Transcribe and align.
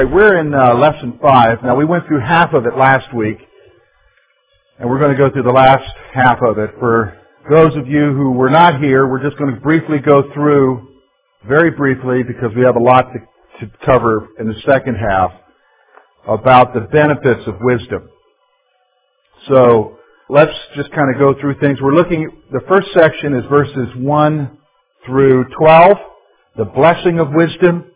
Right, 0.00 0.10
we're 0.10 0.38
in 0.38 0.54
uh, 0.54 0.72
lesson 0.76 1.18
five. 1.20 1.62
Now, 1.62 1.76
we 1.76 1.84
went 1.84 2.06
through 2.06 2.20
half 2.20 2.54
of 2.54 2.64
it 2.64 2.74
last 2.74 3.14
week, 3.14 3.36
and 4.78 4.88
we're 4.88 4.98
going 4.98 5.14
to 5.14 5.18
go 5.18 5.30
through 5.30 5.42
the 5.42 5.50
last 5.50 5.84
half 6.14 6.38
of 6.42 6.56
it. 6.56 6.70
For 6.80 7.20
those 7.50 7.76
of 7.76 7.86
you 7.86 8.14
who 8.14 8.32
were 8.32 8.48
not 8.48 8.80
here, 8.80 9.06
we're 9.06 9.22
just 9.22 9.36
going 9.36 9.54
to 9.54 9.60
briefly 9.60 9.98
go 9.98 10.22
through, 10.32 10.88
very 11.46 11.70
briefly, 11.72 12.22
because 12.22 12.48
we 12.56 12.62
have 12.62 12.76
a 12.76 12.82
lot 12.82 13.08
to, 13.12 13.66
to 13.66 13.72
cover 13.84 14.28
in 14.38 14.48
the 14.48 14.54
second 14.64 14.94
half, 14.94 15.32
about 16.26 16.72
the 16.72 16.80
benefits 16.80 17.46
of 17.46 17.56
wisdom. 17.60 18.08
So, 19.48 19.98
let's 20.30 20.56
just 20.76 20.90
kind 20.92 21.14
of 21.14 21.20
go 21.20 21.38
through 21.38 21.60
things. 21.60 21.78
We're 21.78 21.92
looking, 21.92 22.40
the 22.50 22.62
first 22.66 22.88
section 22.94 23.34
is 23.34 23.44
verses 23.50 23.88
1 23.98 24.58
through 25.04 25.44
12, 25.58 25.96
the 26.56 26.64
blessing 26.64 27.18
of 27.18 27.34
wisdom. 27.34 27.90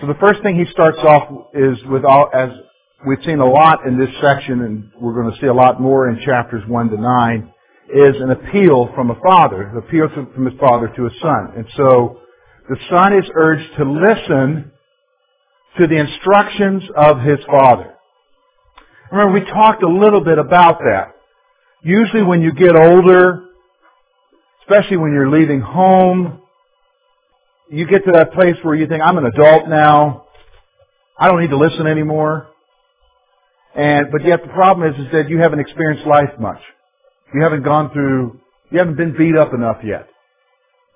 So 0.00 0.06
the 0.06 0.14
first 0.14 0.42
thing 0.42 0.58
he 0.58 0.64
starts 0.72 0.96
off 1.00 1.52
is 1.52 1.76
with 1.84 2.06
all, 2.06 2.30
as 2.32 2.48
we've 3.06 3.22
seen 3.22 3.38
a 3.40 3.46
lot 3.46 3.86
in 3.86 3.98
this 3.98 4.08
section, 4.22 4.62
and 4.62 4.90
we're 4.98 5.12
going 5.12 5.30
to 5.30 5.38
see 5.42 5.46
a 5.46 5.52
lot 5.52 5.78
more 5.78 6.08
in 6.08 6.22
chapters 6.24 6.62
1 6.66 6.88
to 6.88 6.96
9, 6.96 7.52
is 7.92 8.16
an 8.18 8.30
appeal 8.30 8.88
from 8.94 9.10
a 9.10 9.20
father, 9.20 9.64
an 9.64 9.76
appeal 9.76 10.08
from 10.08 10.46
his 10.46 10.58
father 10.58 10.88
to 10.96 11.04
a 11.04 11.10
son. 11.20 11.52
And 11.54 11.66
so 11.76 12.20
the 12.70 12.76
son 12.88 13.12
is 13.18 13.28
urged 13.34 13.76
to 13.76 13.84
listen 13.84 14.72
to 15.78 15.86
the 15.86 15.96
instructions 15.96 16.82
of 16.96 17.20
his 17.20 17.38
father. 17.44 17.94
Remember, 19.12 19.38
we 19.38 19.44
talked 19.44 19.82
a 19.82 19.88
little 19.88 20.24
bit 20.24 20.38
about 20.38 20.78
that. 20.78 21.14
Usually 21.82 22.22
when 22.22 22.40
you 22.40 22.54
get 22.54 22.74
older, 22.74 23.44
especially 24.62 24.96
when 24.96 25.12
you're 25.12 25.30
leaving 25.30 25.60
home, 25.60 26.40
you 27.70 27.86
get 27.86 28.04
to 28.04 28.12
that 28.12 28.32
place 28.32 28.56
where 28.62 28.74
you 28.74 28.86
think, 28.86 29.02
I'm 29.02 29.16
an 29.16 29.26
adult 29.26 29.68
now. 29.68 30.24
I 31.18 31.28
don't 31.28 31.40
need 31.40 31.50
to 31.50 31.58
listen 31.58 31.86
anymore. 31.86 32.48
And, 33.74 34.06
but 34.10 34.24
yet 34.24 34.42
the 34.42 34.48
problem 34.48 34.92
is, 34.92 34.98
is 35.06 35.12
that 35.12 35.28
you 35.28 35.38
haven't 35.38 35.60
experienced 35.60 36.06
life 36.06 36.30
much. 36.40 36.60
You 37.32 37.42
haven't 37.42 37.62
gone 37.62 37.92
through, 37.92 38.40
you 38.70 38.78
haven't 38.78 38.96
been 38.96 39.16
beat 39.16 39.36
up 39.36 39.54
enough 39.54 39.78
yet 39.84 40.08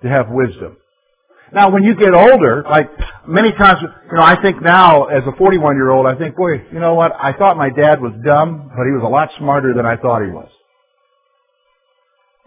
to 0.01 0.09
have 0.09 0.27
wisdom. 0.29 0.75
Now, 1.53 1.71
when 1.71 1.83
you 1.83 1.95
get 1.95 2.13
older, 2.13 2.63
like 2.69 2.89
many 3.25 3.53
times, 3.53 3.79
you 3.81 4.17
know, 4.17 4.23
I 4.23 4.41
think 4.41 4.61
now 4.61 5.05
as 5.05 5.23
a 5.25 5.37
41 5.37 5.75
year 5.75 5.91
old, 5.91 6.05
I 6.05 6.17
think, 6.17 6.35
boy, 6.35 6.55
you 6.73 6.79
know 6.79 6.95
what? 6.95 7.13
I 7.13 7.31
thought 7.33 7.55
my 7.55 7.69
dad 7.69 8.01
was 8.01 8.11
dumb, 8.25 8.71
but 8.75 8.83
he 8.83 8.91
was 8.91 9.03
a 9.05 9.07
lot 9.07 9.29
smarter 9.37 9.73
than 9.73 9.85
I 9.85 9.95
thought 9.95 10.25
he 10.25 10.31
was. 10.31 10.49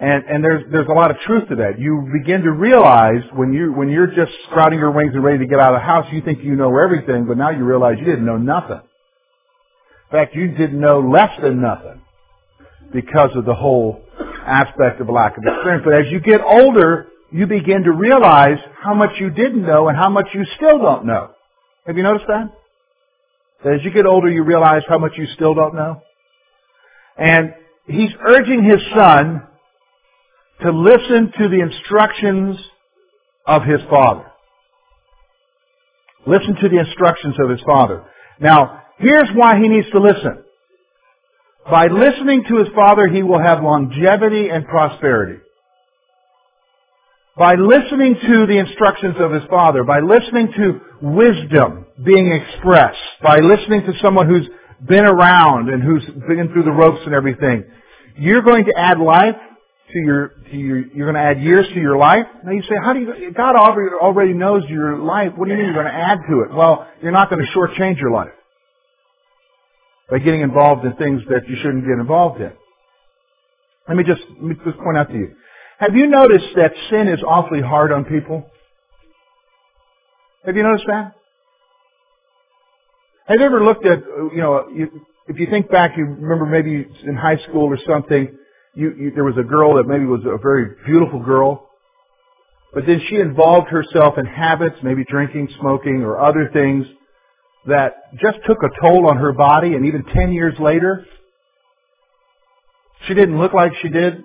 And, 0.00 0.24
and 0.26 0.44
there's, 0.44 0.62
there's 0.70 0.86
a 0.86 0.92
lot 0.92 1.10
of 1.10 1.18
truth 1.26 1.48
to 1.48 1.56
that. 1.56 1.80
You 1.80 2.08
begin 2.12 2.42
to 2.42 2.52
realize 2.52 3.22
when 3.34 3.52
you, 3.52 3.72
when 3.72 3.88
you're 3.88 4.06
just 4.06 4.30
sprouting 4.48 4.78
your 4.78 4.92
wings 4.92 5.12
and 5.14 5.24
ready 5.24 5.38
to 5.38 5.46
get 5.46 5.58
out 5.58 5.74
of 5.74 5.80
the 5.80 5.84
house, 5.84 6.06
you 6.12 6.22
think 6.22 6.44
you 6.44 6.54
know 6.54 6.78
everything, 6.78 7.26
but 7.26 7.36
now 7.36 7.50
you 7.50 7.64
realize 7.64 7.96
you 7.98 8.04
didn't 8.04 8.24
know 8.24 8.36
nothing. 8.36 8.76
In 8.76 10.12
fact, 10.12 10.36
you 10.36 10.48
didn't 10.48 10.80
know 10.80 11.00
less 11.00 11.30
than 11.42 11.60
nothing 11.60 12.00
because 12.92 13.30
of 13.34 13.44
the 13.44 13.54
whole 13.54 14.00
aspect 14.46 15.00
of 15.00 15.08
lack 15.08 15.36
of 15.36 15.42
experience. 15.44 15.82
But 15.84 15.94
as 15.94 16.06
you 16.12 16.20
get 16.20 16.42
older, 16.42 17.08
you 17.32 17.46
begin 17.46 17.82
to 17.82 17.92
realize 17.92 18.58
how 18.80 18.94
much 18.94 19.10
you 19.18 19.30
didn't 19.30 19.66
know 19.66 19.88
and 19.88 19.96
how 19.96 20.08
much 20.08 20.28
you 20.32 20.44
still 20.56 20.78
don't 20.78 21.06
know. 21.06 21.32
Have 21.86 21.96
you 21.96 22.04
noticed 22.04 22.26
that? 22.28 22.52
That 23.64 23.74
as 23.74 23.80
you 23.84 23.90
get 23.90 24.06
older, 24.06 24.30
you 24.30 24.44
realize 24.44 24.82
how 24.88 24.98
much 24.98 25.12
you 25.16 25.26
still 25.34 25.54
don't 25.54 25.74
know. 25.74 26.02
And 27.16 27.52
he's 27.86 28.10
urging 28.24 28.62
his 28.62 28.80
son 28.94 29.42
to 30.62 30.72
listen 30.72 31.32
to 31.38 31.48
the 31.48 31.60
instructions 31.60 32.56
of 33.46 33.62
his 33.62 33.80
father. 33.88 34.30
Listen 36.26 36.56
to 36.60 36.68
the 36.68 36.78
instructions 36.78 37.36
of 37.40 37.48
his 37.50 37.60
father. 37.64 38.04
Now, 38.40 38.82
here's 38.98 39.28
why 39.34 39.58
he 39.58 39.68
needs 39.68 39.90
to 39.92 40.00
listen. 40.00 40.44
By 41.70 41.86
listening 41.86 42.44
to 42.48 42.58
his 42.58 42.68
father, 42.74 43.08
he 43.08 43.22
will 43.22 43.40
have 43.40 43.62
longevity 43.62 44.48
and 44.48 44.66
prosperity. 44.66 45.40
By 47.36 47.54
listening 47.54 48.16
to 48.20 48.46
the 48.46 48.58
instructions 48.58 49.14
of 49.20 49.32
his 49.32 49.44
father, 49.48 49.84
by 49.84 50.00
listening 50.00 50.52
to 50.56 50.80
wisdom 51.00 51.86
being 52.04 52.32
expressed, 52.32 52.98
by 53.22 53.38
listening 53.38 53.82
to 53.82 53.92
someone 54.02 54.28
who's 54.28 54.48
been 54.86 55.04
around 55.04 55.68
and 55.68 55.82
who's 55.82 56.04
been 56.04 56.50
through 56.52 56.64
the 56.64 56.72
ropes 56.72 57.02
and 57.04 57.14
everything, 57.14 57.64
you're 58.16 58.42
going 58.42 58.64
to 58.64 58.72
add 58.76 58.98
life 58.98 59.36
to 59.92 59.98
your, 59.98 60.28
to 60.50 60.56
your, 60.56 60.78
you're 60.78 61.10
going 61.10 61.14
to 61.14 61.28
add 61.28 61.42
years 61.42 61.66
to 61.68 61.80
your 61.80 61.96
life. 61.96 62.26
Now 62.44 62.52
you 62.52 62.62
say, 62.62 62.74
how 62.82 62.92
do 62.92 63.00
you, 63.00 63.32
God 63.32 63.56
already, 63.56 63.94
already 63.94 64.32
knows 64.34 64.64
your 64.68 64.98
life. 64.98 65.32
What 65.36 65.46
do 65.46 65.52
you 65.52 65.56
mean 65.56 65.66
you're 65.66 65.74
going 65.74 65.86
to 65.86 65.92
add 65.92 66.18
to 66.28 66.40
it? 66.42 66.54
Well, 66.54 66.86
you're 67.02 67.12
not 67.12 67.30
going 67.30 67.44
to 67.44 67.58
shortchange 67.58 67.98
your 67.98 68.10
life 68.10 68.32
by 70.10 70.18
getting 70.18 70.42
involved 70.42 70.84
in 70.84 70.94
things 70.94 71.22
that 71.28 71.48
you 71.48 71.56
shouldn't 71.56 71.84
get 71.84 71.98
involved 71.98 72.40
in. 72.40 72.52
Let 73.88 73.96
me 73.96 74.04
just, 74.04 74.20
let 74.28 74.42
me 74.42 74.54
just 74.64 74.78
point 74.78 74.98
out 74.98 75.08
to 75.08 75.14
you. 75.14 75.34
Have 75.78 75.94
you 75.94 76.06
noticed 76.06 76.48
that 76.56 76.72
sin 76.90 77.08
is 77.08 77.20
awfully 77.26 77.62
hard 77.62 77.92
on 77.92 78.04
people? 78.04 78.50
Have 80.44 80.56
you 80.56 80.62
noticed 80.62 80.86
that? 80.88 81.14
Have 83.26 83.40
you 83.40 83.46
ever 83.46 83.64
looked 83.64 83.86
at, 83.86 84.00
you 84.34 84.40
know, 84.40 84.66
if 85.28 85.38
you 85.38 85.46
think 85.50 85.70
back, 85.70 85.96
you 85.96 86.04
remember 86.04 86.46
maybe 86.46 86.86
in 87.04 87.14
high 87.14 87.36
school 87.48 87.64
or 87.64 87.78
something, 87.86 88.36
you, 88.74 88.94
you, 88.98 89.12
there 89.14 89.24
was 89.24 89.36
a 89.38 89.42
girl 89.42 89.76
that 89.76 89.84
maybe 89.86 90.04
was 90.04 90.20
a 90.24 90.38
very 90.38 90.76
beautiful 90.86 91.20
girl, 91.20 91.68
but 92.72 92.86
then 92.86 93.00
she 93.08 93.16
involved 93.16 93.68
herself 93.68 94.14
in 94.18 94.26
habits, 94.26 94.76
maybe 94.82 95.04
drinking, 95.04 95.48
smoking, 95.60 96.02
or 96.02 96.20
other 96.20 96.50
things 96.52 96.86
that 97.66 98.12
just 98.20 98.38
took 98.46 98.58
a 98.62 98.80
toll 98.80 99.08
on 99.08 99.16
her 99.16 99.32
body, 99.32 99.74
and 99.74 99.86
even 99.86 100.04
10 100.04 100.32
years 100.32 100.54
later, 100.58 101.06
she 103.06 103.14
didn't 103.14 103.38
look 103.38 103.52
like 103.52 103.72
she 103.82 103.88
did 103.88 104.24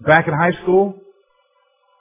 back 0.00 0.26
in 0.26 0.34
high 0.34 0.60
school 0.62 1.00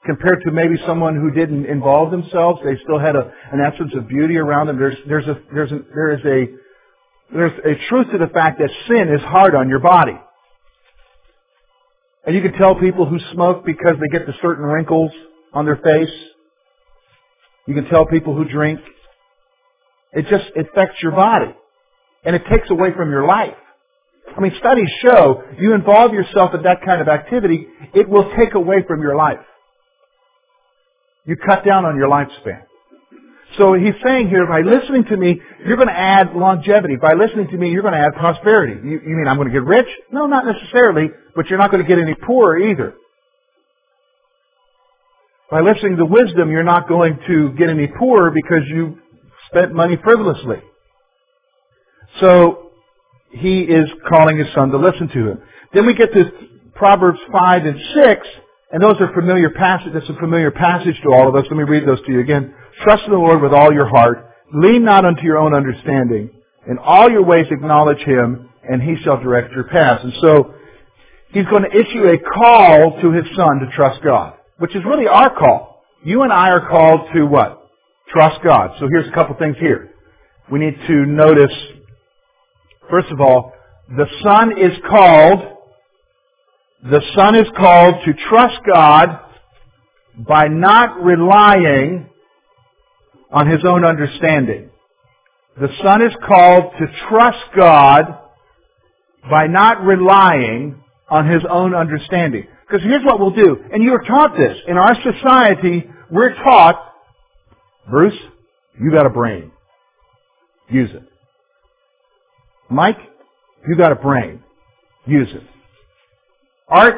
compared 0.06 0.42
to 0.44 0.52
maybe 0.52 0.76
someone 0.86 1.16
who 1.16 1.32
didn't 1.32 1.66
involve 1.66 2.12
themselves. 2.12 2.62
They 2.64 2.78
still 2.84 3.00
had 3.00 3.16
a, 3.16 3.32
an 3.52 3.60
essence 3.60 3.92
of 3.96 4.08
beauty 4.08 4.38
around 4.38 4.68
them. 4.68 4.78
There's, 4.78 4.98
there's 5.08 5.28
a, 5.28 5.40
there's 5.54 5.72
a, 5.72 5.80
there 5.94 6.14
is 6.14 6.26
a, 6.26 7.34
there's 7.34 7.52
a 7.60 7.90
truth 7.90 8.08
to 8.14 8.18
the 8.18 8.32
fact 8.32 8.60
that 8.60 8.70
sin 8.88 9.14
is 9.14 9.22
hard 9.22 9.54
on 9.54 9.68
your 9.68 9.80
body. 9.80 10.18
And 12.28 12.36
you 12.36 12.42
can 12.42 12.52
tell 12.60 12.76
people 12.76 13.06
who 13.06 13.18
smoke 13.34 13.66
because 13.66 13.96
they 14.02 14.10
get 14.10 14.28
the 14.28 14.34
certain 14.42 14.66
wrinkles 14.66 15.12
on 15.54 15.64
their 15.64 15.78
face. 15.78 16.14
You 17.66 17.74
can 17.74 17.86
tell 17.86 18.06
people 18.06 18.36
who 18.36 18.44
drink. 18.44 18.82
It 20.12 20.28
just 20.30 20.46
affects 20.58 21.02
your 21.02 21.14
body. 21.14 21.56
And 22.26 22.36
it 22.36 22.44
takes 22.52 22.70
away 22.70 22.90
from 22.98 23.12
your 23.12 23.26
life. 23.26 23.56
I 24.36 24.42
mean, 24.42 24.52
studies 24.60 24.90
show 25.02 25.42
you 25.58 25.74
involve 25.74 26.12
yourself 26.12 26.54
in 26.54 26.64
that 26.64 26.82
kind 26.86 27.02
of 27.02 27.08
activity, 27.08 27.66
it 27.94 28.10
will 28.10 28.30
take 28.38 28.56
away 28.56 28.84
from 28.86 29.02
your 29.02 29.16
life. 29.16 29.40
You 31.26 31.38
cut 31.38 31.64
down 31.66 31.86
on 31.86 31.96
your 31.96 32.10
lifespan. 32.10 32.67
So 33.58 33.74
he's 33.74 33.94
saying 34.06 34.30
here, 34.30 34.46
by 34.46 34.62
listening 34.62 35.06
to 35.06 35.18
me, 35.18 35.42
you're 35.66 35.78
going 35.78 35.88
to 35.88 35.98
add 35.98 36.36
longevity. 36.36 36.96
By 37.02 37.14
listening 37.14 37.48
to 37.48 37.58
me, 37.58 37.72
you're 37.72 37.82
going 37.82 37.94
to 37.94 38.00
add 38.00 38.14
prosperity. 38.14 38.74
You, 38.84 39.00
you 39.00 39.16
mean 39.16 39.26
I'm 39.28 39.38
going 39.38 39.48
to 39.48 39.54
get 39.54 39.64
rich? 39.64 39.88
No, 40.12 40.28
not 40.28 40.46
necessarily, 40.46 41.10
but 41.36 41.48
you're 41.48 41.58
not 41.58 41.72
going 41.72 41.82
to 41.82 41.88
get 41.88 41.98
any 41.98 42.14
poorer 42.14 42.60
either. 42.60 42.94
By 45.50 45.62
listening 45.62 45.96
to 45.98 46.06
wisdom, 46.06 46.52
you're 46.52 46.64
not 46.64 46.90
going 46.90 47.18
to 47.28 47.54
get 47.58 47.70
any 47.70 47.88
poorer 47.88 48.32
because 48.32 48.68
you 48.68 49.00
spent 49.50 49.74
money 49.74 49.98
frivolously. 50.04 50.58
So 52.20 52.72
he 53.32 53.62
is 53.62 53.90
calling 54.10 54.38
his 54.38 54.48
son 54.54 54.70
to 54.72 54.78
listen 54.78 55.08
to 55.08 55.32
him. 55.32 55.42
Then 55.74 55.86
we 55.86 55.96
get 55.96 56.12
to 56.14 56.32
Proverbs 56.76 57.20
5 57.32 57.66
and 57.66 57.80
6, 57.96 58.28
and 58.72 58.84
those 58.84 58.96
are 59.00 59.14
familiar 59.14 59.50
passages. 59.50 59.94
That's 59.94 60.10
a 60.10 60.20
familiar 60.20 60.52
passage 60.52 61.00
to 61.04 61.10
all 61.10 61.30
of 61.30 61.36
us. 61.36 61.46
Let 61.50 61.58
me 61.58 61.64
read 61.64 61.88
those 61.88 62.02
to 62.06 62.12
you 62.12 62.20
again. 62.20 62.54
Trust 62.84 63.04
in 63.06 63.12
the 63.12 63.18
Lord 63.18 63.42
with 63.42 63.54
all 63.54 63.74
your 63.74 63.88
heart. 63.88 64.30
Lean 64.54 64.84
not 64.84 65.06
unto 65.06 65.24
your 65.24 65.38
own 65.38 65.54
understanding. 65.54 66.30
In 66.70 66.78
all 66.78 67.10
your 67.10 67.24
ways 67.24 67.46
acknowledge 67.50 68.00
Him, 68.00 68.50
and 68.70 68.82
He 68.82 68.98
shall 69.04 69.22
direct 69.22 69.54
your 69.54 69.64
paths. 69.66 70.04
And 70.04 70.14
so, 70.22 70.54
He's 71.30 71.46
going 71.46 71.64
to 71.64 71.70
issue 71.70 72.08
a 72.08 72.18
call 72.18 73.00
to 73.02 73.12
His 73.12 73.26
Son 73.36 73.60
to 73.60 73.72
trust 73.76 74.04
God, 74.04 74.34
which 74.58 74.76
is 74.76 74.84
really 74.86 75.08
our 75.08 75.34
call. 75.34 75.84
You 76.04 76.24
and 76.24 76.32
I 76.32 76.50
are 76.50 76.70
called 76.70 77.10
to 77.14 77.26
what? 77.26 77.70
Trust 78.10 78.44
God. 78.44 78.72
So 78.80 78.88
here's 78.90 79.08
a 79.08 79.12
couple 79.12 79.36
things 79.38 79.58
here. 79.60 79.92
We 80.52 80.60
need 80.60 80.78
to 80.88 81.06
notice, 81.06 81.52
first 82.90 83.12
of 83.12 83.20
all, 83.20 83.54
the 83.90 84.06
Son 84.24 84.58
is 84.58 84.78
called, 84.90 85.57
the 86.84 87.02
Son 87.16 87.36
is 87.36 87.48
called 87.58 87.96
to 88.06 88.14
trust 88.30 88.60
God 88.72 89.20
by 90.18 90.48
not 90.48 91.02
relying 91.04 92.10
on 93.32 93.50
his 93.50 93.62
own 93.66 93.84
understanding. 93.84 94.70
The 95.60 95.70
Son 95.84 96.02
is 96.04 96.14
called 96.28 96.74
to 96.80 96.86
trust 97.10 97.44
God 97.56 98.20
by 99.30 99.48
not 99.48 99.84
relying 99.84 100.84
on 101.10 101.30
his 101.30 101.42
own 101.50 101.74
understanding. 101.74 102.48
Because 102.68 102.84
here's 102.84 103.04
what 103.04 103.20
we'll 103.20 103.32
do, 103.32 103.58
and 103.72 103.82
you 103.82 103.94
are 103.94 104.04
taught 104.04 104.38
this. 104.38 104.58
In 104.68 104.78
our 104.78 104.96
society, 105.02 105.90
we're 106.12 106.36
taught, 106.36 106.94
Bruce, 107.90 108.18
you 108.80 108.92
got 108.92 109.06
a 109.06 109.10
brain. 109.10 109.52
Use 110.70 110.90
it. 110.94 111.04
Mike, 112.70 112.98
you 113.68 113.76
got 113.78 113.94
a 113.94 113.96
brain. 113.96 114.44
Use 115.06 115.30
it. 115.34 115.44
Art, 116.68 116.96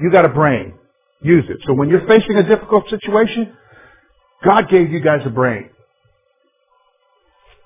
you 0.00 0.10
got 0.10 0.24
a 0.24 0.28
brain. 0.28 0.74
Use 1.22 1.44
it. 1.48 1.58
So 1.66 1.72
when 1.72 1.88
you're 1.88 2.06
facing 2.06 2.36
a 2.36 2.46
difficult 2.46 2.88
situation, 2.90 3.56
God 4.44 4.68
gave 4.68 4.90
you 4.90 5.00
guys 5.00 5.20
a 5.24 5.30
brain. 5.30 5.70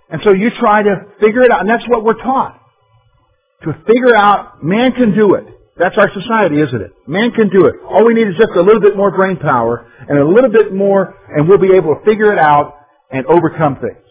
And 0.08 0.20
so 0.24 0.32
you 0.32 0.50
try 0.58 0.82
to 0.82 1.06
figure 1.20 1.42
it 1.42 1.50
out, 1.50 1.60
and 1.60 1.68
that's 1.68 1.86
what 1.88 2.04
we're 2.04 2.20
taught. 2.22 2.60
To 3.62 3.72
figure 3.86 4.16
out, 4.16 4.62
man 4.62 4.92
can 4.92 5.14
do 5.14 5.34
it. 5.34 5.44
That's 5.76 5.96
our 5.96 6.10
society, 6.12 6.60
isn't 6.60 6.80
it? 6.80 6.92
Man 7.06 7.30
can 7.32 7.48
do 7.48 7.66
it. 7.66 7.76
All 7.88 8.04
we 8.04 8.14
need 8.14 8.28
is 8.28 8.34
just 8.36 8.52
a 8.54 8.60
little 8.60 8.80
bit 8.80 8.96
more 8.96 9.10
brain 9.10 9.36
power 9.36 9.86
and 10.08 10.18
a 10.18 10.26
little 10.26 10.50
bit 10.50 10.74
more, 10.74 11.14
and 11.28 11.48
we'll 11.48 11.58
be 11.58 11.74
able 11.74 11.94
to 11.94 12.04
figure 12.04 12.32
it 12.32 12.38
out 12.38 12.78
and 13.10 13.26
overcome 13.26 13.76
things. 13.76 14.04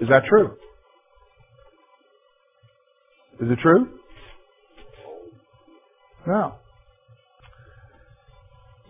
Is 0.00 0.08
that 0.08 0.24
true? 0.28 0.56
Is 3.40 3.50
it 3.50 3.58
true? 3.60 3.88
No. 6.28 6.56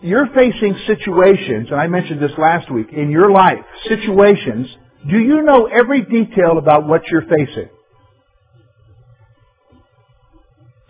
You're 0.03 0.27
facing 0.35 0.77
situations, 0.87 1.69
and 1.71 1.81
I 1.81 1.87
mentioned 1.87 2.21
this 2.21 2.33
last 2.39 2.71
week, 2.73 2.89
in 2.93 3.11
your 3.11 3.31
life, 3.31 3.59
situations, 3.89 4.69
do 5.09 5.19
you 5.19 5.43
know 5.43 5.67
every 5.67 6.03
detail 6.03 6.59
about 6.59 6.87
what 6.89 7.03
you're 7.09 7.23
facing? 7.23 7.69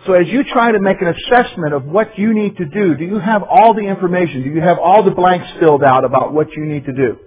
So 0.06 0.14
as 0.14 0.28
you 0.28 0.44
try 0.44 0.72
to 0.72 0.80
make 0.80 0.98
an 1.02 1.08
assessment 1.08 1.74
of 1.74 1.84
what 1.84 2.18
you 2.18 2.34
need 2.34 2.56
to 2.58 2.64
do, 2.66 2.94
do 2.96 3.04
you 3.04 3.18
have 3.18 3.42
all 3.42 3.74
the 3.74 3.82
information? 3.82 4.42
Do 4.44 4.50
you 4.50 4.62
have 4.62 4.78
all 4.78 5.02
the 5.04 5.10
blanks 5.10 5.46
filled 5.60 5.82
out 5.82 6.04
about 6.04 6.32
what 6.32 6.48
you 6.56 6.64
need 6.64 6.86
to 6.86 6.92
do? 6.92 7.18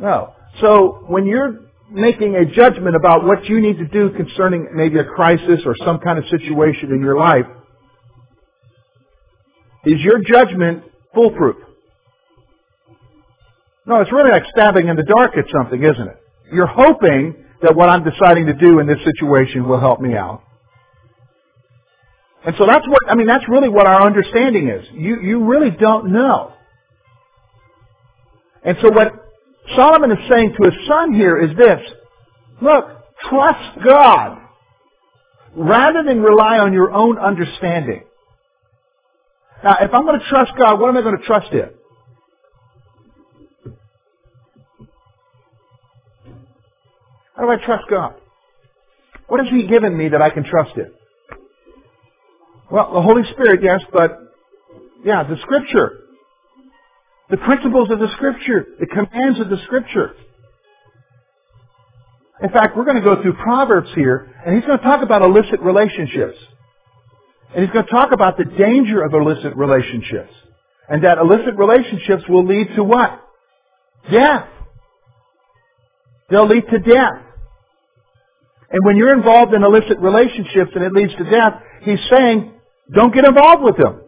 No. 0.00 0.34
So 0.60 1.04
when 1.08 1.26
you're 1.26 1.60
making 1.90 2.36
a 2.36 2.44
judgment 2.44 2.96
about 2.96 3.24
what 3.24 3.44
you 3.46 3.60
need 3.60 3.78
to 3.78 3.86
do 3.86 4.10
concerning 4.10 4.68
maybe 4.74 4.98
a 4.98 5.04
crisis 5.04 5.60
or 5.66 5.74
some 5.84 5.98
kind 5.98 6.18
of 6.18 6.24
situation 6.28 6.92
in 6.92 7.00
your 7.00 7.18
life, 7.18 7.46
is 9.84 10.00
your 10.00 10.20
judgment 10.22 10.84
foolproof? 11.14 11.56
No, 13.86 14.00
it's 14.00 14.12
really 14.12 14.30
like 14.30 14.44
stabbing 14.50 14.88
in 14.88 14.96
the 14.96 15.02
dark 15.02 15.36
at 15.36 15.46
something, 15.52 15.82
isn't 15.82 16.08
it? 16.08 16.16
You're 16.52 16.66
hoping 16.66 17.44
that 17.62 17.74
what 17.74 17.88
I'm 17.88 18.04
deciding 18.04 18.46
to 18.46 18.54
do 18.54 18.78
in 18.78 18.86
this 18.86 18.98
situation 19.04 19.68
will 19.68 19.80
help 19.80 20.00
me 20.00 20.14
out. 20.14 20.42
And 22.44 22.54
so 22.56 22.66
that's 22.66 22.86
what, 22.86 23.00
I 23.08 23.14
mean, 23.14 23.26
that's 23.26 23.44
really 23.48 23.68
what 23.68 23.86
our 23.86 24.06
understanding 24.06 24.68
is. 24.68 24.86
You, 24.92 25.20
you 25.20 25.44
really 25.44 25.70
don't 25.70 26.12
know. 26.12 26.52
And 28.64 28.76
so 28.80 28.90
what 28.90 29.12
Solomon 29.76 30.10
is 30.10 30.18
saying 30.28 30.54
to 30.58 30.70
his 30.70 30.74
son 30.88 31.14
here 31.14 31.38
is 31.38 31.56
this. 31.56 31.80
Look, 32.60 32.86
trust 33.28 33.84
God 33.84 34.38
rather 35.54 36.02
than 36.04 36.20
rely 36.20 36.58
on 36.58 36.72
your 36.72 36.92
own 36.92 37.18
understanding. 37.18 38.04
Now, 39.62 39.76
if 39.80 39.92
I'm 39.92 40.04
going 40.04 40.18
to 40.18 40.26
trust 40.28 40.52
God, 40.56 40.80
what 40.80 40.88
am 40.88 40.96
I 40.96 41.02
going 41.02 41.18
to 41.18 41.24
trust 41.24 41.52
in? 41.52 41.70
How 47.36 47.42
do 47.42 47.50
I 47.50 47.64
trust 47.64 47.84
God? 47.90 48.14
What 49.28 49.40
has 49.44 49.48
He 49.50 49.66
given 49.66 49.96
me 49.96 50.08
that 50.10 50.22
I 50.22 50.30
can 50.30 50.44
trust 50.44 50.76
in? 50.76 50.90
Well, 52.70 52.92
the 52.92 53.02
Holy 53.02 53.22
Spirit, 53.32 53.60
yes, 53.62 53.80
but 53.92 54.18
yeah, 55.04 55.24
the 55.24 55.36
Scripture. 55.42 55.99
The 57.30 57.36
principles 57.36 57.90
of 57.90 57.98
the 58.00 58.08
Scripture, 58.16 58.66
the 58.78 58.86
commands 58.86 59.40
of 59.40 59.48
the 59.48 59.58
Scripture. 59.64 60.14
In 62.42 62.50
fact, 62.50 62.76
we're 62.76 62.84
going 62.84 62.96
to 62.96 63.02
go 63.02 63.22
through 63.22 63.34
Proverbs 63.34 63.90
here, 63.94 64.34
and 64.44 64.56
he's 64.56 64.64
going 64.64 64.78
to 64.78 64.84
talk 64.84 65.02
about 65.02 65.22
illicit 65.22 65.60
relationships. 65.60 66.38
And 67.54 67.64
he's 67.64 67.72
going 67.72 67.84
to 67.84 67.90
talk 67.90 68.12
about 68.12 68.36
the 68.36 68.44
danger 68.44 69.02
of 69.02 69.12
illicit 69.12 69.56
relationships. 69.56 70.32
And 70.88 71.04
that 71.04 71.18
illicit 71.18 71.56
relationships 71.56 72.24
will 72.28 72.46
lead 72.46 72.68
to 72.76 72.82
what? 72.82 73.20
Death. 74.10 74.48
They'll 76.30 76.48
lead 76.48 76.64
to 76.70 76.78
death. 76.78 77.22
And 78.70 78.84
when 78.84 78.96
you're 78.96 79.14
involved 79.14 79.52
in 79.52 79.62
illicit 79.62 79.98
relationships 79.98 80.70
and 80.74 80.84
it 80.84 80.92
leads 80.92 81.14
to 81.16 81.24
death, 81.24 81.62
he's 81.82 82.00
saying, 82.08 82.52
don't 82.92 83.14
get 83.14 83.24
involved 83.24 83.62
with 83.62 83.76
them. 83.76 84.00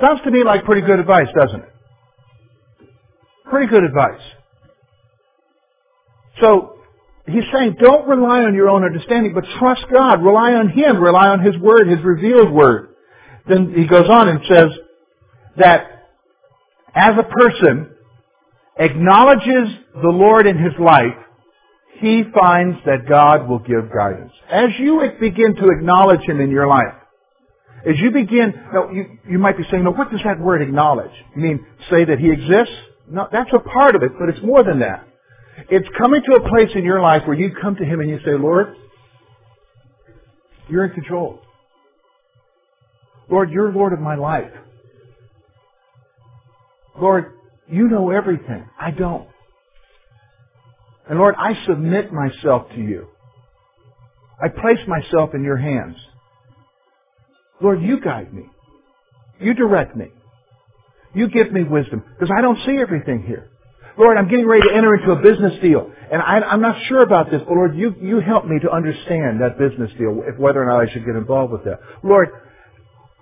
Sounds 0.00 0.20
to 0.24 0.30
me 0.30 0.42
like 0.44 0.64
pretty 0.64 0.86
good 0.86 0.98
advice, 0.98 1.28
doesn't 1.38 1.60
it? 1.60 1.68
Pretty 3.48 3.66
good 3.66 3.84
advice. 3.84 4.20
So, 6.40 6.78
he's 7.26 7.44
saying 7.52 7.76
don't 7.80 8.08
rely 8.08 8.40
on 8.42 8.54
your 8.54 8.68
own 8.68 8.84
understanding, 8.84 9.34
but 9.34 9.44
trust 9.58 9.84
God. 9.92 10.24
Rely 10.24 10.54
on 10.54 10.70
Him. 10.70 11.00
Rely 11.00 11.28
on 11.28 11.40
His 11.44 11.56
Word, 11.58 11.88
His 11.88 12.00
revealed 12.02 12.52
Word. 12.52 12.94
Then 13.48 13.74
he 13.76 13.86
goes 13.86 14.08
on 14.08 14.28
and 14.28 14.40
says 14.48 14.70
that 15.58 16.08
as 16.94 17.14
a 17.18 17.22
person 17.22 17.90
acknowledges 18.78 19.68
the 19.94 20.08
Lord 20.08 20.46
in 20.46 20.56
his 20.56 20.72
life, 20.80 21.14
he 22.00 22.24
finds 22.34 22.78
that 22.86 23.08
God 23.08 23.48
will 23.48 23.60
give 23.60 23.92
guidance. 23.94 24.32
As 24.50 24.70
you 24.78 25.00
begin 25.20 25.54
to 25.54 25.68
acknowledge 25.68 26.20
Him 26.22 26.40
in 26.40 26.50
your 26.50 26.66
life, 26.66 26.94
as 27.86 27.96
you 27.98 28.10
begin, 28.10 28.54
now 28.72 28.90
you, 28.90 29.18
you 29.28 29.38
might 29.38 29.58
be 29.58 29.64
saying, 29.70 29.84
no, 29.84 29.90
what 29.90 30.10
does 30.10 30.20
that 30.24 30.40
word 30.40 30.62
acknowledge? 30.62 31.12
You 31.36 31.42
mean 31.42 31.66
say 31.90 32.04
that 32.04 32.18
He 32.18 32.30
exists? 32.30 32.74
No, 33.08 33.28
that's 33.30 33.50
a 33.52 33.58
part 33.58 33.94
of 33.94 34.02
it, 34.02 34.12
but 34.18 34.30
it's 34.30 34.42
more 34.42 34.64
than 34.64 34.80
that. 34.80 35.06
It's 35.68 35.88
coming 35.98 36.22
to 36.22 36.36
a 36.36 36.48
place 36.48 36.70
in 36.74 36.84
your 36.84 37.00
life 37.00 37.22
where 37.26 37.36
you 37.36 37.54
come 37.60 37.76
to 37.76 37.84
Him 37.84 38.00
and 38.00 38.08
you 38.08 38.18
say, 38.24 38.32
Lord, 38.32 38.74
you're 40.68 40.84
in 40.86 40.92
control. 40.92 41.40
Lord, 43.30 43.50
you're 43.50 43.72
Lord 43.72 43.92
of 43.92 44.00
my 44.00 44.14
life. 44.14 44.50
Lord, 47.00 47.34
you 47.68 47.88
know 47.88 48.10
everything. 48.10 48.68
I 48.78 48.90
don't. 48.90 49.28
And 51.08 51.18
Lord, 51.18 51.34
I 51.38 51.52
submit 51.66 52.12
myself 52.12 52.68
to 52.70 52.80
you. 52.80 53.08
I 54.42 54.48
place 54.48 54.78
myself 54.86 55.30
in 55.34 55.42
your 55.42 55.56
hands. 55.56 55.96
Lord, 57.64 57.82
you 57.82 57.98
guide 57.98 58.32
me. 58.32 58.44
You 59.40 59.54
direct 59.54 59.96
me. 59.96 60.08
You 61.14 61.28
give 61.28 61.50
me 61.50 61.64
wisdom. 61.64 62.04
Because 62.12 62.30
I 62.36 62.42
don't 62.42 62.58
see 62.66 62.76
everything 62.78 63.22
here. 63.22 63.48
Lord, 63.96 64.18
I'm 64.18 64.28
getting 64.28 64.46
ready 64.46 64.68
to 64.68 64.74
enter 64.74 64.94
into 64.94 65.12
a 65.12 65.16
business 65.16 65.60
deal. 65.62 65.90
And 66.12 66.20
I, 66.20 66.52
am 66.52 66.60
not 66.60 66.76
sure 66.88 67.02
about 67.02 67.30
this, 67.30 67.40
but 67.46 67.54
Lord, 67.54 67.74
you, 67.74 67.94
you 68.02 68.20
help 68.20 68.44
me 68.44 68.58
to 68.60 68.70
understand 68.70 69.40
that 69.40 69.58
business 69.58 69.90
deal, 69.96 70.22
if 70.26 70.38
whether 70.38 70.62
or 70.62 70.66
not 70.66 70.86
I 70.86 70.92
should 70.92 71.06
get 71.06 71.16
involved 71.16 71.52
with 71.52 71.64
that. 71.64 71.80
Lord, 72.02 72.28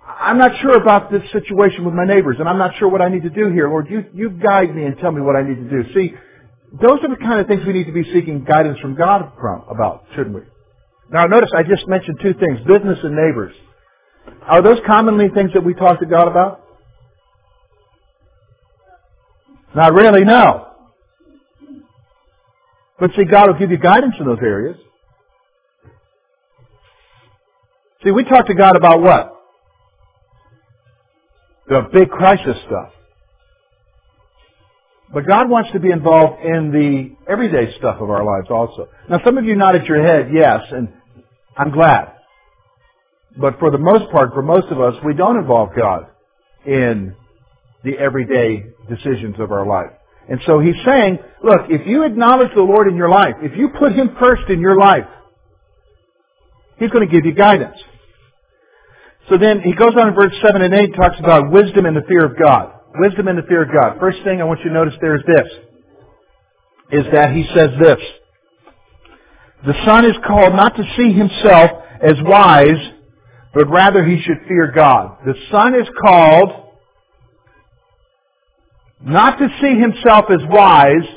I'm 0.05 0.37
not 0.37 0.59
sure 0.61 0.75
about 0.75 1.09
this 1.09 1.23
situation 1.31 1.85
with 1.85 1.93
my 1.93 2.05
neighbors, 2.05 2.35
and 2.39 2.49
I'm 2.49 2.57
not 2.57 2.71
sure 2.77 2.89
what 2.89 3.01
I 3.01 3.07
need 3.07 3.23
to 3.23 3.29
do 3.29 3.49
here. 3.49 3.69
Lord, 3.69 3.89
you, 3.89 4.03
you 4.13 4.29
guide 4.29 4.75
me 4.75 4.83
and 4.83 4.97
tell 4.97 5.11
me 5.11 5.21
what 5.21 5.37
I 5.37 5.43
need 5.43 5.55
to 5.55 5.69
do. 5.69 5.93
See, 5.93 6.13
those 6.73 6.99
are 7.01 7.09
the 7.09 7.21
kind 7.21 7.39
of 7.39 7.47
things 7.47 7.61
we 7.65 7.71
need 7.71 7.85
to 7.85 7.93
be 7.93 8.03
seeking 8.11 8.43
guidance 8.43 8.79
from 8.79 8.95
God 8.95 9.31
from, 9.39 9.63
about, 9.69 10.05
shouldn't 10.15 10.35
we? 10.35 10.41
Now 11.09 11.27
notice 11.27 11.51
I 11.55 11.63
just 11.63 11.87
mentioned 11.87 12.19
two 12.21 12.33
things, 12.33 12.59
business 12.67 12.99
and 13.03 13.15
neighbors. 13.15 13.55
Are 14.43 14.61
those 14.61 14.79
commonly 14.85 15.29
things 15.29 15.51
that 15.53 15.63
we 15.63 15.73
talk 15.73 15.99
to 15.99 16.05
God 16.05 16.27
about? 16.27 16.61
Not 19.75 19.93
really, 19.93 20.23
no. 20.23 20.67
But 22.99 23.11
see, 23.15 23.25
God 23.25 23.47
will 23.47 23.59
give 23.59 23.71
you 23.71 23.77
guidance 23.77 24.15
in 24.19 24.25
those 24.25 24.39
areas. 24.41 24.77
See, 28.03 28.11
we 28.11 28.23
talk 28.23 28.47
to 28.47 28.53
God 28.53 28.75
about 28.75 29.01
what? 29.01 29.33
The 31.67 31.87
big 31.91 32.09
crisis 32.09 32.57
stuff. 32.67 32.91
But 35.13 35.27
God 35.27 35.49
wants 35.49 35.71
to 35.73 35.79
be 35.79 35.91
involved 35.91 36.43
in 36.43 36.71
the 36.71 37.31
everyday 37.31 37.77
stuff 37.77 38.01
of 38.01 38.09
our 38.09 38.23
lives 38.23 38.47
also. 38.49 38.89
Now 39.09 39.19
some 39.23 39.37
of 39.37 39.45
you 39.45 39.55
nodded 39.55 39.85
your 39.85 40.03
head, 40.03 40.31
yes, 40.33 40.61
and 40.71 40.89
I'm 41.55 41.71
glad. 41.71 42.13
But 43.37 43.59
for 43.59 43.71
the 43.71 43.77
most 43.77 44.11
part, 44.11 44.33
for 44.33 44.41
most 44.41 44.67
of 44.67 44.79
us, 44.79 44.95
we 45.03 45.13
don't 45.13 45.37
involve 45.37 45.69
God 45.75 46.07
in 46.65 47.15
the 47.83 47.97
everyday 47.97 48.65
decisions 48.89 49.35
of 49.39 49.51
our 49.51 49.65
life. 49.65 49.91
And 50.29 50.39
so 50.45 50.59
he's 50.59 50.75
saying, 50.85 51.19
look, 51.43 51.61
if 51.69 51.85
you 51.87 52.03
acknowledge 52.03 52.51
the 52.55 52.61
Lord 52.61 52.87
in 52.87 52.95
your 52.95 53.09
life, 53.09 53.35
if 53.41 53.57
you 53.57 53.69
put 53.77 53.91
Him 53.91 54.15
first 54.19 54.43
in 54.49 54.61
your 54.61 54.77
life, 54.77 55.05
He's 56.77 56.89
going 56.91 57.07
to 57.07 57.13
give 57.13 57.25
you 57.25 57.33
guidance. 57.33 57.77
So 59.29 59.37
then 59.37 59.61
he 59.61 59.73
goes 59.73 59.93
on 59.97 60.09
in 60.09 60.15
verse 60.15 60.33
7 60.41 60.61
and 60.61 60.73
8 60.73 60.95
talks 60.95 61.19
about 61.19 61.51
wisdom 61.51 61.85
and 61.85 61.95
the 61.95 62.03
fear 62.07 62.25
of 62.25 62.37
God. 62.37 62.73
Wisdom 62.95 63.27
and 63.27 63.37
the 63.37 63.43
fear 63.43 63.63
of 63.63 63.69
God. 63.73 63.99
First 63.99 64.17
thing 64.23 64.41
I 64.41 64.43
want 64.43 64.59
you 64.59 64.69
to 64.69 64.73
notice 64.73 64.93
there 64.99 65.15
is 65.15 65.23
this. 65.25 65.47
Is 66.91 67.05
that 67.13 67.31
he 67.31 67.45
says 67.55 67.69
this. 67.79 67.99
The 69.65 69.73
son 69.85 70.05
is 70.05 70.15
called 70.27 70.53
not 70.55 70.75
to 70.75 70.83
see 70.97 71.13
himself 71.13 71.71
as 72.01 72.15
wise, 72.21 72.91
but 73.53 73.69
rather 73.69 74.03
he 74.03 74.21
should 74.21 74.47
fear 74.47 74.71
God. 74.73 75.17
The 75.25 75.35
son 75.51 75.75
is 75.75 75.87
called 76.01 76.49
not 79.05 79.37
to 79.37 79.47
see 79.61 79.79
himself 79.79 80.25
as 80.29 80.39
wise, 80.49 81.07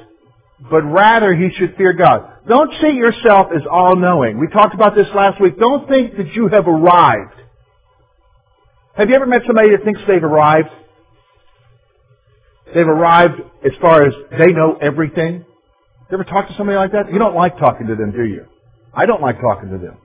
but 0.71 0.83
rather 0.83 1.35
he 1.35 1.51
should 1.57 1.77
fear 1.77 1.93
God. 1.93 2.29
Don't 2.49 2.73
see 2.81 2.93
yourself 2.93 3.49
as 3.55 3.63
all-knowing. 3.71 4.39
We 4.39 4.49
talked 4.49 4.75
about 4.75 4.95
this 4.95 5.07
last 5.15 5.41
week. 5.41 5.59
Don't 5.59 5.89
think 5.89 6.17
that 6.17 6.33
you 6.35 6.49
have 6.49 6.67
arrived. 6.67 7.35
Have 8.97 9.09
you 9.09 9.15
ever 9.15 9.27
met 9.27 9.43
somebody 9.47 9.71
that 9.71 9.85
thinks 9.85 10.01
they've 10.07 10.23
arrived? 10.23 10.69
They've 12.75 12.87
arrived 12.87 13.41
as 13.65 13.73
far 13.81 14.07
as 14.07 14.13
they 14.31 14.53
know 14.53 14.79
everything. 14.81 15.45
You 16.11 16.15
ever 16.15 16.25
talk 16.25 16.49
to 16.49 16.55
somebody 16.57 16.77
like 16.77 16.93
that? 16.93 17.13
You 17.13 17.19
don't 17.19 17.35
like 17.35 17.59
talking 17.59 17.87
to 17.89 17.95
them, 17.95 18.13
do 18.13 18.25
you? 18.25 18.47
I 18.95 19.07
don't 19.07 19.21
like 19.21 19.41
talking 19.41 19.71
to 19.71 19.79
them. 19.79 19.99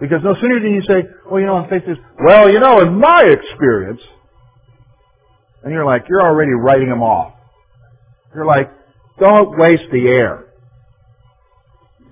Because 0.00 0.20
no 0.24 0.34
sooner 0.40 0.60
do 0.60 0.68
you 0.68 0.82
say, 0.82 1.04
well, 1.30 1.40
you 1.40 1.46
know, 1.46 1.56
on 1.56 1.68
faith 1.68 1.82
is, 1.86 1.98
well, 2.24 2.50
you 2.50 2.58
know, 2.58 2.80
in 2.80 2.98
my 2.98 3.24
experience, 3.24 4.00
and 5.62 5.72
you're 5.72 5.84
like, 5.84 6.06
you're 6.08 6.22
already 6.22 6.52
writing 6.52 6.88
them 6.88 7.02
off. 7.02 7.34
You're 8.34 8.46
like, 8.46 8.70
don't 9.18 9.58
waste 9.58 9.84
the 9.92 10.08
air. 10.08 10.46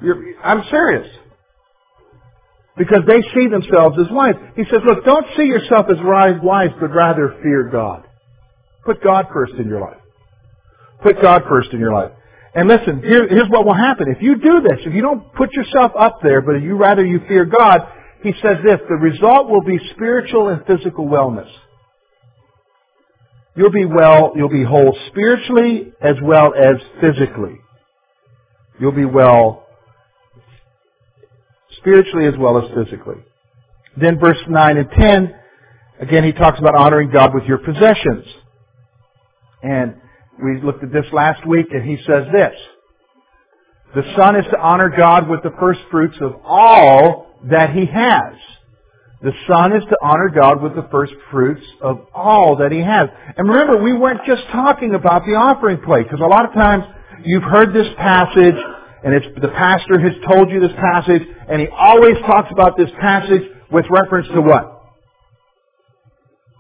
You're, 0.02 0.38
I'm 0.44 0.62
serious. 0.70 1.08
Because 2.76 3.00
they 3.06 3.22
see 3.34 3.48
themselves 3.48 3.96
as 3.98 4.06
wise. 4.10 4.34
He 4.54 4.64
says, 4.64 4.80
look, 4.86 5.04
don't 5.04 5.26
see 5.36 5.44
yourself 5.44 5.86
as 5.90 5.96
wise, 6.02 6.70
but 6.78 6.88
rather 6.88 7.38
fear 7.42 7.70
God. 7.72 8.04
Put 8.84 9.02
God 9.02 9.26
first 9.32 9.54
in 9.54 9.66
your 9.66 9.80
life. 9.80 9.96
Put 11.02 11.20
God 11.20 11.42
first 11.48 11.72
in 11.72 11.80
your 11.80 11.92
life. 11.92 12.12
And 12.54 12.68
listen, 12.68 13.02
here, 13.02 13.28
here's 13.28 13.48
what 13.48 13.66
will 13.66 13.74
happen. 13.74 14.06
If 14.08 14.22
you 14.22 14.36
do 14.36 14.60
this, 14.62 14.80
if 14.86 14.94
you 14.94 15.02
don't 15.02 15.32
put 15.34 15.52
yourself 15.52 15.92
up 15.98 16.20
there, 16.22 16.40
but 16.40 16.54
you 16.62 16.76
rather 16.76 17.04
you 17.04 17.20
fear 17.28 17.44
God, 17.44 17.82
he 18.22 18.32
says 18.42 18.56
this, 18.64 18.80
the 18.88 18.96
result 18.96 19.48
will 19.48 19.62
be 19.62 19.78
spiritual 19.94 20.48
and 20.48 20.64
physical 20.66 21.06
wellness. 21.06 21.50
You'll 23.54 23.72
be 23.72 23.84
well, 23.84 24.32
you'll 24.36 24.48
be 24.48 24.64
whole 24.64 24.96
spiritually 25.08 25.92
as 26.00 26.14
well 26.22 26.52
as 26.54 26.76
physically. 27.00 27.60
You'll 28.80 28.92
be 28.92 29.04
well 29.04 29.66
spiritually 31.78 32.26
as 32.26 32.34
well 32.38 32.58
as 32.58 32.70
physically. 32.74 33.16
Then 33.96 34.18
verse 34.18 34.38
9 34.48 34.76
and 34.76 34.90
10, 34.90 35.34
again 36.00 36.24
he 36.24 36.32
talks 36.32 36.58
about 36.58 36.76
honoring 36.76 37.10
God 37.10 37.34
with 37.34 37.44
your 37.44 37.58
possessions. 37.58 38.24
And 39.62 39.96
we 40.42 40.60
looked 40.62 40.84
at 40.84 40.92
this 40.92 41.06
last 41.12 41.46
week 41.46 41.66
and 41.70 41.88
he 41.88 41.96
says 42.04 42.24
this. 42.32 42.54
The 43.94 44.02
son 44.16 44.36
is 44.36 44.44
to 44.50 44.58
honor 44.58 44.92
God 44.94 45.28
with 45.28 45.42
the 45.42 45.52
first 45.58 45.80
fruits 45.90 46.16
of 46.20 46.40
all 46.44 47.34
that 47.50 47.70
he 47.70 47.86
has. 47.86 48.34
The 49.22 49.32
son 49.48 49.72
is 49.72 49.82
to 49.84 49.96
honor 50.02 50.28
God 50.28 50.62
with 50.62 50.76
the 50.76 50.86
first 50.92 51.12
fruits 51.30 51.64
of 51.82 52.06
all 52.14 52.56
that 52.56 52.70
he 52.70 52.80
has. 52.80 53.08
And 53.36 53.48
remember, 53.48 53.82
we 53.82 53.92
weren't 53.92 54.20
just 54.26 54.42
talking 54.52 54.94
about 54.94 55.24
the 55.24 55.32
offering 55.32 55.80
plate, 55.80 56.04
because 56.04 56.20
a 56.20 56.28
lot 56.28 56.44
of 56.44 56.52
times 56.52 56.84
you've 57.24 57.42
heard 57.42 57.74
this 57.74 57.88
passage, 57.96 58.54
and 59.02 59.14
it's, 59.14 59.26
the 59.40 59.48
pastor 59.48 59.98
has 59.98 60.12
told 60.30 60.50
you 60.50 60.60
this 60.60 60.76
passage, 60.78 61.22
and 61.50 61.60
he 61.60 61.66
always 61.66 62.14
talks 62.26 62.48
about 62.52 62.76
this 62.76 62.90
passage 63.00 63.42
with 63.72 63.86
reference 63.90 64.28
to 64.28 64.40
what? 64.40 64.82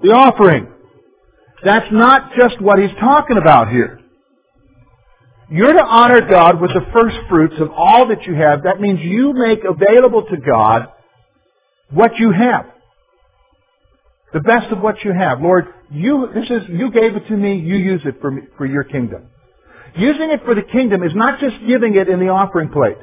The 0.02 0.10
offering. 0.10 0.66
That's 1.64 1.90
not 1.90 2.32
just 2.36 2.60
what 2.60 2.78
he's 2.78 2.94
talking 3.00 3.36
about 3.36 3.68
here. 3.68 4.00
You're 5.50 5.72
to 5.72 5.84
honor 5.84 6.20
God 6.28 6.60
with 6.60 6.70
the 6.74 6.86
first 6.92 7.16
fruits 7.28 7.54
of 7.58 7.70
all 7.70 8.08
that 8.08 8.24
you 8.24 8.34
have. 8.34 8.64
That 8.64 8.80
means 8.80 9.00
you 9.00 9.32
make 9.32 9.60
available 9.64 10.24
to 10.24 10.36
God 10.36 10.88
what 11.90 12.18
you 12.18 12.32
have. 12.32 12.66
The 14.34 14.40
best 14.40 14.70
of 14.70 14.80
what 14.80 15.02
you 15.04 15.12
have. 15.12 15.40
Lord, 15.40 15.68
you, 15.90 16.28
this 16.34 16.44
is, 16.50 16.68
you 16.68 16.90
gave 16.90 17.16
it 17.16 17.26
to 17.28 17.36
me, 17.36 17.56
you 17.56 17.76
use 17.76 18.02
it 18.04 18.20
for, 18.20 18.30
me, 18.30 18.42
for 18.58 18.66
your 18.66 18.84
kingdom. 18.84 19.28
Using 19.96 20.30
it 20.30 20.44
for 20.44 20.54
the 20.54 20.62
kingdom 20.62 21.02
is 21.02 21.12
not 21.14 21.40
just 21.40 21.56
giving 21.66 21.94
it 21.94 22.08
in 22.08 22.20
the 22.20 22.28
offering 22.28 22.68
plate. 22.68 22.98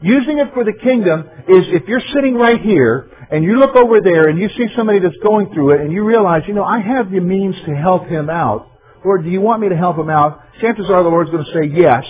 Using 0.00 0.38
it 0.38 0.52
for 0.52 0.64
the 0.64 0.72
kingdom 0.72 1.20
is 1.48 1.64
if 1.68 1.88
you're 1.88 2.02
sitting 2.14 2.34
right 2.34 2.60
here 2.60 3.10
and 3.30 3.44
you 3.44 3.58
look 3.58 3.76
over 3.76 4.00
there 4.02 4.28
and 4.28 4.38
you 4.38 4.48
see 4.56 4.66
somebody 4.76 4.98
that's 4.98 5.16
going 5.22 5.52
through 5.54 5.74
it 5.74 5.80
and 5.80 5.92
you 5.92 6.04
realize, 6.04 6.42
you 6.46 6.54
know, 6.54 6.64
I 6.64 6.80
have 6.80 7.10
the 7.10 7.20
means 7.20 7.54
to 7.66 7.74
help 7.74 8.06
him 8.06 8.28
out. 8.28 8.70
Lord, 9.04 9.24
do 9.24 9.30
you 9.30 9.40
want 9.40 9.62
me 9.62 9.68
to 9.68 9.76
help 9.76 9.96
him 9.96 10.10
out? 10.10 10.40
Chances 10.60 10.90
are 10.90 11.02
the 11.02 11.08
Lord's 11.08 11.30
going 11.30 11.44
to 11.44 11.52
say 11.52 11.66
yes. 11.74 12.04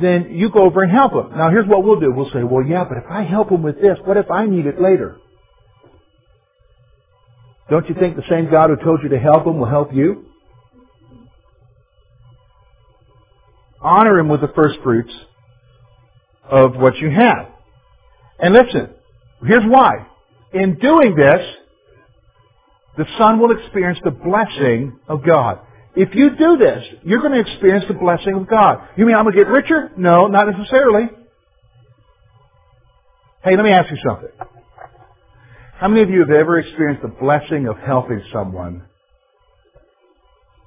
Then 0.00 0.34
you 0.34 0.50
go 0.50 0.64
over 0.64 0.82
and 0.82 0.92
help 0.92 1.12
him. 1.12 1.36
Now 1.36 1.50
here's 1.50 1.66
what 1.66 1.84
we'll 1.84 2.00
do. 2.00 2.12
We'll 2.12 2.30
say, 2.30 2.42
well, 2.42 2.64
yeah, 2.64 2.84
but 2.84 2.98
if 2.98 3.04
I 3.08 3.22
help 3.22 3.50
him 3.50 3.62
with 3.62 3.80
this, 3.80 3.98
what 4.04 4.16
if 4.16 4.30
I 4.30 4.46
need 4.46 4.66
it 4.66 4.80
later? 4.80 5.18
Don't 7.70 7.88
you 7.88 7.94
think 7.94 8.16
the 8.16 8.22
same 8.28 8.50
God 8.50 8.70
who 8.70 8.76
told 8.76 9.02
you 9.02 9.10
to 9.10 9.18
help 9.18 9.46
him 9.46 9.58
will 9.58 9.66
help 9.66 9.94
you? 9.94 10.26
Honor 13.80 14.18
him 14.18 14.28
with 14.28 14.40
the 14.40 14.52
first 14.54 14.78
fruits 14.82 15.12
of 16.50 16.76
what 16.76 16.96
you 16.96 17.10
have. 17.10 17.48
And 18.38 18.54
listen, 18.54 18.90
here's 19.44 19.64
why. 19.64 20.06
In 20.52 20.78
doing 20.78 21.14
this, 21.14 21.40
the 22.96 23.04
son 23.16 23.38
will 23.38 23.56
experience 23.56 23.98
the 24.02 24.10
blessing 24.10 24.98
of 25.08 25.24
God. 25.24 25.60
If 25.94 26.14
you 26.14 26.30
do 26.36 26.56
this, 26.56 26.84
you're 27.04 27.20
going 27.20 27.32
to 27.32 27.40
experience 27.40 27.84
the 27.88 27.94
blessing 27.94 28.34
of 28.34 28.48
God. 28.48 28.88
You 28.96 29.06
mean 29.06 29.16
I'm 29.16 29.24
going 29.24 29.36
to 29.36 29.42
get 29.42 29.50
richer? 29.50 29.90
No, 29.96 30.26
not 30.26 30.48
necessarily. 30.48 31.08
Hey, 33.44 33.56
let 33.56 33.64
me 33.64 33.70
ask 33.70 33.90
you 33.90 33.98
something. 34.06 34.30
How 35.78 35.88
many 35.88 36.02
of 36.02 36.10
you 36.10 36.20
have 36.20 36.30
ever 36.30 36.58
experienced 36.58 37.02
the 37.02 37.08
blessing 37.08 37.68
of 37.68 37.76
helping 37.78 38.22
someone 38.32 38.82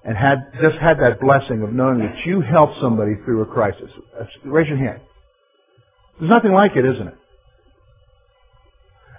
and 0.05 0.17
had 0.17 0.37
just 0.61 0.77
had 0.77 0.99
that 0.99 1.19
blessing 1.19 1.61
of 1.63 1.73
knowing 1.73 1.99
that 1.99 2.25
you 2.25 2.41
helped 2.41 2.79
somebody 2.79 3.15
through 3.25 3.41
a 3.41 3.45
crisis? 3.45 3.91
Raise 4.45 4.67
your 4.67 4.77
hand. 4.77 5.01
There's 6.19 6.29
nothing 6.29 6.51
like 6.53 6.75
it, 6.75 6.85
isn't 6.85 7.07
it? 7.07 7.15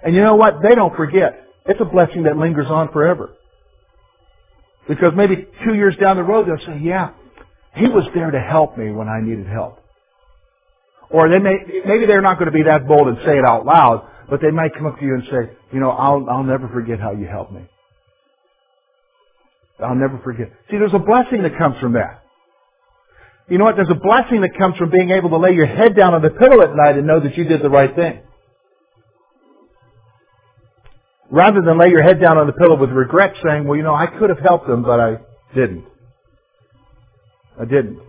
And 0.03 0.15
you 0.15 0.21
know 0.21 0.35
what? 0.35 0.55
They 0.61 0.75
don't 0.75 0.95
forget. 0.95 1.47
It's 1.65 1.79
a 1.81 1.85
blessing 1.85 2.23
that 2.23 2.37
lingers 2.37 2.67
on 2.69 2.91
forever. 2.91 3.31
Because 4.87 5.13
maybe 5.15 5.47
two 5.65 5.75
years 5.75 5.95
down 5.99 6.17
the 6.17 6.23
road 6.23 6.47
they'll 6.47 6.65
say, 6.65 6.79
yeah, 6.81 7.11
he 7.75 7.87
was 7.87 8.05
there 8.13 8.31
to 8.31 8.39
help 8.39 8.77
me 8.77 8.91
when 8.91 9.07
I 9.07 9.21
needed 9.21 9.47
help. 9.47 9.79
Or 11.09 11.29
they 11.29 11.39
may, 11.39 11.55
maybe 11.85 12.05
they're 12.05 12.21
not 12.21 12.37
going 12.39 12.51
to 12.51 12.57
be 12.57 12.63
that 12.63 12.87
bold 12.87 13.07
and 13.07 13.17
say 13.25 13.37
it 13.37 13.45
out 13.45 13.65
loud, 13.65 14.07
but 14.29 14.41
they 14.41 14.51
might 14.51 14.73
come 14.75 14.87
up 14.87 14.99
to 14.99 15.05
you 15.05 15.13
and 15.13 15.23
say, 15.25 15.55
you 15.71 15.79
know, 15.79 15.91
I'll, 15.91 16.25
I'll 16.29 16.43
never 16.43 16.67
forget 16.69 16.99
how 16.99 17.11
you 17.11 17.27
helped 17.27 17.51
me. 17.53 17.69
I'll 19.79 19.95
never 19.95 20.19
forget. 20.23 20.51
See, 20.69 20.77
there's 20.77 20.93
a 20.93 20.99
blessing 20.99 21.43
that 21.43 21.57
comes 21.57 21.75
from 21.79 21.93
that. 21.93 22.22
You 23.49 23.57
know 23.57 23.65
what? 23.65 23.75
There's 23.75 23.89
a 23.89 23.95
blessing 23.95 24.41
that 24.41 24.57
comes 24.57 24.77
from 24.77 24.89
being 24.89 25.11
able 25.11 25.29
to 25.31 25.37
lay 25.37 25.51
your 25.51 25.65
head 25.65 25.95
down 25.95 26.13
on 26.13 26.21
the 26.21 26.29
pillow 26.29 26.61
at 26.61 26.75
night 26.75 26.97
and 26.97 27.05
know 27.05 27.19
that 27.19 27.35
you 27.37 27.43
did 27.43 27.61
the 27.61 27.69
right 27.69 27.93
thing. 27.93 28.21
Rather 31.29 31.61
than 31.65 31.77
lay 31.77 31.89
your 31.89 32.03
head 32.03 32.21
down 32.21 32.37
on 32.37 32.47
the 32.47 32.53
pillow 32.53 32.77
with 32.77 32.91
regret 32.91 33.33
saying, 33.43 33.67
well, 33.67 33.75
you 33.75 33.83
know, 33.83 33.95
I 33.95 34.07
could 34.07 34.29
have 34.29 34.39
helped 34.39 34.67
them, 34.67 34.83
but 34.83 34.99
I 34.99 35.17
didn't. 35.55 35.85
I 37.59 37.65
didn't. 37.65 37.99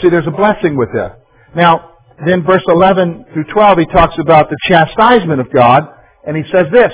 See, 0.00 0.08
there's 0.08 0.26
a 0.26 0.30
blessing 0.30 0.76
with 0.76 0.90
that. 0.94 1.24
Now, 1.54 1.96
then 2.24 2.44
verse 2.44 2.62
11 2.68 3.26
through 3.32 3.44
12, 3.52 3.78
he 3.78 3.86
talks 3.86 4.14
about 4.18 4.50
the 4.50 4.56
chastisement 4.68 5.40
of 5.40 5.52
God, 5.52 5.88
and 6.26 6.36
he 6.36 6.44
says 6.52 6.66
this, 6.72 6.92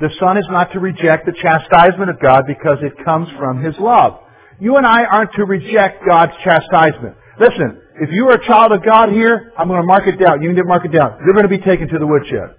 the 0.00 0.10
Son 0.20 0.36
is 0.36 0.46
not 0.48 0.72
to 0.72 0.80
reject 0.80 1.26
the 1.26 1.32
chastisement 1.32 2.10
of 2.10 2.20
God 2.20 2.44
because 2.46 2.78
it 2.82 3.04
comes 3.04 3.28
from 3.36 3.62
His 3.62 3.74
love. 3.78 4.20
You 4.60 4.76
and 4.76 4.86
I 4.86 5.04
aren't 5.04 5.32
to 5.34 5.44
reject 5.44 6.04
God's 6.06 6.32
chastisement. 6.42 7.16
Listen, 7.38 7.80
if 8.00 8.10
you 8.12 8.28
are 8.28 8.34
a 8.34 8.46
child 8.46 8.72
of 8.72 8.84
God 8.84 9.10
here, 9.10 9.52
I'm 9.56 9.68
going 9.68 9.80
to 9.80 9.86
mark 9.86 10.06
it 10.06 10.16
down. 10.18 10.42
You 10.42 10.48
need 10.48 10.56
to 10.56 10.64
mark 10.64 10.84
it 10.84 10.92
down. 10.92 11.18
You're 11.24 11.34
going 11.34 11.48
to 11.48 11.48
be 11.48 11.58
taken 11.58 11.88
to 11.88 11.98
the 11.98 12.06
woodshed. 12.06 12.56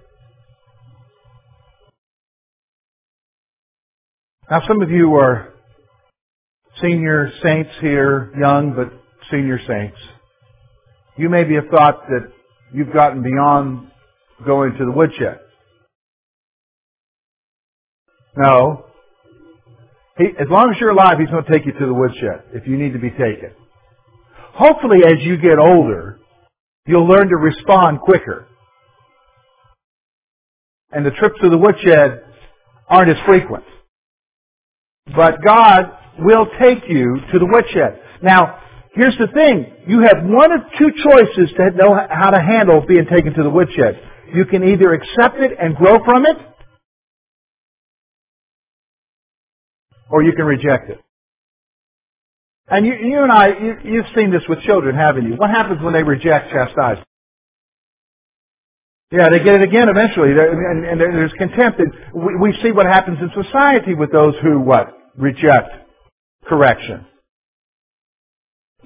Now 4.50 4.62
some 4.66 4.82
of 4.82 4.90
you 4.90 5.14
are 5.14 5.52
senior 6.80 7.30
saints 7.42 7.70
here, 7.80 8.32
young 8.38 8.74
but 8.74 8.92
senior 9.30 9.60
saints. 9.66 9.98
You 11.16 11.28
maybe 11.28 11.54
have 11.54 11.68
thought 11.70 12.06
that 12.08 12.32
you've 12.72 12.92
gotten 12.92 13.22
beyond 13.22 13.90
going 14.44 14.72
to 14.72 14.84
the 14.84 14.90
woodshed. 14.90 15.38
No. 18.36 18.86
He, 20.20 20.26
as 20.38 20.48
long 20.50 20.70
as 20.70 20.78
you're 20.78 20.90
alive, 20.90 21.16
He's 21.18 21.30
going 21.30 21.44
to 21.44 21.50
take 21.50 21.64
you 21.64 21.72
to 21.72 21.86
the 21.86 21.94
woodshed 21.94 22.44
if 22.52 22.66
you 22.66 22.76
need 22.76 22.92
to 22.92 22.98
be 22.98 23.10
taken. 23.10 23.52
Hopefully, 24.52 24.98
as 25.06 25.24
you 25.24 25.38
get 25.38 25.58
older, 25.58 26.20
you'll 26.86 27.08
learn 27.08 27.28
to 27.28 27.36
respond 27.36 28.00
quicker. 28.00 28.46
And 30.92 31.06
the 31.06 31.10
trips 31.12 31.36
to 31.40 31.48
the 31.48 31.56
woodshed 31.56 32.22
aren't 32.86 33.10
as 33.10 33.16
frequent. 33.24 33.64
But 35.16 35.42
God 35.42 35.84
will 36.18 36.46
take 36.60 36.82
you 36.88 37.16
to 37.32 37.38
the 37.38 37.46
woodshed. 37.46 38.02
Now, 38.22 38.58
here's 38.92 39.16
the 39.16 39.28
thing. 39.28 39.72
You 39.86 40.00
have 40.00 40.22
one 40.22 40.52
of 40.52 40.60
two 40.78 40.90
choices 41.02 41.54
to 41.56 41.70
know 41.76 41.96
how 42.10 42.30
to 42.30 42.40
handle 42.40 42.84
being 42.86 43.06
taken 43.06 43.32
to 43.34 43.42
the 43.42 43.48
woodshed. 43.48 44.02
You 44.34 44.44
can 44.44 44.68
either 44.68 44.92
accept 44.92 45.38
it 45.38 45.52
and 45.58 45.74
grow 45.76 46.04
from 46.04 46.26
it, 46.26 46.36
or 50.10 50.22
you 50.24 50.32
can 50.34 50.46
reject 50.46 50.90
it. 50.90 51.00
And 52.68 52.86
you, 52.86 52.94
you 52.94 53.22
and 53.22 53.32
I, 53.32 53.48
you, 53.48 53.74
you've 53.84 54.06
seen 54.16 54.30
this 54.32 54.42
with 54.48 54.60
children, 54.62 54.96
haven't 54.96 55.26
you? 55.26 55.36
What 55.36 55.50
happens 55.50 55.82
when 55.82 55.92
they 55.94 56.02
reject 56.02 56.50
chastisement? 56.52 57.06
Yeah, 59.12 59.30
they 59.30 59.38
get 59.38 59.56
it 59.56 59.62
again 59.62 59.88
eventually, 59.88 60.30
and, 60.32 60.86
and 60.86 61.00
there's 61.00 61.32
contempt. 61.38 61.80
And 61.80 61.92
we, 62.14 62.36
we 62.50 62.58
see 62.62 62.72
what 62.72 62.86
happens 62.86 63.18
in 63.22 63.30
society 63.42 63.94
with 63.94 64.12
those 64.12 64.34
who 64.42 64.60
what 64.60 64.92
reject 65.16 65.70
correction. 66.46 67.06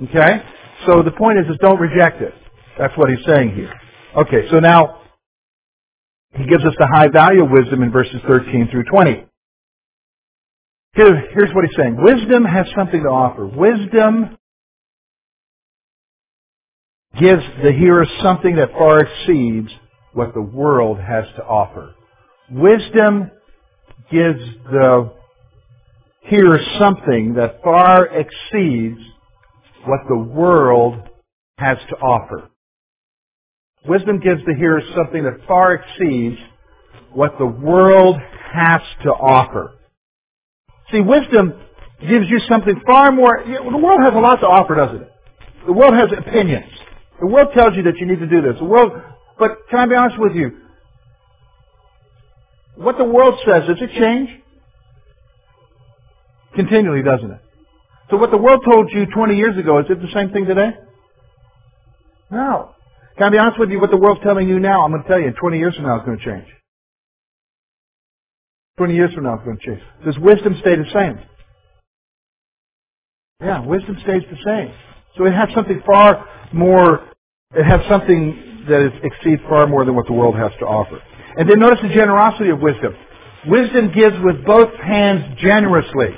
Okay, 0.03 0.43
so 0.87 1.03
the 1.03 1.13
point 1.13 1.39
is, 1.41 1.47
is 1.51 1.59
don't 1.61 1.81
reject 1.81 2.23
it. 2.23 2.35
That's 2.79 2.97
what 2.99 3.11
he's 3.11 3.25
saying 3.27 3.55
here. 3.55 3.73
Okay, 4.17 4.49
so 4.51 4.61
now 4.61 5.03
he 6.37 6.47
gives 6.47 6.65
us 6.65 6.75
the 6.79 6.89
high 6.95 7.09
value 7.09 7.45
of 7.45 7.51
wisdom 7.51 7.83
in 7.83 7.93
verses 7.93 8.21
13 8.29 8.69
through 8.73 8.85
20. 8.85 9.27
Here, 10.97 11.29
here's 11.35 11.53
what 11.55 11.65
he's 11.65 11.77
saying. 11.77 11.97
Wisdom 11.99 12.45
has 12.45 12.67
something 12.77 13.03
to 13.03 13.09
offer. 13.09 13.47
Wisdom 13.47 14.37
gives 17.19 17.43
the 17.63 17.73
hearer 17.73 18.07
something 18.23 18.57
that 18.57 18.73
far 18.73 19.01
exceeds 19.01 19.71
what 20.13 20.35
the 20.35 20.43
world 20.43 20.99
has 20.99 21.25
to 21.37 21.45
offer. 21.45 21.95
Wisdom 22.51 23.31
gives 24.11 24.41
the 24.71 25.11
hearer 26.23 26.61
something 26.79 27.35
that 27.35 27.61
far 27.63 28.07
exceeds 28.07 29.01
what 29.87 30.01
the 30.09 30.17
world 30.17 30.95
has 31.59 31.79
to 31.91 31.97
offer. 31.97 32.51
Wisdom 33.87 34.21
gives 34.21 34.45
the 34.47 34.55
hearer 34.57 34.81
something 34.97 35.25
that 35.25 35.47
far 35.47 35.75
exceeds 35.75 36.39
what 37.13 37.33
the 37.39 37.47
world 37.47 38.17
has 38.53 38.81
to 39.03 39.11
offer. 39.11 39.75
See, 40.95 41.01
wisdom 41.01 41.55
gives 42.01 42.31
you 42.31 42.39
something 42.49 42.81
far 42.87 43.11
more. 43.11 43.43
The 43.45 43.77
world 43.77 44.01
has 44.03 44.15
a 44.15 44.19
lot 44.19 44.37
to 44.37 44.47
offer, 44.47 44.77
doesn't 44.77 45.03
it? 45.03 45.11
The 45.67 45.73
world 45.73 45.95
has 45.95 46.11
opinions. 46.17 46.71
The 47.21 47.27
world 47.27 47.49
tells 47.53 47.75
you 47.75 47.83
that 47.85 47.97
you 47.99 48.07
need 48.07 48.21
to 48.21 48.29
do 48.29 48.41
this. 48.41 48.59
The 48.59 48.65
world 48.65 48.93
but 49.39 49.69
can 49.69 49.81
I 49.81 49.87
be 49.87 49.95
honest 49.95 50.19
with 50.19 50.35
you? 50.35 50.53
What 52.77 52.99
the 52.99 53.05
world 53.05 53.39
says, 53.45 53.67
does 53.67 53.79
it 53.81 53.91
change? 53.99 54.31
Continually, 56.55 57.03
doesn't 57.03 57.31
it? 57.31 57.41
So 58.11 58.17
what 58.17 58.31
the 58.31 58.39
world 58.39 58.65
told 58.65 58.93
you 58.93 59.07
20 59.07 59.37
years 59.37 59.59
ago, 59.59 59.79
is 59.79 59.87
it 59.89 60.01
the 60.01 60.13
same 60.15 60.31
thing 60.31 60.47
today? 60.47 60.71
No. 62.31 62.71
Can 63.17 63.29
I 63.29 63.31
be 63.31 63.39
honest 63.39 63.59
with 63.59 63.71
you? 63.71 63.81
What 63.81 63.91
the 63.91 63.97
world's 63.97 64.21
telling 64.23 64.49
you 64.49 64.61
now, 64.61 64.85
I'm 64.85 64.93
going 64.93 65.03
to 65.03 65.09
tell 65.09 65.21
you, 65.21 65.29
in 65.29 65.35
20 65.35 65.59
years 65.59 65.75
from 65.75 65.87
now, 65.87 65.97
it's 65.97 66.07
going 66.07 66.19
to 66.19 66.25
change. 66.25 66.47
20 68.77 68.95
years 68.95 69.15
from 69.15 69.25
now, 69.25 69.35
it's 69.35 69.45
going 69.45 69.59
to 69.59 69.65
change. 69.65 69.81
Does 70.05 70.19
wisdom 70.19 70.57
stay 70.61 70.77
the 70.77 70.91
same? 70.93 71.19
Yeah, 73.41 73.61
wisdom 73.65 73.97
stays 74.03 74.23
the 74.31 74.39
same. 74.45 74.75
So 75.17 75.27
it 75.27 75.33
has 75.33 75.49
something 75.55 75.81
far 75.87 76.27
more, 76.53 77.09
it 77.55 77.65
has 77.65 77.81
something 77.89 78.65
that 78.69 78.83
is, 78.87 78.93
exceeds 79.03 79.43
far 79.49 79.67
more 79.67 79.85
than 79.85 79.95
what 79.95 80.07
the 80.07 80.13
world 80.13 80.35
has 80.37 80.51
to 80.61 80.65
offer. 80.67 80.99
And 81.37 81.49
then 81.49 81.59
notice 81.61 81.79
the 81.83 81.89
generosity 81.95 82.51
of 82.51 82.61
wisdom. 82.61 82.95
Wisdom 83.47 83.93
gives 83.95 84.17
with 84.25 84.45
both 84.47 84.73
hands 84.75 85.39
generously. 85.41 86.15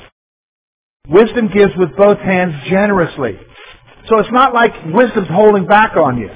Wisdom 1.08 1.48
gives 1.52 1.72
with 1.76 1.96
both 1.96 2.18
hands 2.18 2.54
generously. 2.70 3.38
So 4.08 4.18
it's 4.18 4.32
not 4.32 4.54
like 4.54 4.72
wisdom's 4.94 5.28
holding 5.28 5.66
back 5.66 5.96
on 5.96 6.18
you. 6.18 6.30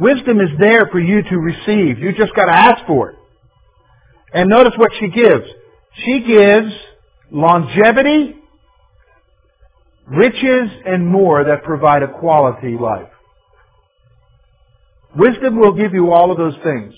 Wisdom 0.00 0.40
is 0.40 0.48
there 0.58 0.88
for 0.90 0.98
you 0.98 1.22
to 1.22 1.38
receive. 1.38 1.98
You 1.98 2.12
just 2.16 2.34
got 2.34 2.46
to 2.46 2.52
ask 2.52 2.86
for 2.86 3.10
it. 3.10 3.16
And 4.34 4.50
notice 4.50 4.72
what 4.76 4.90
she 4.98 5.08
gives. 5.08 5.46
She 6.04 6.24
gives 6.26 6.72
longevity, 7.30 8.34
riches, 10.08 10.70
and 10.84 11.06
more 11.06 11.44
that 11.44 11.62
provide 11.62 12.02
a 12.02 12.08
quality 12.08 12.76
life. 12.76 13.08
Wisdom 15.16 15.60
will 15.60 15.72
give 15.72 15.94
you 15.94 16.10
all 16.10 16.32
of 16.32 16.36
those 16.36 16.56
things. 16.64 16.94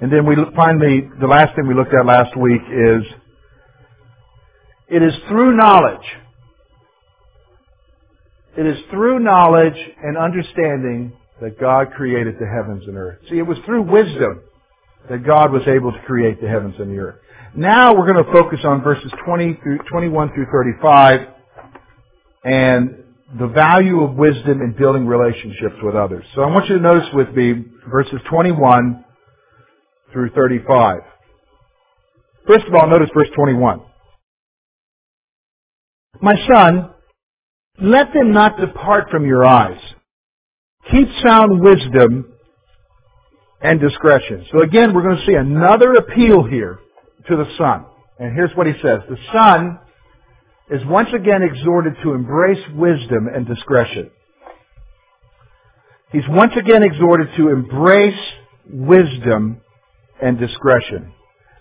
And 0.00 0.10
then 0.10 0.26
we 0.26 0.36
finally, 0.56 1.08
the 1.20 1.26
last 1.26 1.54
thing 1.54 1.68
we 1.68 1.74
looked 1.74 1.92
at 1.92 2.06
last 2.06 2.34
week 2.36 2.62
is, 2.62 3.02
it 4.88 5.02
is 5.02 5.12
through 5.28 5.54
knowledge. 5.54 6.06
It 8.56 8.66
is 8.66 8.78
through 8.90 9.18
knowledge 9.18 9.76
and 10.02 10.16
understanding 10.16 11.12
that 11.40 11.58
God 11.58 11.92
created 11.96 12.36
the 12.38 12.46
heavens 12.46 12.84
and 12.86 12.96
earth. 12.96 13.18
See, 13.28 13.38
it 13.38 13.46
was 13.46 13.58
through 13.66 13.82
wisdom 13.82 14.42
that 15.10 15.24
God 15.24 15.52
was 15.52 15.62
able 15.66 15.92
to 15.92 15.98
create 16.06 16.40
the 16.40 16.48
heavens 16.48 16.74
and 16.78 16.90
the 16.90 17.00
earth. 17.00 17.16
Now 17.56 17.94
we're 17.94 18.10
going 18.10 18.24
to 18.24 18.32
focus 18.32 18.60
on 18.64 18.82
verses 18.82 19.12
20 19.24 19.60
through 19.62 19.78
21 19.90 20.32
through 20.34 20.46
35 20.50 21.28
and 22.44 23.04
the 23.38 23.48
value 23.48 24.02
of 24.02 24.14
wisdom 24.14 24.60
in 24.60 24.74
building 24.78 25.06
relationships 25.06 25.76
with 25.82 25.94
others. 25.94 26.24
So 26.34 26.42
I 26.42 26.46
want 26.46 26.68
you 26.68 26.76
to 26.76 26.82
notice 26.82 27.08
with 27.12 27.28
me 27.34 27.64
verses 27.90 28.20
21 28.30 29.04
through 30.12 30.30
35. 30.30 31.00
First 32.46 32.66
of 32.66 32.74
all, 32.74 32.88
notice 32.88 33.08
verse 33.14 33.28
21. 33.34 33.80
My 36.20 36.34
son, 36.52 36.90
let 37.80 38.12
them 38.12 38.32
not 38.32 38.58
depart 38.58 39.10
from 39.10 39.26
your 39.26 39.44
eyes. 39.44 39.80
Keep 40.90 41.08
sound 41.22 41.60
wisdom 41.60 42.32
and 43.60 43.80
discretion. 43.80 44.46
So 44.52 44.60
again, 44.62 44.94
we're 44.94 45.02
going 45.02 45.16
to 45.16 45.26
see 45.26 45.34
another 45.34 45.94
appeal 45.94 46.44
here 46.44 46.78
to 47.28 47.36
the 47.36 47.46
son. 47.56 47.86
And 48.18 48.34
here's 48.34 48.54
what 48.54 48.66
he 48.66 48.74
says. 48.74 49.00
The 49.08 49.16
son 49.32 49.78
is 50.70 50.84
once 50.86 51.08
again 51.14 51.42
exhorted 51.42 51.94
to 52.02 52.12
embrace 52.12 52.62
wisdom 52.74 53.28
and 53.34 53.46
discretion. 53.46 54.10
He's 56.12 56.28
once 56.28 56.52
again 56.56 56.82
exhorted 56.82 57.28
to 57.36 57.48
embrace 57.48 58.20
wisdom 58.70 59.60
and 60.22 60.38
discretion. 60.38 61.12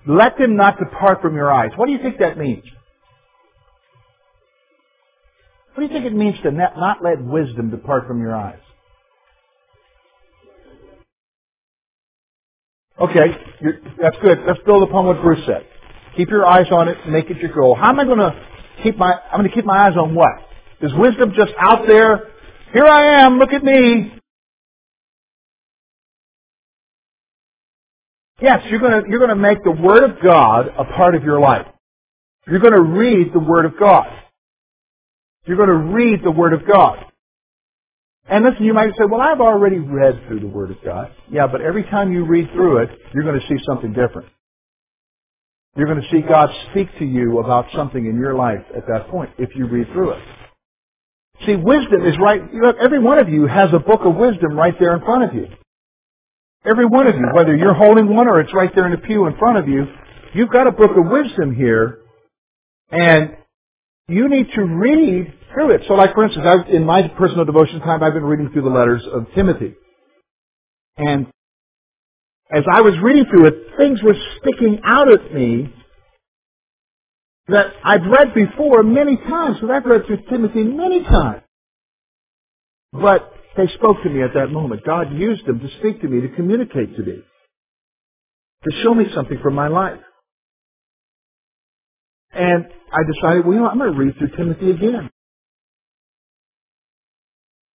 Let 0.06 0.38
them 0.38 0.56
not 0.58 0.78
depart 0.78 1.22
from 1.22 1.36
your 1.36 1.52
eyes. 1.52 1.72
What 1.76 1.88
do 1.88 1.94
you 1.94 2.00
think 2.00 2.20
that 2.20 2.38
means? 2.38 2.64
What 5.74 5.88
do 5.88 5.94
you 5.94 6.02
think 6.02 6.06
it 6.06 6.16
means 6.16 6.36
to 6.44 6.52
not 6.52 7.02
let 7.02 7.20
wisdom 7.22 7.72
depart 7.72 8.08
from 8.08 8.20
your 8.20 8.36
eyes? 8.36 8.60
Okay, 13.00 13.28
that's 14.02 14.18
good. 14.22 14.40
Let's 14.46 14.60
build 14.66 14.88
upon 14.88 15.08
what 15.08 15.22
Bruce 15.22 15.46
said. 15.46 15.66
Keep 16.16 16.30
your 16.30 16.46
eyes 16.46 16.68
on 16.72 16.88
it, 16.88 16.98
make 17.10 17.30
it 17.30 17.38
your 17.38 17.52
goal. 17.52 17.76
How 17.76 17.90
am 17.90 18.00
I 18.00 18.06
going 18.06 18.20
to 18.20 18.32
keep 18.84 18.98
my, 18.98 19.14
I'm 19.32 19.40
going 19.40 19.50
to 19.50 19.56
keep 19.56 19.66
my 19.66 19.88
eyes 19.88 19.98
on 19.98 20.14
what? 20.14 20.32
Is 20.82 20.92
wisdom 20.96 21.34
just 21.36 21.54
out 21.60 21.88
there? 21.88 22.30
Here 22.72 22.86
I 22.86 23.26
am, 23.26 23.40
look 23.40 23.52
at 23.52 23.64
me. 23.64 24.14
Yes, 28.42 28.62
you're 28.70 28.80
going 28.80 29.04
to, 29.04 29.10
you're 29.10 29.20
going 29.20 29.30
to 29.30 29.36
make 29.36 29.64
the 29.64 29.72
Word 29.72 30.04
of 30.04 30.22
God 30.22 30.68
a 30.78 30.84
part 30.84 31.16
of 31.16 31.24
your 31.24 31.40
life. 31.40 31.66
You're 32.48 32.60
going 32.60 32.74
to 32.74 32.82
read 32.82 33.34
the 33.34 33.40
Word 33.40 33.66
of 33.66 33.80
God. 33.80 34.08
You're 35.46 35.58
going 35.58 35.70
to 35.70 35.94
read 35.94 36.24
the 36.24 36.32
Word 36.32 36.54
of 36.54 36.68
God. 36.68 37.06
And 38.26 38.46
listen, 38.46 38.64
you 38.64 38.74
might 38.74 38.92
say, 38.98 39.06
well, 39.10 39.22
I've 39.22 39.42
already 39.42 39.80
read 39.80 40.22
through 40.28 40.40
the 40.40 40.48
Word 40.48 40.72
of 40.72 40.78
God. 40.84 41.12
Yeah, 41.30 41.48
but 41.48 41.62
every 41.62 41.84
time 41.84 42.14
you 42.14 42.26
read 42.26 42.50
through 42.54 42.84
it, 42.84 42.90
you're 43.14 43.24
going 43.24 43.40
to 43.40 43.48
see 43.48 43.62
something 43.66 43.92
different. 43.92 44.30
You're 45.76 45.88
going 45.88 46.02
to 46.02 46.08
see 46.10 46.22
God 46.22 46.50
speak 46.72 46.88
to 47.00 47.06
you 47.06 47.40
about 47.40 47.66
something 47.76 48.06
in 48.06 48.16
your 48.16 48.36
life 48.36 48.64
at 48.76 48.88
that 48.88 49.10
point 49.10 49.32
if 49.38 49.56
you 49.56 49.68
read 49.68 49.88
through 49.92 50.12
it. 50.12 50.24
See, 51.46 51.56
wisdom 51.56 52.06
is 52.06 52.16
right. 52.22 52.42
Look, 52.54 52.78
every 52.80 53.00
one 53.00 53.20
of 53.20 53.28
you 53.28 53.48
has 53.48 53.70
a 53.74 53.80
book 53.80 54.02
of 54.06 54.16
wisdom 54.16 54.54
right 54.54 54.76
there 54.80 54.96
in 54.96 55.02
front 55.04 55.24
of 55.24 55.36
you. 55.36 55.48
Every 56.66 56.86
one 56.86 57.08
of 57.08 57.16
you, 57.16 57.28
whether 57.34 57.56
you're 57.56 57.74
holding 57.74 58.08
one 58.08 58.28
or 58.28 58.40
it's 58.40 58.54
right 58.54 58.70
there 58.74 58.86
in 58.86 58.92
the 58.92 59.06
pew 59.06 59.26
in 59.26 59.36
front 59.38 59.58
of 59.58 59.68
you, 59.68 59.86
you've 60.34 60.52
got 60.52 60.68
a 60.68 60.72
book 60.72 60.92
of 60.96 61.12
wisdom 61.12 61.54
here, 61.54 62.00
and 62.90 63.36
you 64.08 64.30
need 64.30 64.48
to 64.56 64.62
read 64.62 65.34
through 65.54 65.72
it. 65.76 65.82
So, 65.88 65.96
like 65.96 66.14
for 66.14 66.26
instance, 66.26 66.46
I, 66.48 66.70
in 66.72 66.86
my 66.86 67.08
personal 67.10 67.46
devotion 67.46 67.80
time, 67.82 68.04
I've 68.04 68.14
been 68.14 68.26
reading 68.26 68.50
through 68.52 68.64
the 68.64 68.70
letters 68.70 69.04
of 69.12 69.28
Timothy, 69.36 69.76
and 70.98 71.28
as 72.52 72.64
I 72.72 72.82
was 72.82 72.96
reading 73.04 73.26
through 73.30 73.48
it, 73.48 73.56
things 73.78 74.02
were 74.04 74.16
sticking 74.42 74.82
out 74.86 75.12
at 75.12 75.34
me 75.34 75.74
that 77.48 77.68
I've 77.84 78.04
read 78.04 78.34
before 78.34 78.84
many 78.84 79.18
times, 79.18 79.58
because 79.60 79.70
I've 79.76 79.86
read 79.86 80.06
through 80.08 80.24
Timothy 80.30 80.64
many 80.64 81.04
times. 81.04 81.44
But 82.94 83.32
they 83.58 83.68
spoke 83.76 83.98
to 84.04 84.10
me 84.10 84.24
at 84.24 84.34
that 84.36 84.48
moment. 84.52 84.84
God 84.86 85.14
used 85.14 85.46
them 85.46 85.60
to 85.60 85.68
speak 85.80 86.02
to 86.02 86.08
me, 86.08 86.22
to 86.22 86.36
communicate 86.36 86.96
to 86.96 87.04
me, 87.04 87.22
to 88.64 88.84
show 88.84 88.94
me 88.94 89.06
something 89.16 89.40
from 89.44 89.56
my 89.56 89.68
life. 89.68 90.00
And 92.34 92.66
I 92.92 93.00
decided, 93.14 93.46
well, 93.46 93.56
you 93.56 93.62
know, 93.62 93.70
I'm 93.70 93.80
going 93.80 93.94
to 93.94 94.00
read 94.00 94.18
through 94.18 94.38
Timothy 94.38 94.72
again. 94.72 95.10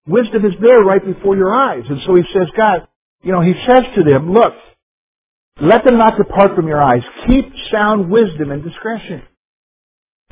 Wisdom 0.09 0.45
is 0.45 0.53
there 0.61 0.81
right 0.81 1.05
before 1.05 1.37
your 1.37 1.53
eyes. 1.53 1.83
And 1.89 2.01
so 2.05 2.15
he 2.15 2.23
says, 2.33 2.47
God, 2.57 2.87
you 3.23 3.31
know, 3.31 3.41
he 3.41 3.53
says 3.67 3.85
to 3.95 4.03
them, 4.03 4.33
look, 4.33 4.53
Let 5.61 5.85
them 5.85 5.97
not 5.97 6.17
depart 6.17 6.55
from 6.55 6.67
your 6.67 6.81
eyes. 6.81 7.03
Keep 7.27 7.53
sound 7.71 8.11
wisdom 8.11 8.51
and 8.51 8.63
discretion. 8.63 9.23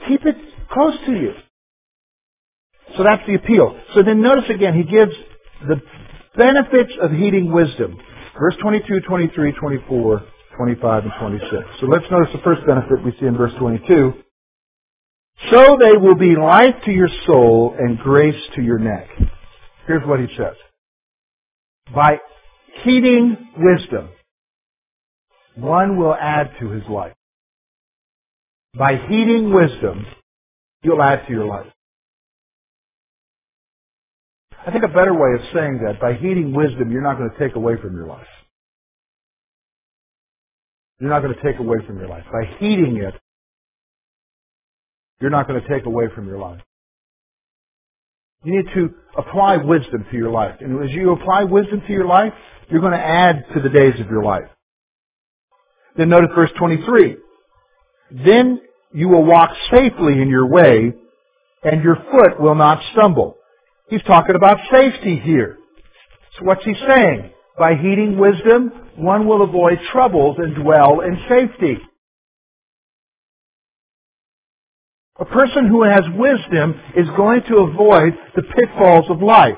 Keep 0.07 0.25
it 0.25 0.35
close 0.71 0.95
to 1.05 1.13
you. 1.13 1.33
So 2.97 3.03
that's 3.03 3.25
the 3.27 3.35
appeal. 3.35 3.79
So 3.95 4.03
then 4.03 4.21
notice 4.21 4.49
again, 4.49 4.75
he 4.75 4.83
gives 4.83 5.13
the 5.67 5.81
benefits 6.37 6.93
of 7.01 7.11
heeding 7.11 7.51
wisdom. 7.51 7.97
Verse 8.39 8.55
22, 8.61 9.01
23, 9.01 9.53
24, 9.53 10.23
25, 10.57 11.03
and 11.03 11.13
26. 11.19 11.51
So 11.81 11.87
let's 11.87 12.05
notice 12.11 12.29
the 12.33 12.41
first 12.43 12.65
benefit 12.67 13.03
we 13.03 13.11
see 13.19 13.27
in 13.27 13.37
verse 13.37 13.53
22. 13.59 14.13
So 15.51 15.77
they 15.79 15.97
will 15.97 16.15
be 16.15 16.35
life 16.35 16.75
to 16.85 16.91
your 16.91 17.09
soul 17.27 17.75
and 17.77 17.99
grace 17.99 18.41
to 18.55 18.61
your 18.61 18.79
neck. 18.79 19.07
Here's 19.87 20.05
what 20.05 20.19
he 20.19 20.27
says. 20.37 20.55
By 21.95 22.17
heeding 22.83 23.37
wisdom, 23.57 24.09
one 25.55 25.97
will 25.97 26.13
add 26.13 26.51
to 26.59 26.69
his 26.69 26.83
life. 26.89 27.13
By 28.77 28.97
heeding 29.09 29.53
wisdom, 29.53 30.05
you'll 30.83 31.01
add 31.01 31.25
to 31.27 31.33
your 31.33 31.45
life. 31.45 31.67
I 34.65 34.71
think 34.71 34.83
a 34.83 34.89
better 34.89 35.13
way 35.13 35.33
of 35.35 35.41
saying 35.53 35.79
that, 35.85 36.01
by 36.01 36.13
heeding 36.13 36.53
wisdom, 36.53 36.91
you're 36.91 37.01
not 37.01 37.17
going 37.17 37.29
to 37.29 37.39
take 37.39 37.55
away 37.55 37.75
from 37.81 37.95
your 37.95 38.07
life. 38.07 38.27
You're 40.99 41.09
not 41.09 41.21
going 41.21 41.33
to 41.33 41.41
take 41.41 41.59
away 41.59 41.77
from 41.87 41.97
your 41.97 42.09
life. 42.09 42.25
By 42.31 42.57
heeding 42.59 42.97
it, 42.97 43.13
you're 45.21 45.31
not 45.31 45.47
going 45.47 45.61
to 45.61 45.67
take 45.69 45.85
away 45.85 46.05
from 46.13 46.27
your 46.27 46.39
life. 46.39 46.59
You 48.47 48.55
need 48.55 48.73
to 48.75 48.95
apply 49.17 49.57
wisdom 49.57 50.05
to 50.09 50.15
your 50.15 50.31
life. 50.31 50.55
And 50.61 50.81
as 50.81 50.89
you 50.91 51.11
apply 51.11 51.43
wisdom 51.43 51.81
to 51.85 51.91
your 51.91 52.05
life, 52.05 52.31
you're 52.69 52.79
going 52.79 52.93
to 52.93 52.97
add 52.97 53.43
to 53.53 53.59
the 53.59 53.67
days 53.67 53.99
of 53.99 54.07
your 54.09 54.23
life. 54.23 54.47
Then 55.97 56.07
notice 56.07 56.29
verse 56.33 56.51
23. 56.57 57.17
Then 58.23 58.61
you 58.93 59.09
will 59.09 59.25
walk 59.25 59.49
safely 59.69 60.21
in 60.21 60.29
your 60.29 60.47
way, 60.47 60.93
and 61.65 61.83
your 61.83 61.97
foot 62.09 62.39
will 62.39 62.55
not 62.55 62.81
stumble. 62.93 63.35
He's 63.89 64.03
talking 64.03 64.37
about 64.37 64.59
safety 64.71 65.19
here. 65.19 65.57
So 66.39 66.45
what's 66.45 66.63
he 66.63 66.73
saying? 66.87 67.31
By 67.59 67.73
heeding 67.75 68.17
wisdom, 68.17 68.71
one 68.95 69.27
will 69.27 69.41
avoid 69.41 69.77
troubles 69.91 70.37
and 70.39 70.55
dwell 70.55 71.01
in 71.01 71.17
safety. 71.27 71.79
A 75.19 75.25
person 75.25 75.67
who 75.67 75.83
has 75.83 76.03
wisdom 76.15 76.79
is 76.95 77.07
going 77.17 77.41
to 77.49 77.57
avoid 77.57 78.13
the 78.35 78.43
pitfalls 78.43 79.05
of 79.09 79.21
life. 79.21 79.57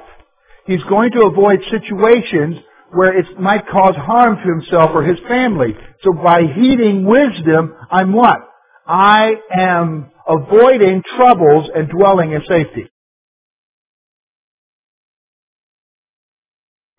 He's 0.65 0.83
going 0.83 1.11
to 1.11 1.23
avoid 1.23 1.59
situations 1.69 2.57
where 2.91 3.17
it 3.17 3.39
might 3.39 3.67
cause 3.67 3.95
harm 3.95 4.37
to 4.37 4.49
himself 4.49 4.91
or 4.93 5.03
his 5.03 5.19
family. 5.27 5.75
So 6.03 6.13
by 6.13 6.43
heeding 6.55 7.05
wisdom, 7.05 7.75
I'm 7.91 8.13
what? 8.13 8.39
I 8.87 9.33
am 9.51 10.11
avoiding 10.27 11.03
troubles 11.17 11.69
and 11.75 11.89
dwelling 11.89 12.31
in 12.31 12.41
safety. 12.47 12.89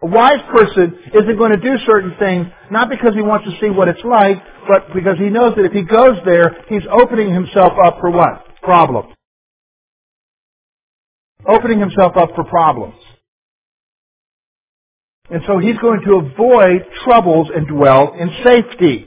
A 0.02 0.06
wise 0.06 0.40
person 0.54 0.98
isn't 1.14 1.38
going 1.38 1.52
to 1.52 1.58
do 1.58 1.76
certain 1.86 2.14
things 2.18 2.46
not 2.70 2.88
because 2.88 3.14
he 3.14 3.22
wants 3.22 3.46
to 3.46 3.58
see 3.60 3.70
what 3.70 3.88
it's 3.88 4.02
like, 4.04 4.38
but 4.68 4.94
because 4.94 5.18
he 5.18 5.28
knows 5.28 5.54
that 5.56 5.64
if 5.64 5.72
he 5.72 5.82
goes 5.82 6.16
there, 6.24 6.56
he's 6.68 6.82
opening 6.90 7.34
himself 7.34 7.72
up 7.84 7.98
for 8.00 8.10
what? 8.10 8.49
Problems. 8.62 9.14
Opening 11.46 11.80
himself 11.80 12.16
up 12.16 12.30
for 12.34 12.44
problems. 12.44 12.94
And 15.30 15.42
so 15.46 15.58
he's 15.58 15.78
going 15.78 16.00
to 16.04 16.14
avoid 16.16 16.86
troubles 17.04 17.48
and 17.54 17.66
dwell 17.66 18.14
in 18.18 18.30
safety. 18.44 19.06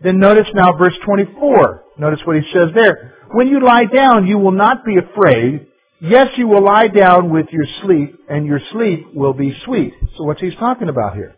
Then 0.00 0.18
notice 0.18 0.46
now 0.54 0.76
verse 0.76 0.94
24. 1.04 1.84
Notice 1.98 2.20
what 2.24 2.36
he 2.36 2.42
says 2.52 2.68
there. 2.74 3.14
When 3.32 3.48
you 3.48 3.64
lie 3.64 3.86
down, 3.86 4.26
you 4.26 4.38
will 4.38 4.52
not 4.52 4.84
be 4.84 4.96
afraid. 4.96 5.66
Yes, 6.00 6.28
you 6.36 6.46
will 6.46 6.62
lie 6.62 6.88
down 6.88 7.32
with 7.32 7.46
your 7.50 7.66
sleep, 7.82 8.16
and 8.28 8.46
your 8.46 8.60
sleep 8.70 9.08
will 9.14 9.32
be 9.32 9.52
sweet. 9.64 9.92
So 10.16 10.24
what's 10.24 10.40
he 10.40 10.54
talking 10.54 10.88
about 10.88 11.16
here? 11.16 11.34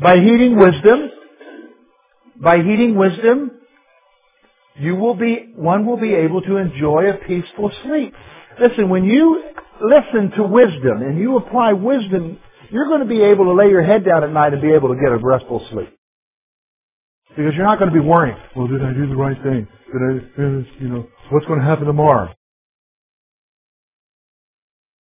By 0.00 0.16
heeding 0.20 0.58
wisdom, 0.58 1.10
by 2.40 2.58
heeding 2.62 2.94
wisdom, 2.96 3.50
you 4.78 4.96
will 4.96 5.14
be, 5.14 5.52
one 5.54 5.86
will 5.86 5.96
be 5.96 6.14
able 6.14 6.42
to 6.42 6.56
enjoy 6.56 7.10
a 7.10 7.14
peaceful 7.26 7.70
sleep. 7.84 8.14
Listen, 8.60 8.88
when 8.88 9.04
you 9.04 9.42
listen 9.80 10.32
to 10.36 10.42
wisdom 10.42 11.02
and 11.02 11.18
you 11.18 11.36
apply 11.36 11.72
wisdom 11.72 12.38
you're 12.70 12.86
going 12.86 13.00
to 13.00 13.06
be 13.06 13.22
able 13.22 13.46
to 13.46 13.54
lay 13.54 13.68
your 13.68 13.82
head 13.82 14.04
down 14.04 14.24
at 14.24 14.30
night 14.30 14.52
and 14.52 14.60
be 14.60 14.72
able 14.72 14.88
to 14.88 14.94
get 14.94 15.12
a 15.12 15.18
restful 15.18 15.66
sleep. 15.70 15.88
Because 17.30 17.52
you're 17.54 17.66
not 17.66 17.78
going 17.78 17.92
to 17.92 17.94
be 17.94 18.04
worrying, 18.04 18.36
well, 18.56 18.66
did 18.66 18.82
I 18.82 18.92
do 18.92 19.08
the 19.08 19.16
right 19.16 19.36
thing? 19.42 19.68
Did 19.92 20.02
I, 20.02 20.82
you 20.82 20.88
know, 20.88 21.06
what's 21.30 21.46
going 21.46 21.60
to 21.60 21.64
happen 21.64 21.86
tomorrow? 21.86 22.34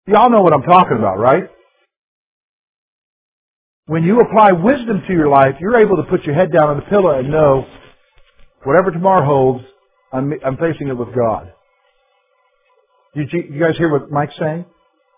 Y'all 0.06 0.30
know 0.30 0.42
what 0.42 0.54
I'm 0.54 0.62
talking 0.62 0.98
about, 0.98 1.18
right? 1.18 1.50
When 3.88 4.04
you 4.04 4.22
apply 4.22 4.52
wisdom 4.52 5.02
to 5.08 5.14
your 5.14 5.30
life, 5.30 5.56
you're 5.60 5.78
able 5.78 5.98
to 5.98 6.04
put 6.04 6.24
your 6.24 6.36
head 6.36 6.52
down 6.52 6.70
on 6.70 6.78
the 6.78 6.84
pillow 6.84 7.18
and 7.18 7.30
know 7.30 7.66
whatever 8.68 8.92
tomorrow 8.92 9.26
holds, 9.26 9.64
I'm, 10.12 10.34
I'm 10.46 10.58
facing 10.58 10.90
it 10.90 10.98
with 10.98 11.16
God. 11.16 11.54
Did 13.16 13.32
you, 13.32 13.44
you 13.52 13.60
guys 13.60 13.78
hear 13.78 13.92
what 13.92 14.12
Mike's 14.12 14.36
saying? 14.38 14.66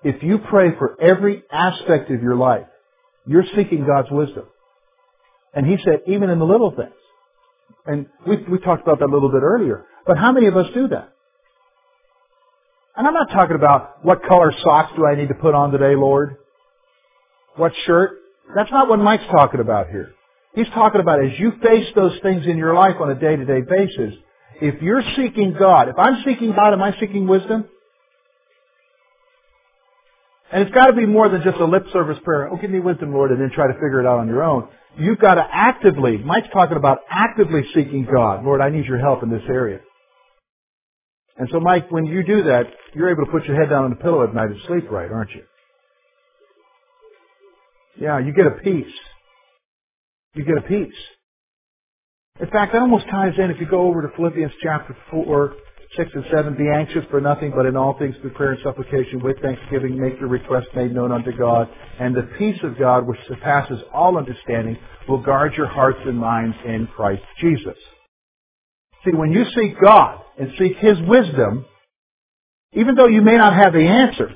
if 0.03 0.23
you 0.23 0.39
pray 0.49 0.69
for 0.77 0.99
every 1.01 1.43
aspect 1.51 2.09
of 2.11 2.21
your 2.21 2.35
life, 2.35 2.67
you're 3.25 3.43
seeking 3.55 3.85
God's 3.85 4.09
wisdom. 4.09 4.45
And 5.53 5.65
he 5.65 5.77
said, 5.83 6.01
even 6.07 6.29
in 6.29 6.39
the 6.39 6.45
little 6.45 6.71
things. 6.71 6.93
And 7.85 8.05
we, 8.25 8.37
we 8.49 8.59
talked 8.59 8.83
about 8.83 8.99
that 8.99 9.05
a 9.05 9.13
little 9.13 9.31
bit 9.31 9.41
earlier. 9.41 9.85
But 10.05 10.17
how 10.17 10.31
many 10.31 10.47
of 10.47 10.55
us 10.55 10.67
do 10.73 10.87
that? 10.89 11.13
And 12.95 13.07
I'm 13.07 13.13
not 13.13 13.29
talking 13.31 13.55
about 13.55 14.05
what 14.05 14.23
color 14.23 14.53
socks 14.63 14.93
do 14.95 15.05
I 15.05 15.15
need 15.15 15.29
to 15.29 15.33
put 15.33 15.55
on 15.55 15.71
today, 15.71 15.95
Lord? 15.95 16.37
What 17.55 17.71
shirt? 17.85 18.11
That's 18.55 18.71
not 18.71 18.89
what 18.89 18.99
Mike's 18.99 19.23
talking 19.31 19.59
about 19.59 19.89
here. 19.89 20.13
He's 20.55 20.69
talking 20.73 21.01
about 21.01 21.23
as 21.23 21.39
you 21.39 21.51
face 21.63 21.87
those 21.95 22.17
things 22.21 22.45
in 22.45 22.57
your 22.57 22.73
life 22.73 22.95
on 22.99 23.11
a 23.11 23.15
day-to-day 23.15 23.61
basis, 23.69 24.15
if 24.61 24.81
you're 24.81 25.03
seeking 25.15 25.55
God, 25.57 25.89
if 25.89 25.97
I'm 25.97 26.23
seeking 26.25 26.53
God, 26.53 26.73
am 26.73 26.81
I 26.81 26.93
seeking 26.99 27.27
wisdom? 27.27 27.65
And 30.51 30.63
it's 30.63 30.73
got 30.73 30.87
to 30.87 30.93
be 30.93 31.05
more 31.05 31.29
than 31.29 31.43
just 31.43 31.57
a 31.57 31.65
lip 31.65 31.85
service 31.93 32.17
prayer. 32.23 32.49
Oh, 32.51 32.57
give 32.57 32.71
me 32.71 32.79
wisdom, 32.79 33.13
Lord, 33.13 33.31
and 33.31 33.39
then 33.39 33.51
try 33.53 33.67
to 33.67 33.73
figure 33.73 33.99
it 33.99 34.07
out 34.07 34.19
on 34.19 34.27
your 34.27 34.43
own. 34.43 34.67
You've 34.97 35.19
got 35.19 35.35
to 35.35 35.47
actively, 35.49 36.17
Mike's 36.17 36.47
talking 36.51 36.75
about 36.75 36.99
actively 37.09 37.61
seeking 37.75 38.07
God. 38.11 38.43
Lord, 38.43 38.59
I 38.59 38.69
need 38.69 38.85
your 38.85 38.97
help 38.97 39.21
in 39.21 39.29
this 39.29 39.43
area. 39.47 39.79
And 41.37 41.47
so, 41.51 41.59
Mike, 41.59 41.91
when 41.91 42.05
you 42.05 42.23
do 42.23 42.43
that, 42.43 42.63
you're 42.93 43.09
able 43.09 43.25
to 43.25 43.31
put 43.31 43.45
your 43.45 43.55
head 43.55 43.69
down 43.69 43.85
on 43.85 43.91
the 43.91 43.95
pillow 43.95 44.23
at 44.23 44.33
night 44.33 44.49
and 44.49 44.59
sleep 44.67 44.89
right, 44.89 45.09
aren't 45.09 45.31
you? 45.31 45.43
Yeah, 48.01 48.19
you 48.19 48.33
get 48.33 48.47
a 48.47 48.51
peace. 48.51 48.91
You 50.35 50.45
get 50.45 50.57
a 50.57 50.61
peace. 50.61 50.93
In 52.39 52.49
fact, 52.49 52.73
that 52.73 52.81
almost 52.81 53.05
ties 53.09 53.33
in 53.37 53.51
if 53.51 53.59
you 53.59 53.67
go 53.67 53.87
over 53.87 54.01
to 54.01 54.15
Philippians 54.15 54.51
chapter 54.63 54.95
4, 55.11 55.55
6 55.97 56.11
and 56.13 56.25
7, 56.33 56.55
Be 56.55 56.69
anxious 56.73 57.03
for 57.09 57.19
nothing, 57.19 57.51
but 57.55 57.65
in 57.65 57.75
all 57.75 57.97
things 57.97 58.15
through 58.21 58.33
prayer 58.33 58.53
and 58.53 58.61
supplication 58.63 59.21
with 59.21 59.41
thanksgiving 59.41 59.99
make 59.99 60.19
your 60.19 60.29
requests 60.29 60.69
made 60.75 60.93
known 60.93 61.11
unto 61.11 61.35
God. 61.37 61.67
And 61.99 62.15
the 62.15 62.29
peace 62.37 62.59
of 62.63 62.77
God, 62.77 63.07
which 63.07 63.19
surpasses 63.27 63.79
all 63.93 64.17
understanding, 64.17 64.77
will 65.07 65.21
guard 65.21 65.53
your 65.57 65.67
hearts 65.67 65.99
and 66.05 66.17
minds 66.17 66.55
in 66.65 66.87
Christ 66.95 67.23
Jesus. 67.41 67.77
See, 69.03 69.11
when 69.13 69.31
you 69.31 69.43
seek 69.55 69.81
God 69.81 70.21
and 70.37 70.51
seek 70.57 70.77
His 70.77 70.97
wisdom, 71.07 71.65
even 72.73 72.95
though 72.95 73.07
you 73.07 73.21
may 73.21 73.35
not 73.35 73.53
have 73.53 73.73
the 73.73 73.85
answer, 73.85 74.29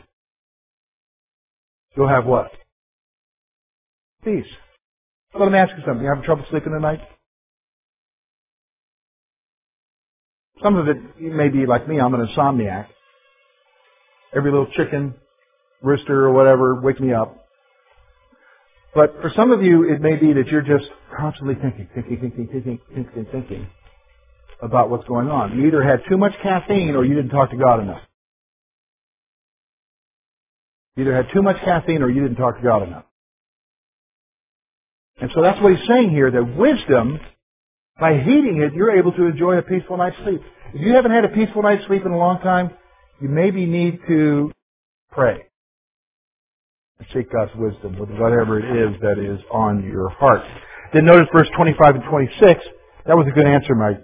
you'll 1.96 2.10
have 2.10 2.26
what? 2.26 2.52
Peace. 4.24 4.48
Let 5.39 5.52
me 5.52 5.58
ask 5.58 5.72
you 5.76 5.84
something. 5.86 6.04
You 6.04 6.10
having 6.10 6.24
trouble 6.24 6.46
sleeping 6.50 6.74
tonight? 6.74 7.00
Some 10.62 10.76
of 10.76 10.88
it 10.88 10.98
may 11.19 11.50
be 11.50 11.65
like 11.65 11.88
me, 11.88 12.00
I'm 12.00 12.13
an 12.13 12.26
insomniac. 12.28 12.88
Every 14.36 14.52
little 14.52 14.67
chicken, 14.67 15.15
rooster, 15.82 16.26
or 16.26 16.32
whatever, 16.34 16.80
wake 16.82 17.00
me 17.00 17.13
up. 17.13 17.38
But 18.96 19.15
for 19.22 19.32
some 19.36 19.52
of 19.52 19.63
you, 19.63 19.91
it 19.91 20.02
may 20.02 20.15
be 20.15 20.34
that 20.34 20.48
you're 20.48 20.62
just 20.62 20.89
constantly 21.17 21.56
thinking, 21.56 21.89
thinking, 21.96 22.19
thinking, 22.19 22.48
thinking, 22.52 22.80
thinking, 22.93 23.26
thinking 23.32 23.67
about 24.62 24.89
what's 24.89 25.08
going 25.08 25.30
on. 25.30 25.58
You 25.58 25.67
either 25.67 25.84
had 25.84 26.02
too 26.10 26.17
much 26.17 26.34
caffeine 26.41 26.96
or 26.96 27.04
you 27.04 27.15
didn't 27.15 27.32
talk 27.32 27.50
to 27.52 27.58
God 27.58 27.82
enough. 27.82 28.02
You 30.96 31.04
either 31.04 31.15
had 31.15 31.26
too 31.34 31.41
much 31.41 31.58
caffeine 31.65 32.04
or 32.04 32.10
you 32.10 32.22
didn't 32.22 32.38
talk 32.38 32.58
to 32.58 32.63
God 32.63 32.84
enough. 32.84 33.06
And 35.19 35.32
so 35.34 35.41
that's 35.41 35.62
what 35.62 35.76
he's 35.76 35.88
saying 35.88 36.10
here, 36.10 36.32
that 36.32 36.58
wisdom 36.58 37.19
by 37.99 38.17
heeding 38.17 38.62
it, 38.62 38.73
you're 38.73 38.97
able 38.97 39.12
to 39.13 39.26
enjoy 39.26 39.58
a 39.58 39.62
peaceful 39.62 39.97
night's 39.97 40.17
sleep. 40.23 40.41
If 40.73 40.82
you 40.82 40.95
haven't 40.95 41.12
had 41.12 41.26
a 41.26 41.30
peaceful 41.30 41.62
night's 41.62 41.86
sleep 41.86 42.06
in 42.06 42.12
a 42.12 42.17
long 42.17 42.39
time, 42.39 42.71
you 43.21 43.30
maybe 43.30 43.65
need 43.65 43.99
to 44.08 44.52
pray 45.12 45.43
and 46.97 47.08
seek 47.13 47.32
God's 47.32 47.52
wisdom 47.56 47.99
with 47.99 48.10
whatever 48.10 48.60
it 48.60 48.65
is 48.65 48.99
that 49.02 49.19
is 49.19 49.39
on 49.52 49.84
your 49.84 50.10
heart. 50.10 50.41
Then 50.93 51.06
notice 51.06 51.28
verse 51.34 51.47
25 51.56 51.95
and 51.95 52.04
26. 52.10 52.65
That 53.06 53.15
was 53.15 53.28
a 53.28 53.32
good 53.32 53.45
answer, 53.45 53.76
Mike. 53.76 54.04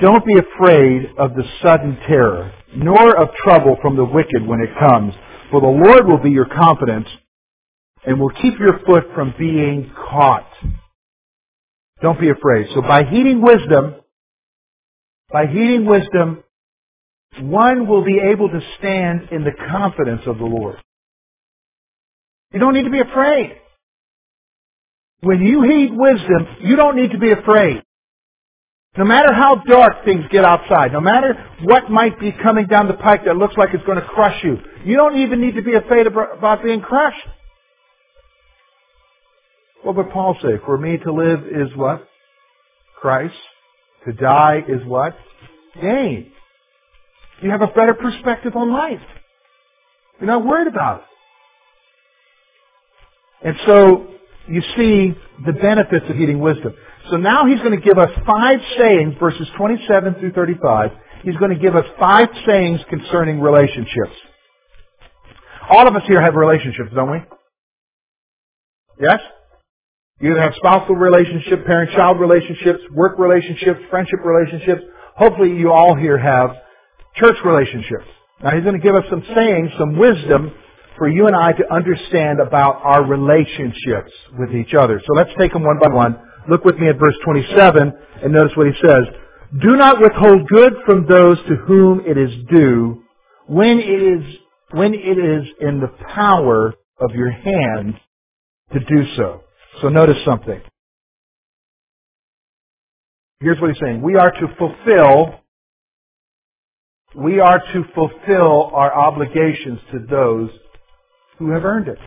Don't 0.00 0.24
be 0.24 0.34
afraid 0.38 1.10
of 1.18 1.34
the 1.34 1.42
sudden 1.62 1.98
terror, 2.06 2.52
nor 2.76 3.16
of 3.16 3.28
trouble 3.44 3.76
from 3.82 3.96
the 3.96 4.04
wicked 4.04 4.46
when 4.46 4.60
it 4.60 4.70
comes. 4.78 5.12
For 5.50 5.60
the 5.60 5.66
Lord 5.66 6.06
will 6.06 6.22
be 6.22 6.30
your 6.30 6.46
confidence 6.46 7.08
and 8.04 8.20
will 8.20 8.30
keep 8.30 8.58
your 8.58 8.80
foot 8.86 9.04
from 9.14 9.34
being 9.38 9.92
caught. 9.94 10.48
Don't 12.00 12.20
be 12.20 12.30
afraid. 12.30 12.66
So 12.74 12.82
by 12.82 13.04
heeding 13.04 13.40
wisdom, 13.40 13.94
by 15.32 15.46
heeding 15.46 15.86
wisdom, 15.86 16.42
one 17.40 17.86
will 17.86 18.04
be 18.04 18.20
able 18.32 18.48
to 18.48 18.60
stand 18.78 19.28
in 19.30 19.44
the 19.44 19.52
confidence 19.70 20.22
of 20.26 20.38
the 20.38 20.44
Lord. 20.44 20.76
You 22.52 22.60
don't 22.60 22.74
need 22.74 22.84
to 22.84 22.90
be 22.90 23.00
afraid. 23.00 23.56
When 25.20 25.40
you 25.40 25.62
heed 25.62 25.90
wisdom, 25.92 26.56
you 26.62 26.76
don't 26.76 26.96
need 26.96 27.12
to 27.12 27.18
be 27.18 27.30
afraid. 27.30 27.82
No 28.98 29.04
matter 29.04 29.32
how 29.32 29.62
dark 29.66 30.04
things 30.04 30.24
get 30.30 30.44
outside, 30.44 30.92
no 30.92 31.00
matter 31.00 31.34
what 31.62 31.90
might 31.90 32.20
be 32.20 32.30
coming 32.32 32.66
down 32.66 32.88
the 32.88 32.94
pike 32.94 33.24
that 33.24 33.36
looks 33.36 33.56
like 33.56 33.70
it's 33.72 33.84
going 33.84 33.98
to 33.98 34.04
crush 34.04 34.44
you, 34.44 34.58
you 34.84 34.96
don't 34.96 35.16
even 35.16 35.40
need 35.40 35.54
to 35.54 35.62
be 35.62 35.74
afraid 35.74 36.06
about 36.06 36.62
being 36.62 36.82
crushed. 36.82 37.26
What 39.82 39.96
would 39.96 40.10
Paul 40.10 40.36
say? 40.40 40.58
For 40.64 40.78
me 40.78 40.98
to 40.98 41.12
live 41.12 41.40
is 41.46 41.76
what? 41.76 42.06
Christ. 43.00 43.34
To 44.06 44.12
die 44.12 44.62
is 44.68 44.84
what? 44.86 45.16
Gain. 45.80 46.32
You 47.42 47.50
have 47.50 47.62
a 47.62 47.66
better 47.66 47.94
perspective 47.94 48.54
on 48.54 48.72
life. 48.72 49.00
You're 50.20 50.28
not 50.28 50.44
worried 50.44 50.68
about 50.68 51.00
it. 51.00 51.06
And 53.48 53.56
so 53.66 54.06
you 54.46 54.62
see 54.76 55.14
the 55.44 55.52
benefits 55.52 56.06
of 56.08 56.16
heeding 56.16 56.38
wisdom. 56.38 56.74
So 57.10 57.16
now 57.16 57.46
he's 57.46 57.58
going 57.58 57.78
to 57.78 57.84
give 57.84 57.98
us 57.98 58.10
five 58.24 58.60
sayings, 58.78 59.14
verses 59.18 59.48
27 59.56 60.14
through 60.20 60.32
35. 60.32 60.90
He's 61.24 61.36
going 61.36 61.52
to 61.52 61.58
give 61.58 61.74
us 61.74 61.84
five 61.98 62.28
sayings 62.46 62.80
concerning 62.88 63.40
relationships. 63.40 64.14
All 65.68 65.88
of 65.88 65.96
us 65.96 66.02
here 66.06 66.20
have 66.20 66.34
relationships, 66.34 66.90
don't 66.94 67.10
we? 67.10 67.18
Yes? 69.00 69.20
You 70.22 70.36
have 70.36 70.52
spousal 70.54 70.94
relationships, 70.94 71.62
parent-child 71.66 72.20
relationships, 72.20 72.78
work 72.92 73.18
relationships, 73.18 73.80
friendship 73.90 74.20
relationships. 74.24 74.82
Hopefully 75.16 75.50
you 75.56 75.72
all 75.72 75.96
here 75.96 76.16
have 76.16 76.50
church 77.16 77.34
relationships. 77.44 78.06
Now 78.40 78.50
he's 78.54 78.62
going 78.62 78.80
to 78.80 78.82
give 78.82 78.94
us 78.94 79.02
some 79.10 79.24
sayings, 79.34 79.70
some 79.76 79.98
wisdom 79.98 80.52
for 80.96 81.08
you 81.08 81.26
and 81.26 81.34
I 81.34 81.50
to 81.50 81.74
understand 81.74 82.38
about 82.38 82.80
our 82.84 83.04
relationships 83.04 84.12
with 84.38 84.54
each 84.54 84.74
other. 84.74 85.02
So 85.04 85.12
let's 85.12 85.30
take 85.40 85.52
them 85.52 85.64
one 85.64 85.80
by 85.80 85.92
one. 85.92 86.16
Look 86.48 86.64
with 86.64 86.76
me 86.76 86.88
at 86.88 87.00
verse 87.00 87.16
27 87.24 87.92
and 88.22 88.32
notice 88.32 88.52
what 88.56 88.68
he 88.68 88.74
says. 88.80 89.02
Do 89.60 89.76
not 89.76 90.00
withhold 90.00 90.46
good 90.46 90.74
from 90.86 91.04
those 91.08 91.38
to 91.48 91.56
whom 91.66 92.00
it 92.06 92.16
is 92.16 92.30
due 92.48 93.02
when 93.48 93.80
it 93.80 94.02
is, 94.02 94.36
when 94.70 94.94
it 94.94 95.18
is 95.18 95.48
in 95.60 95.80
the 95.80 95.90
power 96.14 96.74
of 97.00 97.10
your 97.12 97.32
hand 97.32 97.94
to 98.72 98.78
do 98.78 99.04
so. 99.16 99.42
So 99.80 99.88
notice 99.88 100.18
something. 100.24 100.60
Here's 103.40 103.60
what 103.60 103.70
he's 103.70 103.80
saying. 103.82 104.02
We 104.02 104.16
are 104.16 104.30
to 104.30 104.46
fulfill 104.58 105.40
we 107.14 107.40
are 107.40 107.58
to 107.58 107.84
fulfill 107.94 108.70
our 108.72 108.94
obligations 108.94 109.80
to 109.92 109.98
those 110.08 110.48
who 111.38 111.52
have 111.52 111.64
earned 111.64 111.88
it. 111.88 111.98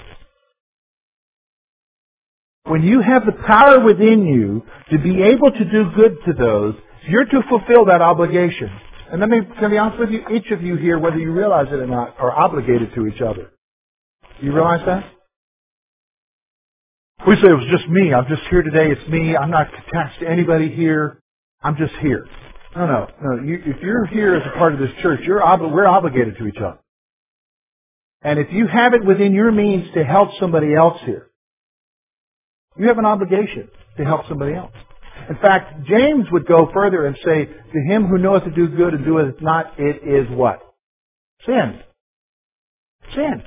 When 2.64 2.82
you 2.82 3.02
have 3.02 3.24
the 3.26 3.44
power 3.46 3.80
within 3.80 4.26
you 4.26 4.64
to 4.90 4.98
be 4.98 5.22
able 5.22 5.52
to 5.52 5.66
do 5.66 5.92
good 5.96 6.18
to 6.26 6.34
those, 6.34 6.74
you're 7.08 7.26
to 7.26 7.42
fulfill 7.48 7.86
that 7.86 8.02
obligation. 8.02 8.72
And 9.12 9.22
let 9.22 9.30
me, 9.30 9.42
to 9.62 9.70
be 9.70 9.78
honest 9.78 10.00
with 10.00 10.10
you, 10.10 10.24
each 10.34 10.50
of 10.50 10.64
you 10.64 10.76
here, 10.76 10.98
whether 10.98 11.18
you 11.18 11.32
realize 11.32 11.68
it 11.68 11.76
or 11.76 11.86
not, 11.86 12.16
are 12.18 12.32
obligated 12.32 12.96
to 12.96 13.06
each 13.06 13.22
other. 13.22 13.52
Do 14.40 14.46
you 14.48 14.54
realize 14.54 14.82
that? 14.88 15.06
We 17.28 17.36
say 17.38 17.50
it 17.50 17.54
was 17.54 17.68
just 17.72 17.90
me. 17.90 18.14
I'm 18.14 18.28
just 18.28 18.44
here 18.50 18.62
today. 18.62 18.92
It's 18.92 19.10
me. 19.10 19.36
I'm 19.36 19.50
not 19.50 19.68
attached 19.68 20.20
to 20.20 20.30
anybody 20.30 20.70
here. 20.70 21.20
I'm 21.64 21.76
just 21.76 21.94
here. 22.02 22.28
No, 22.76 22.86
no, 22.86 23.08
no. 23.22 23.44
You, 23.44 23.62
if 23.66 23.82
you're 23.82 24.06
here 24.06 24.36
as 24.36 24.44
a 24.46 24.58
part 24.58 24.74
of 24.74 24.80
this 24.80 24.92
church, 25.02 25.22
you're 25.24 25.42
we're 25.72 25.88
obligated 25.88 26.38
to 26.38 26.46
each 26.46 26.58
other. 26.58 26.78
And 28.22 28.38
if 28.38 28.48
you 28.52 28.68
have 28.68 28.94
it 28.94 29.04
within 29.04 29.34
your 29.34 29.52
means 29.52 29.92
to 29.96 30.04
help 30.04 30.30
somebody 30.40 30.76
else 30.76 31.00
here, 31.06 31.32
you 32.78 32.88
have 32.88 32.98
an 32.98 33.06
obligation 33.06 33.70
to 33.98 34.04
help 34.04 34.28
somebody 34.28 34.54
else. 34.54 34.74
In 35.30 35.38
fact, 35.38 35.86
James 35.86 36.26
would 36.32 36.46
go 36.46 36.70
further 36.74 37.08
and 37.08 37.16
say, 37.24 37.46
To 37.46 37.80
him 37.88 38.06
who 38.06 38.18
knoweth 38.18 38.44
to 38.44 38.52
do 38.52 38.68
good 38.68 38.94
and 38.94 39.06
doeth 39.06 39.42
not, 39.42 39.80
it 39.80 40.04
is 40.08 40.30
what? 40.30 40.60
Sin. 41.46 41.80
Sin. 43.16 43.44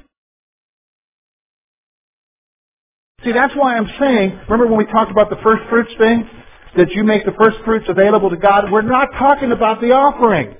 See, 3.24 3.32
that's 3.32 3.54
why 3.56 3.76
I'm 3.76 3.88
saying, 3.98 4.40
remember 4.48 4.66
when 4.68 4.78
we 4.78 4.86
talked 4.92 5.10
about 5.10 5.30
the 5.30 5.38
first 5.42 5.62
fruits 5.70 5.92
thing? 5.98 6.28
That 6.76 6.92
you 6.92 7.02
make 7.04 7.24
the 7.24 7.32
first 7.38 7.56
fruits 7.64 7.86
available 7.88 8.30
to 8.30 8.36
God? 8.36 8.70
We're 8.70 8.82
not 8.82 9.08
talking 9.18 9.52
about 9.52 9.80
the 9.80 9.92
offering. 9.92 10.54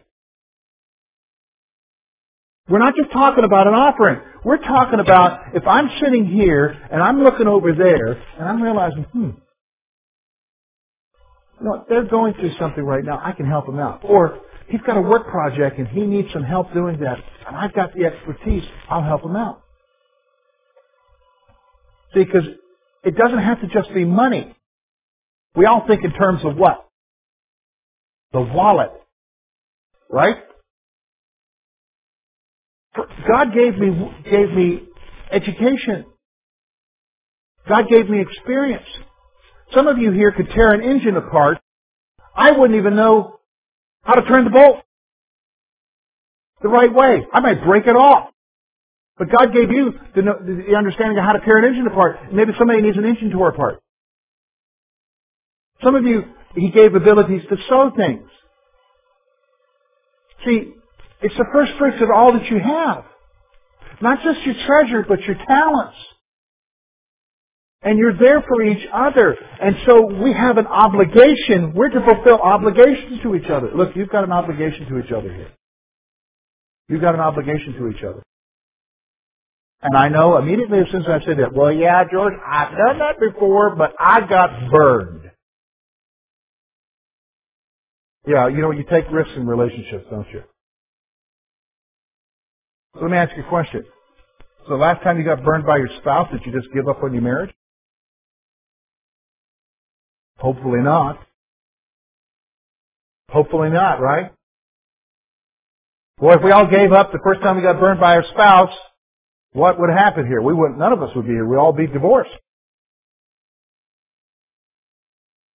We're 2.69 2.79
not 2.81 2.95
just 2.97 3.13
talking 3.13 3.45
about 3.45 3.67
an 3.67 3.75
offering. 3.75 4.21
We're 4.45 4.59
talking 4.59 5.01
about 5.01 5.55
if 5.55 5.67
I'm 5.67 5.89
sitting 6.03 6.27
here 6.27 6.77
and 6.91 7.03
I'm 7.03 7.23
looking 7.23 7.47
over 7.47 7.73
there 7.75 8.13
and 8.13 8.49
I'm 8.49 8.63
realizing, 8.63 9.05
hmm, 9.05 9.31
know, 11.61 11.85
they're 11.89 12.05
going 12.05 12.35
through 12.35 12.53
something 12.59 12.85
right 12.85 13.05
now. 13.05 13.21
I 13.23 13.33
can 13.33 13.47
help 13.47 13.67
them 13.67 13.79
out. 13.79 14.01
Or 14.05 14.41
he's 14.69 14.81
got 14.83 14.97
a 14.97 15.01
work 15.01 15.29
project 15.29 15.79
and 15.79 15.89
he 15.89 16.03
needs 16.03 16.29
some 16.33 16.43
help 16.45 16.73
doing 16.75 16.99
that. 17.01 17.19
And 17.47 17.57
I've 17.57 17.75
got 17.75 17.95
the 17.95 18.05
expertise. 18.05 18.65
I'll 18.89 19.03
help 19.03 19.25
him 19.25 19.37
out. 19.37 19.63
See, 22.15 22.25
because 22.25 22.45
it 23.05 23.17
doesn't 23.17 23.39
have 23.39 23.61
to 23.61 23.69
just 23.69 23.93
be 23.95 24.05
money. 24.05 24.55
We 25.55 25.67
all 25.67 25.85
think 25.87 26.05
in 26.05 26.13
terms 26.13 26.45
of 26.45 26.57
what? 26.57 26.87
The 28.33 28.41
wallet. 28.41 28.91
Right? 30.11 30.37
God 32.97 33.55
gave 33.55 33.79
me, 33.79 34.13
gave 34.25 34.51
me 34.51 34.83
education. 35.31 36.07
God 37.69 37.85
gave 37.89 38.09
me 38.09 38.21
experience. 38.21 38.87
Some 39.75 39.87
of 39.87 39.99
you 39.99 40.11
here 40.13 40.33
could 40.33 40.49
tear 40.51 40.73
an 40.73 40.83
engine 40.83 41.17
apart. 41.17 41.59
I 42.35 42.53
wouldn't 42.53 42.79
even 42.79 42.97
know 42.97 43.39
how 44.03 44.15
to 44.15 44.23
turn 44.23 44.45
the 44.45 44.51
bolt 44.51 44.77
the 46.63 46.69
right 46.69 46.93
way. 46.93 47.27
I 47.33 47.41
might 47.41 47.63
break 47.65 47.87
it 47.87 47.97
off. 47.97 48.31
But 49.19 49.29
God 49.31 49.53
gave 49.53 49.71
you 49.71 49.93
the, 50.15 50.23
the 50.23 50.77
understanding 50.77 51.19
of 51.19 51.25
how 51.25 51.33
to 51.33 51.41
tear 51.41 51.59
an 51.59 51.65
engine 51.65 51.87
apart. 51.87 52.33
Maybe 52.33 52.53
somebody 52.59 52.83
needs 52.83 52.97
an 52.97 53.05
engine 53.05 53.31
tore 53.31 53.49
apart. 53.49 53.81
Some 55.83 55.95
of 55.97 56.05
you, 56.05 56.23
He 56.55 56.71
gave 56.71 56.95
abilities 56.95 57.43
to 57.49 57.57
sew 57.69 57.91
things. 57.97 58.29
See, 60.47 60.73
it's 61.23 61.37
the 61.37 61.47
first 61.53 61.73
fruits 61.79 61.99
of 62.01 62.11
all 62.15 62.33
that 62.35 62.47
you 62.47 62.61
have. 62.61 63.05
Not 64.01 64.19
just 64.23 64.47
your 64.47 64.55
treasure, 64.67 65.05
but 65.09 65.21
your 65.23 65.37
talents. 65.47 65.97
And 67.83 67.99
you're 67.99 68.17
there 68.17 68.43
for 68.47 68.63
each 68.63 68.87
other. 68.93 69.37
And 69.61 69.77
so 69.87 70.07
we 70.23 70.33
have 70.33 70.59
an 70.59 70.67
obligation. 70.67 71.75
We're 71.75 71.91
to 71.91 72.01
fulfill 72.05 72.41
obligations 72.41 73.21
to 73.23 73.35
each 73.35 73.51
other. 73.51 73.71
Look, 73.75 73.97
you've 73.97 74.11
got 74.11 74.25
an 74.25 74.33
obligation 74.33 74.87
to 74.89 74.99
each 74.99 75.13
other 75.13 75.33
here. 75.33 75.53
You've 76.89 77.01
got 77.01 77.15
an 77.15 77.21
obligation 77.21 77.75
to 77.75 77.89
each 77.89 78.03
other. 78.05 78.23
And 79.83 79.97
I 79.97 80.09
know 80.09 80.39
immediately 80.39 80.81
as 80.81 80.87
soon 80.93 81.03
as 81.03 81.09
I 81.09 81.25
said 81.27 81.39
that, 81.39 81.55
well, 81.55 81.73
yeah, 81.73 82.03
George, 82.13 82.35
I've 82.47 82.71
done 82.73 82.99
that 83.01 83.21
before, 83.21 83.77
but 83.77 83.95
I 84.01 84.21
got 84.29 84.71
burned. 84.71 85.31
Yeah, 88.27 88.49
you 88.49 88.63
know, 88.63 88.73
you 88.73 88.85
take 88.91 89.11
risks 89.13 89.33
in 89.37 89.47
relationships, 89.47 90.07
don't 90.11 90.29
you? 90.33 90.43
So 92.95 93.03
let 93.03 93.11
me 93.13 93.19
ask 93.19 93.37
you 93.37 93.45
a 93.45 93.49
question. 93.49 93.85
So 94.65 94.71
the 94.71 94.77
last 94.83 95.03
time 95.05 95.19
you 95.19 95.25
got 95.25 95.45
burned 95.45 95.67
by 95.67 95.79
your 95.79 95.91
spouse, 96.01 96.29
did 96.33 96.43
you 96.47 96.53
just 96.53 96.73
give 96.75 96.89
up 96.89 97.03
on 97.03 97.13
your 97.15 97.23
marriage? 97.23 97.53
Hopefully 100.39 100.81
not. 100.83 101.19
Hopefully 103.31 103.71
not, 103.71 104.01
right? 104.01 104.33
Well, 106.21 106.37
if 106.39 106.45
we 106.45 106.53
all 106.53 106.67
gave 106.69 106.93
up 106.93 107.13
the 107.13 107.21
first 107.25 107.43
time 107.43 107.57
we 107.57 107.63
got 107.63 107.81
burned 107.81 108.01
by 108.01 108.17
our 108.17 108.25
spouse, 108.33 108.73
what 109.53 109.79
would 109.81 109.91
happen 109.91 110.27
here? 110.27 110.41
We 110.41 110.55
wouldn't, 110.55 110.79
none 110.79 110.93
of 110.93 111.03
us 111.03 111.11
would 111.17 111.27
be 111.27 111.33
here. 111.33 111.47
We'd 111.47 111.57
all 111.59 111.73
be 111.73 111.87
divorced. 111.87 112.31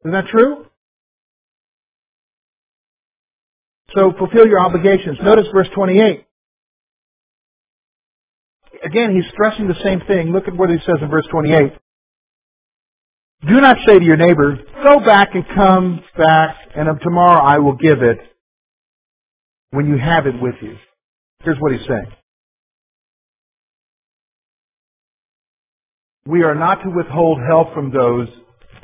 Isn't 0.02 0.12
that 0.12 0.28
true? 0.28 0.66
So 3.96 4.12
fulfill 4.18 4.48
your 4.48 4.60
obligations. 4.60 5.18
Notice 5.24 5.46
verse 5.54 5.70
28. 5.76 6.26
Again, 8.84 9.16
he's 9.16 9.32
stressing 9.32 9.68
the 9.68 9.80
same 9.84 10.02
thing. 10.08 10.32
Look 10.32 10.48
at 10.48 10.56
what 10.56 10.70
he 10.70 10.78
says 10.80 10.98
in 11.02 11.10
verse 11.10 11.26
28. 11.32 11.74
Do 13.48 13.62
not 13.62 13.78
say 13.86 14.00
to 14.00 14.06
your 14.06 14.18
neighbor, 14.18 14.58
go 14.84 15.00
back 15.00 15.30
and 15.36 15.46
come 15.54 16.02
back, 16.18 16.56
and 16.76 16.88
tomorrow 17.02 17.42
I 17.42 17.60
will 17.60 17.76
give 17.76 18.02
it 18.02 18.18
when 19.72 19.88
you 19.88 19.98
have 19.98 20.28
it 20.28 20.42
with 20.42 20.56
you. 20.62 20.76
Here's 21.44 21.58
what 21.60 21.74
he's 21.74 21.86
saying. 21.88 22.12
We 26.26 26.44
are 26.44 26.56
not 26.56 26.76
to 26.84 26.90
withhold 26.90 27.40
help 27.46 27.74
from 27.74 27.92
those 27.92 28.30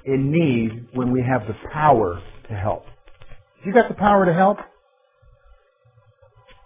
in 0.05 0.31
need 0.31 0.87
when 0.93 1.11
we 1.11 1.21
have 1.21 1.47
the 1.47 1.55
power 1.71 2.21
to 2.49 2.53
help. 2.53 2.85
You 3.65 3.73
got 3.73 3.87
the 3.87 3.95
power 3.95 4.25
to 4.25 4.33
help? 4.33 4.57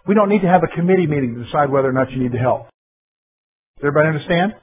We 0.06 0.14
don't 0.14 0.28
need 0.28 0.42
to 0.42 0.48
have 0.48 0.62
a 0.62 0.76
committee 0.76 1.06
meeting 1.06 1.34
to 1.36 1.44
decide 1.44 1.70
whether 1.70 1.88
or 1.88 1.92
not 1.92 2.10
you 2.10 2.18
need 2.22 2.32
to 2.32 2.38
help. 2.38 2.64
Does 3.78 3.88
everybody 3.88 4.08
understand? 4.08 4.54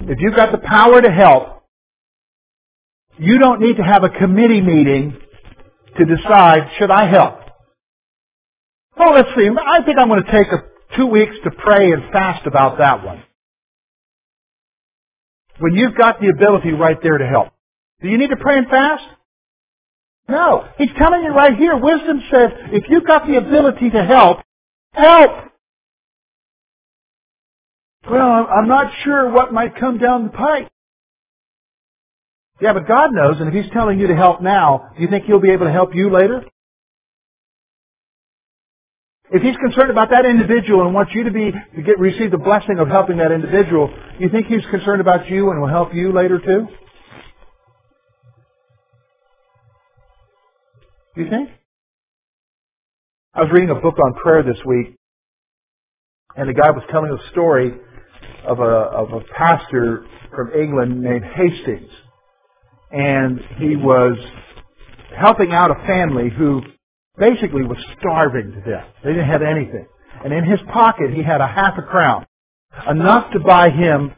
If 0.00 0.18
you've 0.20 0.36
got 0.36 0.52
the 0.52 0.58
power 0.58 1.02
to 1.02 1.10
help, 1.10 1.62
you 3.18 3.38
don't 3.38 3.60
need 3.60 3.76
to 3.76 3.82
have 3.82 4.04
a 4.04 4.10
committee 4.10 4.60
meeting 4.60 5.18
to 5.98 6.04
decide, 6.04 6.70
should 6.78 6.90
I 6.90 7.06
help? 7.08 7.40
Oh, 8.98 9.12
let's 9.14 9.28
see. 9.36 9.48
I 9.48 9.84
think 9.84 9.98
I'm 9.98 10.08
going 10.08 10.24
to 10.24 10.32
take 10.32 10.48
a, 10.48 10.64
two 10.96 11.06
weeks 11.06 11.34
to 11.44 11.50
pray 11.50 11.92
and 11.92 12.10
fast 12.12 12.46
about 12.46 12.78
that 12.78 13.04
one. 13.04 13.22
When 15.58 15.74
you've 15.74 15.96
got 15.96 16.20
the 16.20 16.28
ability 16.28 16.72
right 16.72 16.98
there 17.02 17.18
to 17.18 17.26
help. 17.26 17.48
Do 18.02 18.08
you 18.08 18.18
need 18.18 18.30
to 18.30 18.36
pray 18.36 18.58
and 18.58 18.68
fast? 18.68 19.04
No. 20.28 20.66
He's 20.78 20.90
telling 20.98 21.22
you 21.24 21.30
right 21.34 21.56
here, 21.56 21.76
wisdom 21.76 22.22
says, 22.32 22.50
if 22.72 22.84
you've 22.90 23.06
got 23.06 23.26
the 23.26 23.36
ability 23.38 23.90
to 23.90 24.04
help, 24.04 24.38
help! 24.92 25.32
Well, 28.10 28.48
I'm 28.50 28.68
not 28.68 28.92
sure 29.04 29.30
what 29.32 29.52
might 29.52 29.78
come 29.80 29.98
down 29.98 30.24
the 30.24 30.30
pipe. 30.30 30.68
Yeah, 32.60 32.74
but 32.74 32.88
God 32.88 33.10
knows, 33.12 33.36
and 33.40 33.48
if 33.48 33.54
He's 33.54 33.72
telling 33.72 34.00
you 34.00 34.08
to 34.08 34.16
help 34.16 34.42
now, 34.42 34.90
do 34.96 35.02
you 35.02 35.08
think 35.10 35.26
He'll 35.26 35.40
be 35.40 35.52
able 35.52 35.66
to 35.66 35.72
help 35.72 35.94
you 35.94 36.10
later? 36.12 36.44
If 39.30 39.42
He's 39.42 39.56
concerned 39.56 39.90
about 39.90 40.10
that 40.10 40.24
individual 40.24 40.84
and 40.86 40.94
wants 40.94 41.12
you 41.14 41.24
to 41.24 41.30
be 41.30 41.52
to 41.52 41.82
get 41.82 41.98
receive 41.98 42.30
the 42.30 42.38
blessing 42.38 42.78
of 42.78 42.88
helping 42.88 43.18
that 43.18 43.30
individual, 43.30 43.92
you 44.18 44.28
think 44.30 44.46
He's 44.46 44.64
concerned 44.70 45.00
about 45.00 45.28
you 45.28 45.50
and 45.50 45.60
will 45.60 45.68
help 45.68 45.94
you 45.94 46.12
later 46.12 46.38
too? 46.38 46.66
You 51.16 51.28
think? 51.28 51.50
I 53.34 53.42
was 53.42 53.50
reading 53.52 53.70
a 53.70 53.74
book 53.74 53.96
on 53.98 54.14
prayer 54.14 54.42
this 54.42 54.58
week, 54.64 54.96
and 56.36 56.48
the 56.48 56.54
guy 56.54 56.70
was 56.70 56.82
telling 56.90 57.10
a 57.12 57.30
story 57.30 57.72
of 58.46 58.60
a 58.60 58.62
of 58.62 59.12
a 59.12 59.20
pastor 59.36 60.06
from 60.34 60.52
England 60.52 61.02
named 61.02 61.24
Hastings, 61.24 61.90
and 62.90 63.40
he 63.58 63.76
was 63.76 64.16
helping 65.16 65.52
out 65.52 65.70
a 65.70 65.86
family 65.86 66.30
who 66.30 66.62
basically 67.18 67.64
was 67.64 67.78
starving 67.98 68.52
to 68.52 68.60
death. 68.70 68.86
They 69.04 69.10
didn't 69.10 69.28
have 69.28 69.42
anything, 69.42 69.86
and 70.24 70.32
in 70.32 70.44
his 70.44 70.60
pocket 70.72 71.10
he 71.12 71.22
had 71.22 71.40
a 71.40 71.46
half 71.46 71.78
a 71.78 71.82
crown, 71.82 72.26
enough 72.88 73.32
to 73.32 73.40
buy 73.40 73.70
him 73.70 74.14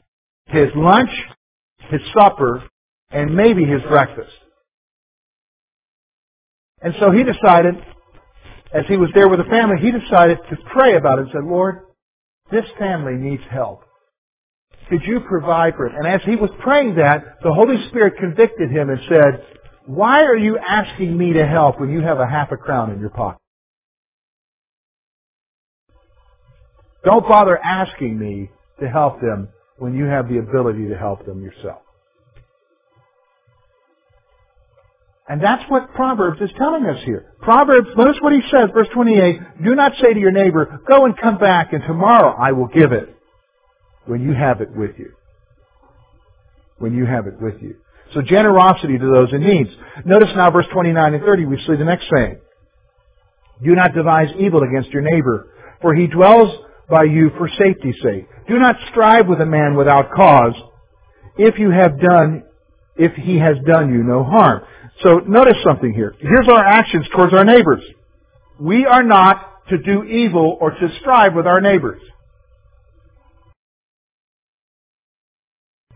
his 0.47 0.69
lunch, 0.75 1.11
his 1.91 2.01
supper, 2.17 2.63
and 3.11 3.35
maybe 3.35 3.65
his 3.65 3.83
breakfast. 3.83 4.33
And 6.83 6.95
so 6.99 7.11
he 7.11 7.23
decided, 7.25 7.77
as 8.73 8.85
he 8.89 8.97
was 8.97 9.11
there 9.15 9.29
with 9.29 9.39
the 9.39 9.51
family, 9.51 9.77
he 9.81 9.91
decided 9.91 10.39
to 10.49 10.57
pray 10.73 10.97
about 10.97 11.19
it 11.19 11.23
and 11.23 11.31
said, 11.33 11.45
Lord, 11.45 11.81
this 12.51 12.65
family 12.79 13.15
needs 13.15 13.43
help. 13.51 13.83
Could 14.89 15.03
you 15.05 15.21
provide 15.21 15.75
for 15.77 15.87
it? 15.87 15.95
And 15.95 16.07
as 16.07 16.21
he 16.25 16.37
was 16.37 16.51
praying 16.61 16.97
that, 16.97 17.23
the 17.43 17.53
Holy 17.53 17.77
Spirit 17.89 18.15
convicted 18.19 18.71
him 18.71 18.91
and 18.91 18.99
said, 19.09 19.45
Why 19.87 20.23
are 20.25 20.37
you 20.37 20.59
asking 20.59 21.17
me 21.17 21.33
to 21.35 21.47
help 21.47 21.81
when 21.81 21.91
you 21.91 22.01
have 22.03 22.21
a 22.21 22.27
half 22.27 22.53
a 22.53 22.57
crown 22.57 22.93
in 22.93 23.01
your 23.01 23.11
pocket? 23.11 23.41
Don't 27.05 27.27
bother 27.27 27.59
asking 27.59 28.19
me 28.19 28.51
to 28.81 28.89
help 28.89 29.21
them 29.21 29.49
when 29.79 29.95
you 29.95 30.05
have 30.05 30.29
the 30.29 30.39
ability 30.39 30.89
to 30.89 30.97
help 30.97 31.25
them 31.25 31.43
yourself. 31.43 31.81
And 35.29 35.41
that's 35.43 35.63
what 35.71 35.95
Proverbs 35.95 36.41
is 36.41 36.51
telling 36.59 36.85
us 36.87 36.99
here. 37.05 37.33
Proverbs, 37.41 37.89
notice 37.97 38.17
what 38.21 38.33
he 38.33 38.41
says, 38.51 38.69
verse 38.75 38.89
28, 38.93 39.65
do 39.65 39.75
not 39.77 39.93
say 40.03 40.13
to 40.13 40.19
your 40.19 40.33
neighbor, 40.33 40.81
go 40.89 41.05
and 41.05 41.17
come 41.17 41.39
back 41.39 41.73
and 41.73 41.83
tomorrow 41.87 42.37
I 42.37 42.53
will 42.53 42.67
give 42.67 42.93
it 42.93 43.17
when 44.07 44.23
you 44.23 44.33
have 44.33 44.61
it 44.61 44.75
with 44.75 44.99
you. 44.99 45.13
When 46.79 46.95
you 46.95 47.07
have 47.07 47.27
it 47.29 47.41
with 47.41 47.63
you. 47.63 47.77
So 48.15 48.23
generosity 48.23 48.99
to 48.99 49.11
those 49.13 49.33
in 49.33 49.41
need. 49.41 49.69
Notice 50.05 50.31
now 50.35 50.51
verse 50.51 50.67
29 50.73 51.15
and 51.15 51.23
30, 51.23 51.45
we 51.47 51.57
see 51.59 51.77
the 51.77 51.85
next 51.85 52.07
saying. 52.13 52.41
Do 53.63 53.75
not 53.75 53.95
devise 53.95 54.29
evil 54.39 54.63
against 54.63 54.91
your 54.91 55.03
neighbor, 55.03 55.49
for 55.81 55.95
he 55.95 56.07
dwells 56.07 56.65
by 56.89 57.05
you 57.05 57.31
for 57.39 57.49
safety's 57.49 57.97
sake. 58.03 58.27
Do 58.49 58.59
not 58.59 58.77
strive 58.91 59.29
with 59.29 59.41
a 59.41 59.47
man 59.47 59.77
without 59.77 60.11
cause, 60.13 60.55
if 61.37 61.59
you 61.59 61.71
have 61.71 62.01
done, 62.01 62.45
if 62.97 63.13
he 63.15 63.39
has 63.39 63.57
done 63.67 63.93
you 63.93 64.03
no 64.03 64.25
harm. 64.25 64.63
So 65.03 65.19
notice 65.27 65.57
something 65.65 65.95
here. 65.95 66.15
Here's 66.19 66.49
our 66.49 66.65
actions 66.65 67.07
towards 67.15 67.33
our 67.33 67.45
neighbors. 67.45 67.83
We 68.59 68.87
are 68.87 69.05
not 69.05 69.69
to 69.69 69.79
do 69.79 70.05
evil 70.05 70.59
or 70.61 70.73
to 70.73 70.89
strive 71.01 71.35
with 71.35 71.47
our 71.47 71.61
neighbors. 71.61 72.03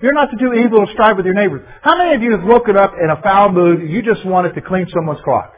You're 0.00 0.14
not 0.14 0.30
to 0.30 0.36
do 0.36 0.52
evil 0.52 0.80
or 0.80 0.86
strive 0.92 1.16
with 1.16 1.24
your 1.24 1.34
neighbors. 1.34 1.66
How 1.82 1.96
many 1.96 2.14
of 2.14 2.22
you 2.22 2.32
have 2.32 2.44
woken 2.44 2.76
up 2.76 2.94
in 3.02 3.10
a 3.10 3.20
foul 3.22 3.52
mood 3.52 3.80
and 3.80 3.90
you 3.90 4.02
just 4.02 4.24
wanted 4.26 4.54
to 4.54 4.60
clean 4.60 4.86
someone's 4.94 5.20
clock? 5.24 5.52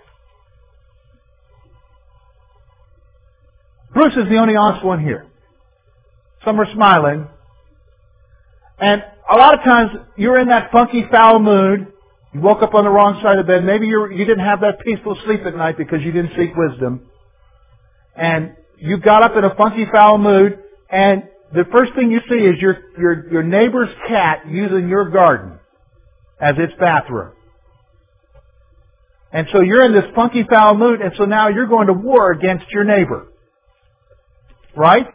Bruce 3.92 4.14
is 4.14 4.28
the 4.28 4.36
only 4.36 4.56
honest 4.56 4.84
one 4.84 5.02
here. 5.02 5.26
Some 6.44 6.60
are 6.60 6.72
smiling. 6.74 7.26
And 8.78 9.02
a 9.28 9.36
lot 9.36 9.54
of 9.54 9.64
times 9.64 9.90
you're 10.16 10.38
in 10.38 10.48
that 10.48 10.70
funky 10.70 11.06
foul 11.10 11.38
mood 11.38 11.92
you 12.36 12.42
woke 12.42 12.62
up 12.62 12.74
on 12.74 12.84
the 12.84 12.90
wrong 12.90 13.18
side 13.22 13.38
of 13.38 13.46
bed. 13.46 13.64
Maybe 13.64 13.86
you 13.86 14.10
you 14.10 14.26
didn't 14.26 14.44
have 14.44 14.60
that 14.60 14.80
peaceful 14.80 15.16
sleep 15.24 15.40
at 15.46 15.56
night 15.56 15.78
because 15.78 16.02
you 16.02 16.12
didn't 16.12 16.32
seek 16.36 16.54
wisdom. 16.54 17.08
And 18.14 18.56
you 18.76 18.98
got 18.98 19.22
up 19.22 19.36
in 19.36 19.44
a 19.44 19.54
funky 19.54 19.86
foul 19.90 20.18
mood 20.18 20.58
and 20.90 21.22
the 21.52 21.64
first 21.70 21.92
thing 21.94 22.10
you 22.10 22.20
see 22.28 22.36
is 22.36 22.60
your, 22.60 22.76
your, 22.98 23.32
your 23.32 23.42
neighbor's 23.42 23.88
cat 24.08 24.46
using 24.48 24.88
your 24.88 25.10
garden 25.10 25.58
as 26.40 26.54
its 26.58 26.72
bathroom. 26.78 27.32
And 29.32 29.46
so 29.52 29.60
you're 29.60 29.84
in 29.84 29.92
this 29.92 30.04
funky 30.14 30.44
foul 30.48 30.74
mood 30.76 31.00
and 31.00 31.12
so 31.16 31.24
now 31.24 31.48
you're 31.48 31.66
going 31.66 31.88
to 31.88 31.92
war 31.92 32.32
against 32.32 32.66
your 32.70 32.84
neighbor. 32.84 33.28
Right? 34.76 35.06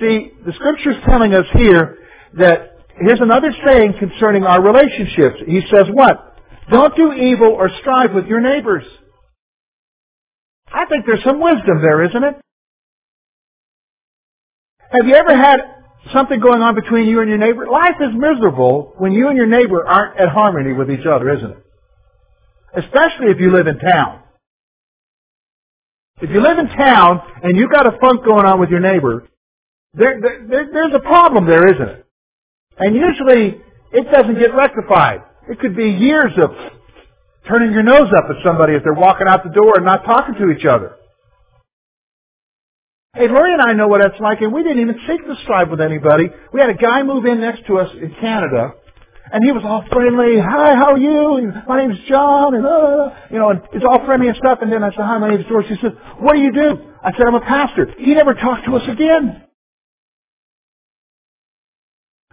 See, 0.00 0.30
the 0.44 0.52
scripture's 0.52 1.02
telling 1.08 1.34
us 1.34 1.46
here 1.54 1.98
that 2.34 2.78
here's 2.98 3.20
another 3.20 3.52
saying 3.66 3.94
concerning 3.98 4.44
our 4.44 4.62
relationships. 4.62 5.36
He 5.46 5.60
says 5.70 5.86
what? 5.92 6.36
Don't 6.70 6.96
do 6.96 7.12
evil 7.12 7.48
or 7.48 7.68
strive 7.80 8.14
with 8.14 8.26
your 8.26 8.40
neighbors. 8.40 8.84
I 10.72 10.86
think 10.86 11.04
there's 11.06 11.22
some 11.24 11.40
wisdom 11.40 11.82
there, 11.82 12.04
isn't 12.04 12.24
it? 12.24 12.34
Have 14.92 15.06
you 15.06 15.14
ever 15.14 15.34
had 15.34 15.60
something 16.12 16.38
going 16.38 16.60
on 16.60 16.74
between 16.74 17.08
you 17.08 17.20
and 17.20 17.28
your 17.28 17.38
neighbor? 17.38 17.66
Life 17.66 17.96
is 18.00 18.10
miserable 18.14 18.92
when 18.98 19.12
you 19.12 19.28
and 19.28 19.36
your 19.36 19.46
neighbor 19.46 19.86
aren't 19.86 20.20
at 20.20 20.28
harmony 20.28 20.74
with 20.74 20.90
each 20.90 21.06
other, 21.06 21.30
isn't 21.34 21.50
it? 21.50 21.64
Especially 22.76 23.28
if 23.30 23.40
you 23.40 23.52
live 23.52 23.66
in 23.66 23.78
town. 23.78 24.20
If 26.20 26.30
you 26.30 26.40
live 26.42 26.58
in 26.58 26.68
town 26.68 27.20
and 27.42 27.56
you've 27.56 27.70
got 27.70 27.86
a 27.86 27.98
funk 28.00 28.24
going 28.24 28.44
on 28.44 28.60
with 28.60 28.68
your 28.68 28.80
neighbor, 28.80 29.28
there, 29.94 30.20
there, 30.20 30.68
there's 30.72 30.94
a 30.94 31.00
problem 31.00 31.46
there, 31.46 31.66
isn't 31.66 31.88
it? 31.88 32.06
And 32.78 32.94
usually 32.94 33.60
it 33.92 34.10
doesn't 34.10 34.38
get 34.38 34.54
rectified. 34.54 35.22
It 35.48 35.58
could 35.58 35.74
be 35.74 35.90
years 35.90 36.32
of 36.36 36.50
turning 37.48 37.72
your 37.72 37.82
nose 37.82 38.08
up 38.16 38.24
at 38.30 38.36
somebody 38.44 38.74
if 38.74 38.82
they're 38.84 38.94
walking 38.94 39.26
out 39.26 39.42
the 39.42 39.50
door 39.50 39.72
and 39.76 39.84
not 39.84 40.04
talking 40.04 40.34
to 40.34 40.50
each 40.50 40.64
other. 40.66 40.96
Hey, 43.14 43.28
Lori 43.28 43.52
and 43.52 43.60
I 43.60 43.74
know 43.74 43.88
what 43.88 44.00
that's 44.00 44.18
like, 44.20 44.40
and 44.40 44.54
we 44.54 44.62
didn't 44.62 44.80
even 44.80 44.96
seek 45.06 45.20
to 45.26 45.36
strive 45.42 45.68
with 45.68 45.82
anybody. 45.82 46.30
We 46.50 46.62
had 46.62 46.70
a 46.70 46.74
guy 46.74 47.02
move 47.02 47.26
in 47.26 47.42
next 47.42 47.66
to 47.66 47.76
us 47.76 47.92
in 47.92 48.08
Canada, 48.18 48.72
and 49.30 49.44
he 49.44 49.52
was 49.52 49.60
all 49.66 49.84
friendly. 49.92 50.40
Hi, 50.40 50.74
how 50.74 50.96
are 50.96 50.98
you? 50.98 51.36
And 51.36 51.52
my 51.68 51.76
name's 51.76 52.00
John, 52.08 52.54
and 52.54 52.64
uh, 52.64 53.12
you 53.30 53.36
know, 53.36 53.50
and 53.50 53.60
it's 53.74 53.84
all 53.84 54.02
friendly 54.06 54.28
and 54.28 54.36
stuff. 54.38 54.60
And 54.62 54.72
then 54.72 54.82
I 54.82 54.88
said, 54.96 55.04
Hi, 55.04 55.18
my 55.18 55.28
name's 55.28 55.44
George. 55.44 55.66
He 55.68 55.76
said, 55.76 55.92
What 56.24 56.32
do 56.32 56.40
you 56.40 56.52
do? 56.56 56.88
I 57.04 57.12
said, 57.12 57.28
I'm 57.28 57.34
a 57.34 57.44
pastor. 57.44 57.92
He 57.98 58.14
never 58.14 58.32
talked 58.32 58.64
to 58.64 58.76
us 58.76 58.88
again. 58.88 59.44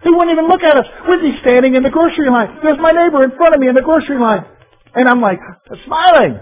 He 0.01 0.09
wouldn't 0.11 0.31
even 0.31 0.47
look 0.47 0.63
at 0.63 0.77
us. 0.77 0.85
We'd 1.09 1.41
standing 1.41 1.75
in 1.75 1.83
the 1.83 1.91
grocery 1.91 2.29
line. 2.29 2.55
There's 2.63 2.79
my 2.79 2.93
neighbor 2.93 3.21
in 3.25 3.35
front 3.35 3.53
of 3.53 3.59
me 3.59 3.67
in 3.67 3.75
the 3.75 3.81
grocery 3.83 4.17
line. 4.17 4.45
And 4.95 5.09
I'm 5.09 5.19
like, 5.19 5.39
smiling. 5.83 6.39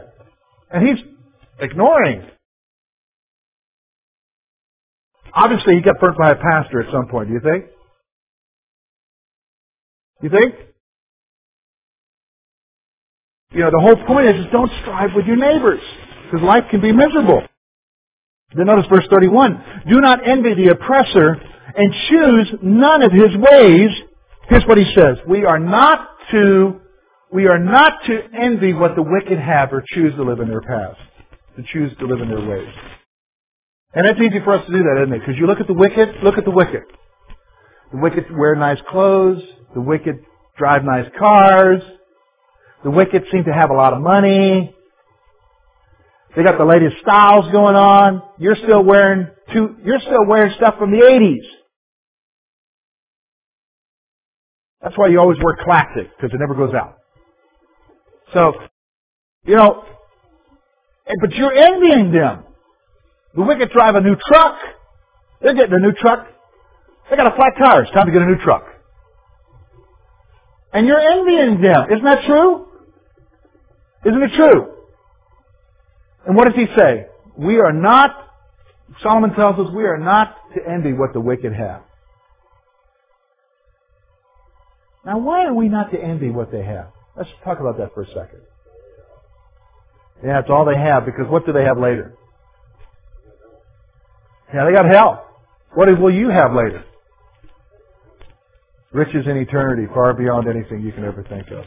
And 0.69 0.87
he's 0.87 1.03
ignoring. 1.59 2.36
Obviously, 5.37 5.75
he 5.75 5.81
got 5.81 5.99
burnt 5.99 6.17
by 6.17 6.31
a 6.31 6.35
pastor 6.35 6.81
at 6.81 6.91
some 6.91 7.07
point, 7.07 7.27
do 7.27 7.35
you 7.35 7.41
think? 7.41 7.65
You 10.23 10.29
think? 10.29 10.55
You 13.51 13.59
know, 13.59 13.69
the 13.69 13.79
whole 13.79 14.03
point 14.07 14.27
is, 14.27 14.45
is 14.45 14.51
don't 14.51 14.71
strive 14.81 15.11
with 15.15 15.25
your 15.25 15.35
neighbors, 15.35 15.81
because 16.25 16.43
life 16.43 16.63
can 16.71 16.81
be 16.81 16.91
miserable. 16.91 17.43
Then 18.55 18.65
notice 18.65 18.85
verse 18.89 19.05
31. 19.11 19.83
Do 19.87 20.01
not 20.01 20.27
envy 20.27 20.55
the 20.55 20.71
oppressor 20.71 21.35
and 21.75 21.93
choose 22.09 22.53
none 22.63 23.03
of 23.03 23.11
his 23.11 23.29
ways. 23.37 23.91
Here's 24.49 24.65
what 24.65 24.79
he 24.79 24.85
says. 24.95 25.17
We 25.27 25.45
are 25.45 25.59
not 25.59 26.09
to, 26.31 26.79
we 27.31 27.45
are 27.45 27.59
not 27.59 27.93
to 28.07 28.19
envy 28.41 28.73
what 28.73 28.95
the 28.95 29.03
wicked 29.03 29.37
have 29.37 29.71
or 29.71 29.83
choose 29.93 30.15
to 30.15 30.23
live 30.23 30.39
in 30.39 30.47
their 30.47 30.61
paths. 30.61 30.97
To 31.57 31.63
choose 31.71 31.95
to 31.99 32.07
live 32.07 32.21
in 32.21 32.29
their 32.29 32.43
ways. 32.43 32.73
And 33.97 34.05
it's 34.05 34.19
easy 34.19 34.43
for 34.43 34.53
us 34.53 34.63
to 34.67 34.71
do 34.71 34.83
that, 34.83 35.01
isn't 35.01 35.13
it? 35.15 35.19
Because 35.21 35.39
you 35.39 35.47
look 35.47 35.59
at 35.59 35.65
the 35.65 35.73
wicked, 35.73 36.17
look 36.23 36.37
at 36.37 36.45
the 36.45 36.51
wicked. 36.51 36.83
The 37.91 37.97
wicked 37.97 38.25
wear 38.29 38.55
nice 38.55 38.77
clothes. 38.91 39.41
The 39.73 39.81
wicked 39.81 40.19
drive 40.55 40.83
nice 40.83 41.09
cars. 41.17 41.81
The 42.83 42.91
wicked 42.91 43.23
seem 43.31 43.45
to 43.45 43.51
have 43.51 43.71
a 43.71 43.73
lot 43.73 43.93
of 43.93 44.01
money. 44.03 44.71
They 46.35 46.43
got 46.43 46.59
the 46.59 46.65
latest 46.65 46.97
styles 47.01 47.51
going 47.51 47.75
on. 47.75 48.21
You're 48.37 48.55
still 48.57 48.83
wearing 48.83 49.29
two, 49.51 49.77
you're 49.83 49.99
still 50.01 50.27
wearing 50.27 50.53
stuff 50.57 50.75
from 50.77 50.91
the 50.91 50.97
80s. 50.97 51.47
That's 54.83 54.95
why 54.95 55.07
you 55.07 55.19
always 55.19 55.39
wear 55.43 55.57
classic, 55.63 56.11
because 56.15 56.31
it 56.35 56.39
never 56.39 56.53
goes 56.53 56.75
out. 56.75 56.97
So, 58.31 58.53
you 59.45 59.55
know, 59.55 59.85
eh, 61.07 61.13
but 61.19 61.33
you're 61.33 61.51
envying 61.51 62.11
them. 62.11 62.43
The 63.37 63.43
wicked 63.43 63.69
drive 63.69 63.93
a 63.93 64.01
new 64.01 64.15
truck. 64.27 64.57
They're 65.41 65.53
getting 65.53 65.73
a 65.73 65.79
new 65.79 65.93
truck. 65.93 66.27
They 67.09 67.15
got 67.15 67.31
a 67.31 67.35
flat 67.35 67.53
tire. 67.57 67.83
It's 67.83 67.91
time 67.91 68.07
to 68.07 68.11
get 68.11 68.23
a 68.23 68.25
new 68.25 68.39
truck. 68.43 68.65
And 70.73 70.87
you're 70.87 70.99
envying 70.99 71.61
them. 71.61 71.85
Isn't 71.91 72.03
that 72.03 72.25
true? 72.25 72.65
Isn't 74.05 74.23
it 74.23 74.31
true? 74.35 74.73
And 76.25 76.35
what 76.35 76.45
does 76.45 76.55
he 76.55 76.65
say? 76.75 77.07
We 77.37 77.59
are 77.59 77.71
not, 77.71 78.09
Solomon 79.03 79.35
tells 79.35 79.59
us, 79.59 79.71
we 79.73 79.83
are 79.83 79.99
not 79.99 80.35
to 80.55 80.61
envy 80.67 80.93
what 80.93 81.13
the 81.13 81.21
wicked 81.21 81.53
have. 81.53 81.83
Now, 85.05 85.19
why 85.19 85.45
are 85.45 85.53
we 85.53 85.69
not 85.69 85.91
to 85.91 85.97
envy 85.97 86.31
what 86.31 86.51
they 86.51 86.63
have? 86.63 86.87
Let's 87.15 87.29
talk 87.43 87.59
about 87.59 87.77
that 87.77 87.93
for 87.93 88.01
a 88.01 88.07
second. 88.07 88.41
Yeah, 90.25 90.39
it's 90.39 90.49
all 90.49 90.65
they 90.65 90.77
have 90.77 91.05
because 91.05 91.27
what 91.29 91.45
do 91.45 91.53
they 91.53 91.63
have 91.63 91.77
later? 91.77 92.17
Yeah, 94.53 94.65
they 94.65 94.73
got 94.73 94.85
hell. 94.85 95.25
What 95.75 95.87
will 95.99 96.13
you 96.13 96.29
have 96.29 96.53
later? 96.53 96.83
Riches 98.93 99.25
in 99.27 99.37
eternity, 99.37 99.87
far 99.93 100.13
beyond 100.13 100.47
anything 100.47 100.81
you 100.81 100.91
can 100.93 101.05
ever 101.05 101.23
think 101.29 101.47
of. 101.51 101.65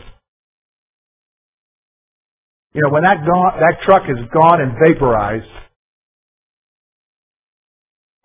You 2.75 2.83
know, 2.83 2.91
when 2.91 3.03
that 3.05 3.19
gone, 3.27 3.61
that 3.61 3.83
truck 3.85 4.05
is 4.09 4.19
gone 4.33 4.61
and 4.61 4.73
vaporized, 4.83 5.51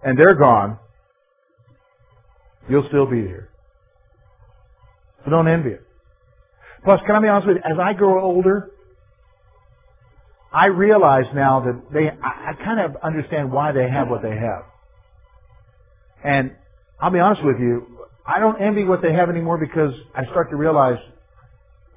and 0.04 0.18
they're 0.18 0.36
gone, 0.36 0.78
you'll 2.70 2.88
still 2.90 3.08
be 3.08 3.22
here. 3.22 3.50
So 5.26 5.32
don't 5.32 5.48
envy 5.48 5.72
it. 5.72 5.84
Plus, 6.84 7.02
can 7.08 7.16
I 7.16 7.22
be 7.22 7.28
honest 7.28 7.48
with 7.48 7.58
you? 7.58 7.64
As 7.66 7.80
I 7.82 7.94
grow 7.94 8.24
older, 8.24 8.72
I 10.56 10.68
realize 10.68 11.26
now 11.36 11.60
that 11.66 11.82
they, 11.94 12.08
I, 12.08 12.52
I 12.52 12.54
kind 12.64 12.80
of 12.80 12.96
understand 13.04 13.52
why 13.52 13.74
they 13.74 13.90
have 13.90 14.08
what 14.08 14.22
they 14.22 14.32
have. 14.32 14.64
And 16.24 16.56
I'll 17.00 17.12
be 17.12 17.20
honest 17.20 17.44
with 17.44 17.58
you, 17.60 18.00
I 18.26 18.40
don't 18.40 18.62
envy 18.62 18.86
what 18.86 19.02
they 19.02 19.12
have 19.12 19.30
anymore 19.30 19.58
because 19.58 19.94
I 20.16 20.24
start 20.32 20.50
to 20.52 20.56
realize, 20.56 20.98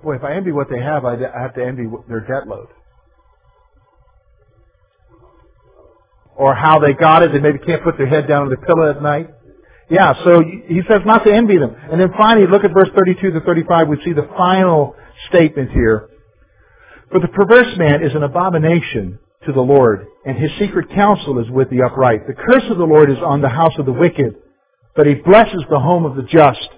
boy, 0.02 0.16
if 0.16 0.24
I 0.24 0.34
envy 0.34 0.50
what 0.50 0.66
they 0.68 0.80
have, 0.80 1.04
I 1.04 1.12
have 1.40 1.54
to 1.54 1.64
envy 1.64 1.84
their 2.08 2.20
debt 2.20 2.48
load. 2.48 2.66
Or 6.34 6.54
how 6.56 6.80
they 6.80 6.94
got 6.94 7.22
it, 7.22 7.32
they 7.32 7.40
maybe 7.40 7.58
can't 7.60 7.84
put 7.84 7.96
their 7.96 8.08
head 8.08 8.26
down 8.26 8.42
on 8.42 8.48
the 8.50 8.56
pillow 8.56 8.90
at 8.90 9.00
night. 9.00 9.30
Yeah, 9.88 10.14
so 10.24 10.42
he 10.42 10.80
says 10.88 11.02
not 11.06 11.24
to 11.24 11.32
envy 11.32 11.58
them. 11.58 11.76
And 11.92 12.00
then 12.00 12.10
finally, 12.18 12.46
look 12.50 12.64
at 12.64 12.72
verse 12.74 12.88
32 12.94 13.30
to 13.30 13.40
35, 13.40 13.88
we 13.88 13.96
see 14.04 14.12
the 14.14 14.28
final 14.36 14.96
statement 15.28 15.70
here. 15.70 16.10
For 17.10 17.20
the 17.20 17.28
perverse 17.28 17.76
man 17.78 18.02
is 18.02 18.14
an 18.14 18.22
abomination 18.22 19.18
to 19.46 19.52
the 19.52 19.60
Lord, 19.60 20.06
and 20.26 20.36
his 20.36 20.50
secret 20.58 20.90
counsel 20.94 21.38
is 21.38 21.50
with 21.50 21.70
the 21.70 21.82
upright. 21.82 22.26
The 22.26 22.34
curse 22.34 22.64
of 22.70 22.76
the 22.76 22.84
Lord 22.84 23.10
is 23.10 23.18
on 23.24 23.40
the 23.40 23.48
house 23.48 23.72
of 23.78 23.86
the 23.86 23.92
wicked, 23.92 24.34
but 24.94 25.06
he 25.06 25.14
blesses 25.14 25.64
the 25.70 25.80
home 25.80 26.04
of 26.04 26.16
the 26.16 26.22
just. 26.22 26.68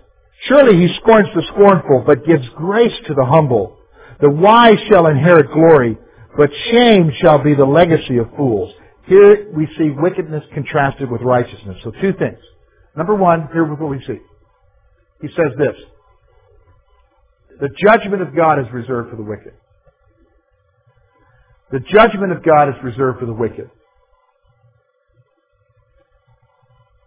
Surely 0.42 0.76
he 0.76 0.94
scorns 0.96 1.28
the 1.34 1.42
scornful, 1.52 2.04
but 2.06 2.24
gives 2.24 2.48
grace 2.50 2.94
to 3.06 3.14
the 3.14 3.24
humble. 3.24 3.78
The 4.20 4.30
wise 4.30 4.78
shall 4.88 5.06
inherit 5.06 5.50
glory, 5.52 5.98
but 6.36 6.50
shame 6.70 7.10
shall 7.20 7.42
be 7.42 7.54
the 7.54 7.64
legacy 7.64 8.18
of 8.18 8.30
fools. 8.36 8.72
Here 9.06 9.50
we 9.52 9.66
see 9.76 9.90
wickedness 9.90 10.44
contrasted 10.54 11.10
with 11.10 11.22
righteousness. 11.22 11.78
So 11.82 11.90
two 12.00 12.12
things. 12.12 12.38
Number 12.96 13.14
one, 13.14 13.48
here 13.52 13.64
what 13.64 13.88
we 13.88 13.98
see. 14.06 14.20
He 15.20 15.28
says 15.28 15.52
this. 15.58 15.74
The 17.60 17.68
judgment 17.84 18.22
of 18.22 18.34
God 18.34 18.58
is 18.60 18.66
reserved 18.72 19.10
for 19.10 19.16
the 19.16 19.22
wicked. 19.22 19.52
The 21.72 21.80
judgment 21.80 22.32
of 22.32 22.42
God 22.42 22.68
is 22.68 22.74
reserved 22.82 23.20
for 23.20 23.26
the 23.26 23.32
wicked. 23.32 23.70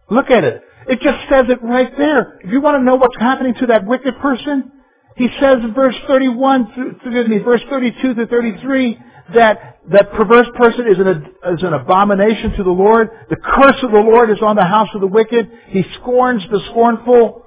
Look 0.10 0.30
at 0.30 0.44
it. 0.44 0.62
It 0.88 1.00
just 1.02 1.30
says 1.30 1.46
it 1.50 1.64
right 1.64 1.92
there. 1.98 2.40
If 2.44 2.52
you 2.52 2.62
want 2.62 2.80
to 2.80 2.84
know 2.84 2.96
what's 2.96 3.18
happening 3.20 3.56
to 3.60 3.68
that 3.68 3.86
wicked 3.86 4.20
person, 4.22 4.72
he 5.16 5.28
says 5.40 5.58
in 5.64 5.74
verse 5.74 5.96
31, 6.08 6.96
excuse 6.96 7.28
me, 7.28 7.38
verse 7.40 7.62
32 7.70 8.16
to 8.16 8.28
33, 8.28 8.98
that 9.36 9.80
that 9.92 10.12
perverse 10.14 10.48
person 10.56 10.88
is 10.88 10.98
an, 10.98 11.08
is 11.54 11.64
an 11.64 11.74
abomination 11.74 12.54
to 12.58 12.64
the 12.64 12.72
Lord. 12.72 13.10
The 13.30 13.36
curse 13.36 13.78
of 13.84 13.92
the 13.92 14.00
Lord 14.00 14.30
is 14.30 14.42
on 14.42 14.56
the 14.56 14.66
house 14.66 14.90
of 14.96 15.02
the 15.02 15.08
wicked. 15.08 15.50
He 15.68 15.84
scorns 16.02 16.44
the 16.50 16.62
scornful, 16.72 17.44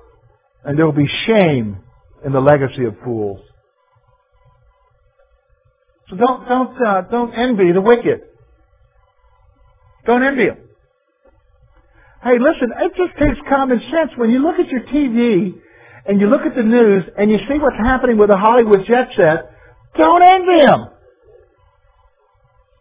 and 0.64 0.78
there 0.78 0.84
will 0.84 0.92
be 0.92 1.08
shame 1.26 1.78
in 2.24 2.32
the 2.32 2.40
legacy 2.40 2.84
of 2.84 2.96
fools. 3.04 3.40
So 6.10 6.16
don't 6.16 6.48
don't 6.48 6.86
uh, 6.86 7.02
don't 7.02 7.32
envy 7.34 7.72
the 7.72 7.80
wicked. 7.80 8.20
Don't 10.06 10.22
envy 10.22 10.46
them. 10.46 10.58
Hey, 12.22 12.38
listen, 12.38 12.72
it 12.78 12.92
just 12.96 13.18
takes 13.18 13.38
common 13.48 13.80
sense 13.90 14.12
when 14.16 14.30
you 14.30 14.40
look 14.40 14.58
at 14.58 14.68
your 14.68 14.82
TV 14.82 15.54
and 16.06 16.20
you 16.20 16.28
look 16.28 16.42
at 16.42 16.54
the 16.54 16.62
news 16.62 17.04
and 17.18 17.30
you 17.30 17.38
see 17.48 17.58
what's 17.58 17.76
happening 17.76 18.16
with 18.18 18.28
the 18.28 18.36
Hollywood 18.36 18.86
jet 18.86 19.08
set. 19.16 19.52
Don't 19.96 20.22
envy 20.22 20.64
them. 20.64 20.88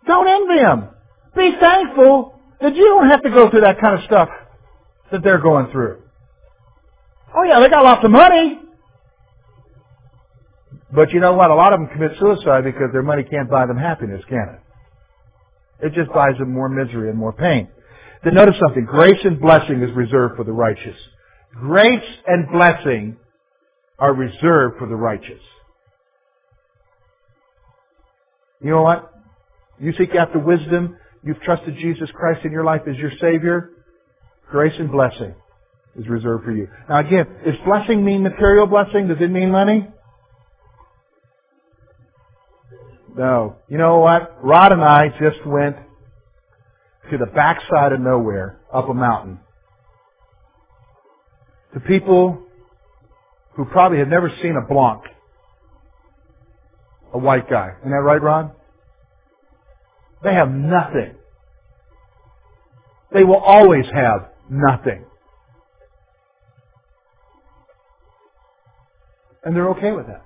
Don't 0.07 0.27
envy 0.27 0.61
them. 0.61 0.89
Be 1.35 1.51
thankful 1.59 2.39
that 2.61 2.75
you 2.75 2.85
don't 2.85 3.09
have 3.09 3.23
to 3.23 3.29
go 3.29 3.49
through 3.49 3.61
that 3.61 3.79
kind 3.79 3.99
of 3.99 4.05
stuff 4.05 4.29
that 5.11 5.23
they're 5.23 5.41
going 5.41 5.71
through. 5.71 6.01
Oh 7.35 7.43
yeah, 7.43 7.59
they 7.59 7.69
got 7.69 7.83
lots 7.83 8.03
of 8.05 8.11
money. 8.11 8.59
But 10.95 11.11
you 11.11 11.19
know 11.19 11.33
what? 11.33 11.51
A 11.51 11.55
lot 11.55 11.73
of 11.73 11.79
them 11.79 11.89
commit 11.89 12.11
suicide 12.19 12.63
because 12.63 12.91
their 12.93 13.03
money 13.03 13.23
can't 13.23 13.49
buy 13.49 13.65
them 13.65 13.77
happiness, 13.77 14.23
can 14.29 14.55
it? 14.55 15.87
It 15.87 15.93
just 15.93 16.11
buys 16.13 16.37
them 16.39 16.53
more 16.53 16.69
misery 16.69 17.09
and 17.09 17.17
more 17.17 17.33
pain. 17.33 17.67
Then 18.23 18.35
notice 18.35 18.55
something. 18.59 18.85
Grace 18.85 19.19
and 19.23 19.39
blessing 19.39 19.83
is 19.83 19.95
reserved 19.95 20.37
for 20.37 20.45
the 20.45 20.53
righteous. 20.53 20.95
Grace 21.53 22.03
and 22.25 22.49
blessing 22.51 23.17
are 23.99 24.13
reserved 24.13 24.77
for 24.79 24.87
the 24.87 24.95
righteous. 24.95 25.41
You 28.61 28.71
know 28.71 28.81
what? 28.81 29.11
You 29.79 29.93
seek 29.97 30.15
after 30.15 30.39
wisdom. 30.39 30.97
You've 31.23 31.41
trusted 31.41 31.75
Jesus 31.77 32.09
Christ 32.13 32.45
in 32.45 32.51
your 32.51 32.63
life 32.63 32.81
as 32.89 32.95
your 32.97 33.11
Savior. 33.19 33.71
Grace 34.49 34.73
and 34.79 34.91
blessing 34.91 35.35
is 35.97 36.07
reserved 36.07 36.45
for 36.45 36.51
you. 36.51 36.67
Now 36.87 36.99
again, 36.99 37.25
does 37.45 37.55
blessing 37.65 38.03
mean 38.03 38.23
material 38.23 38.65
blessing? 38.65 39.07
Does 39.07 39.17
it 39.19 39.29
mean 39.29 39.51
money? 39.51 39.87
No. 43.15 43.55
You 43.69 43.77
know 43.77 43.99
what? 43.99 44.43
Rod 44.43 44.71
and 44.71 44.83
I 44.83 45.07
just 45.09 45.45
went 45.45 45.77
to 47.11 47.17
the 47.17 47.27
backside 47.27 47.93
of 47.93 48.01
nowhere, 48.01 48.59
up 48.73 48.89
a 48.89 48.93
mountain, 48.93 49.39
to 51.73 51.79
people 51.79 52.43
who 53.55 53.65
probably 53.65 53.99
had 53.99 54.09
never 54.09 54.31
seen 54.41 54.55
a 54.57 54.67
Blanc, 54.67 55.03
a 57.13 57.17
white 57.17 57.49
guy. 57.49 57.69
Isn't 57.79 57.91
that 57.91 57.97
right, 57.97 58.21
Rod? 58.21 58.51
They 60.23 60.33
have 60.33 60.49
nothing. 60.49 61.15
They 63.13 63.23
will 63.23 63.37
always 63.37 63.85
have 63.93 64.29
nothing. 64.49 65.05
And 69.43 69.55
they're 69.55 69.69
okay 69.69 69.91
with 69.91 70.07
that. 70.07 70.25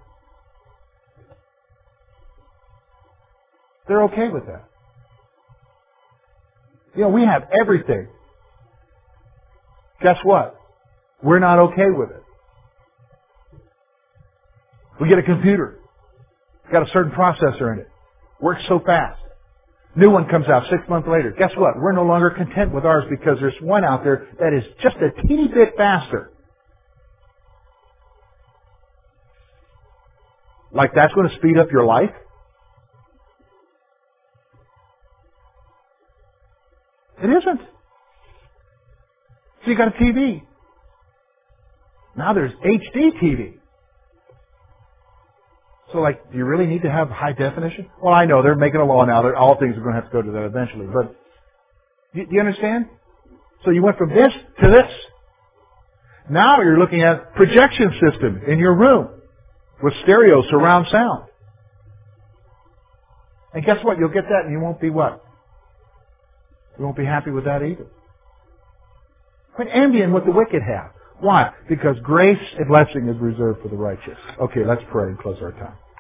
They're 3.90 4.04
okay 4.06 4.30
with 4.30 4.48
that. 4.48 4.66
You 6.96 7.04
know, 7.04 7.10
we 7.10 7.24
have 7.26 7.44
everything. 7.62 8.10
Guess 10.04 10.18
what? 10.24 10.56
We're 11.24 11.40
not 11.40 11.60
okay 11.60 11.88
with 11.90 12.12
it. 12.12 12.24
We 15.02 15.10
get 15.10 15.20
a 15.20 15.24
computer. 15.24 15.80
Got 16.72 16.84
a 16.88 16.92
certain 16.94 17.12
processor 17.14 17.74
in 17.74 17.80
it. 17.82 17.90
Works 18.42 18.64
so 18.70 18.82
fast. 18.86 19.20
New 19.96 20.12
one 20.12 20.28
comes 20.30 20.48
out 20.48 20.64
six 20.72 20.84
months 20.90 21.08
later. 21.12 21.36
Guess 21.38 21.52
what? 21.58 21.76
We're 21.78 21.94
no 21.94 22.04
longer 22.06 22.32
content 22.32 22.74
with 22.74 22.86
ours 22.86 23.06
because 23.10 23.38
there's 23.42 23.56
one 23.62 23.86
out 23.86 24.04
there 24.04 24.28
that 24.40 24.54
is 24.54 24.64
just 24.84 24.98
a 24.98 25.12
teeny 25.28 25.50
bit 25.50 25.76
faster. 25.78 26.32
Like 30.74 30.92
that's 30.96 31.14
going 31.14 31.30
to 31.30 31.36
speed 31.38 31.58
up 31.60 31.70
your 31.72 31.86
life? 31.86 32.12
It 37.24 37.30
isn't. 37.30 37.62
So 39.64 39.72
you 39.72 39.78
got 39.78 39.90
a 39.90 39.92
TV. 39.92 40.44
Now 42.18 42.34
there's 42.34 42.54
HD 42.54 43.12
TV. 43.22 43.58
So 45.92 46.00
like, 46.00 46.32
do 46.32 46.38
you 46.38 46.46
really 46.46 46.68
need 46.68 46.84
to 46.84 46.92
have 46.92 47.10
high 47.10 47.34
definition? 47.34 47.90
Well, 48.02 48.14
I 48.14 48.26
know 48.26 48.44
they're 48.44 48.56
making 48.56 48.80
a 48.80 48.86
law 48.86 49.06
now 49.06 49.24
that 49.24 49.36
all 49.36 49.58
things 49.60 49.76
are 49.76 49.82
going 49.82 49.96
to 49.96 50.02
have 50.02 50.12
to 50.12 50.14
go 50.14 50.22
to 50.22 50.32
that 50.32 50.46
eventually, 50.46 50.88
but 50.94 51.16
do 52.14 52.26
you 52.30 52.40
understand? 52.40 52.88
So 53.66 53.72
you 53.72 53.84
went 53.84 53.98
from 53.98 54.10
this 54.10 54.32
to 54.64 54.70
this. 54.70 54.92
Now 56.30 56.62
you're 56.62 56.80
looking 56.80 57.02
at 57.02 57.34
projection 57.34 57.92
system 57.94 58.42
in 58.48 58.60
your 58.60 58.76
room 58.76 59.10
with 59.82 59.94
stereo 60.04 60.44
surround 60.50 60.88
sound. 60.92 61.26
And 63.54 63.66
guess 63.66 63.84
what? 63.84 63.98
You'll 63.98 64.10
get 64.10 64.26
that 64.30 64.42
and 64.46 64.52
you 64.52 64.60
won't 64.60 64.80
be 64.80 64.90
what? 64.90 65.24
You 66.80 66.86
won't 66.86 66.98
be 66.98 67.06
happy 67.06 67.32
with 67.32 67.46
that 67.46 67.62
either. 67.62 67.86
Quit 69.56 69.68
envying 69.74 70.14
what 70.14 70.26
the 70.26 70.32
wicked 70.32 70.62
have. 70.64 70.92
Why? 71.20 71.52
Because 71.68 71.98
grace 72.02 72.40
and 72.58 72.68
blessing 72.70 73.10
is 73.10 73.18
reserved 73.20 73.62
for 73.62 73.68
the 73.68 73.76
righteous. 73.76 74.18
Okay, 74.42 74.66
let's 74.66 74.82
pray 74.90 75.10
and 75.10 75.20
close 75.20 75.38
our 75.42 75.52
time. 75.52 75.76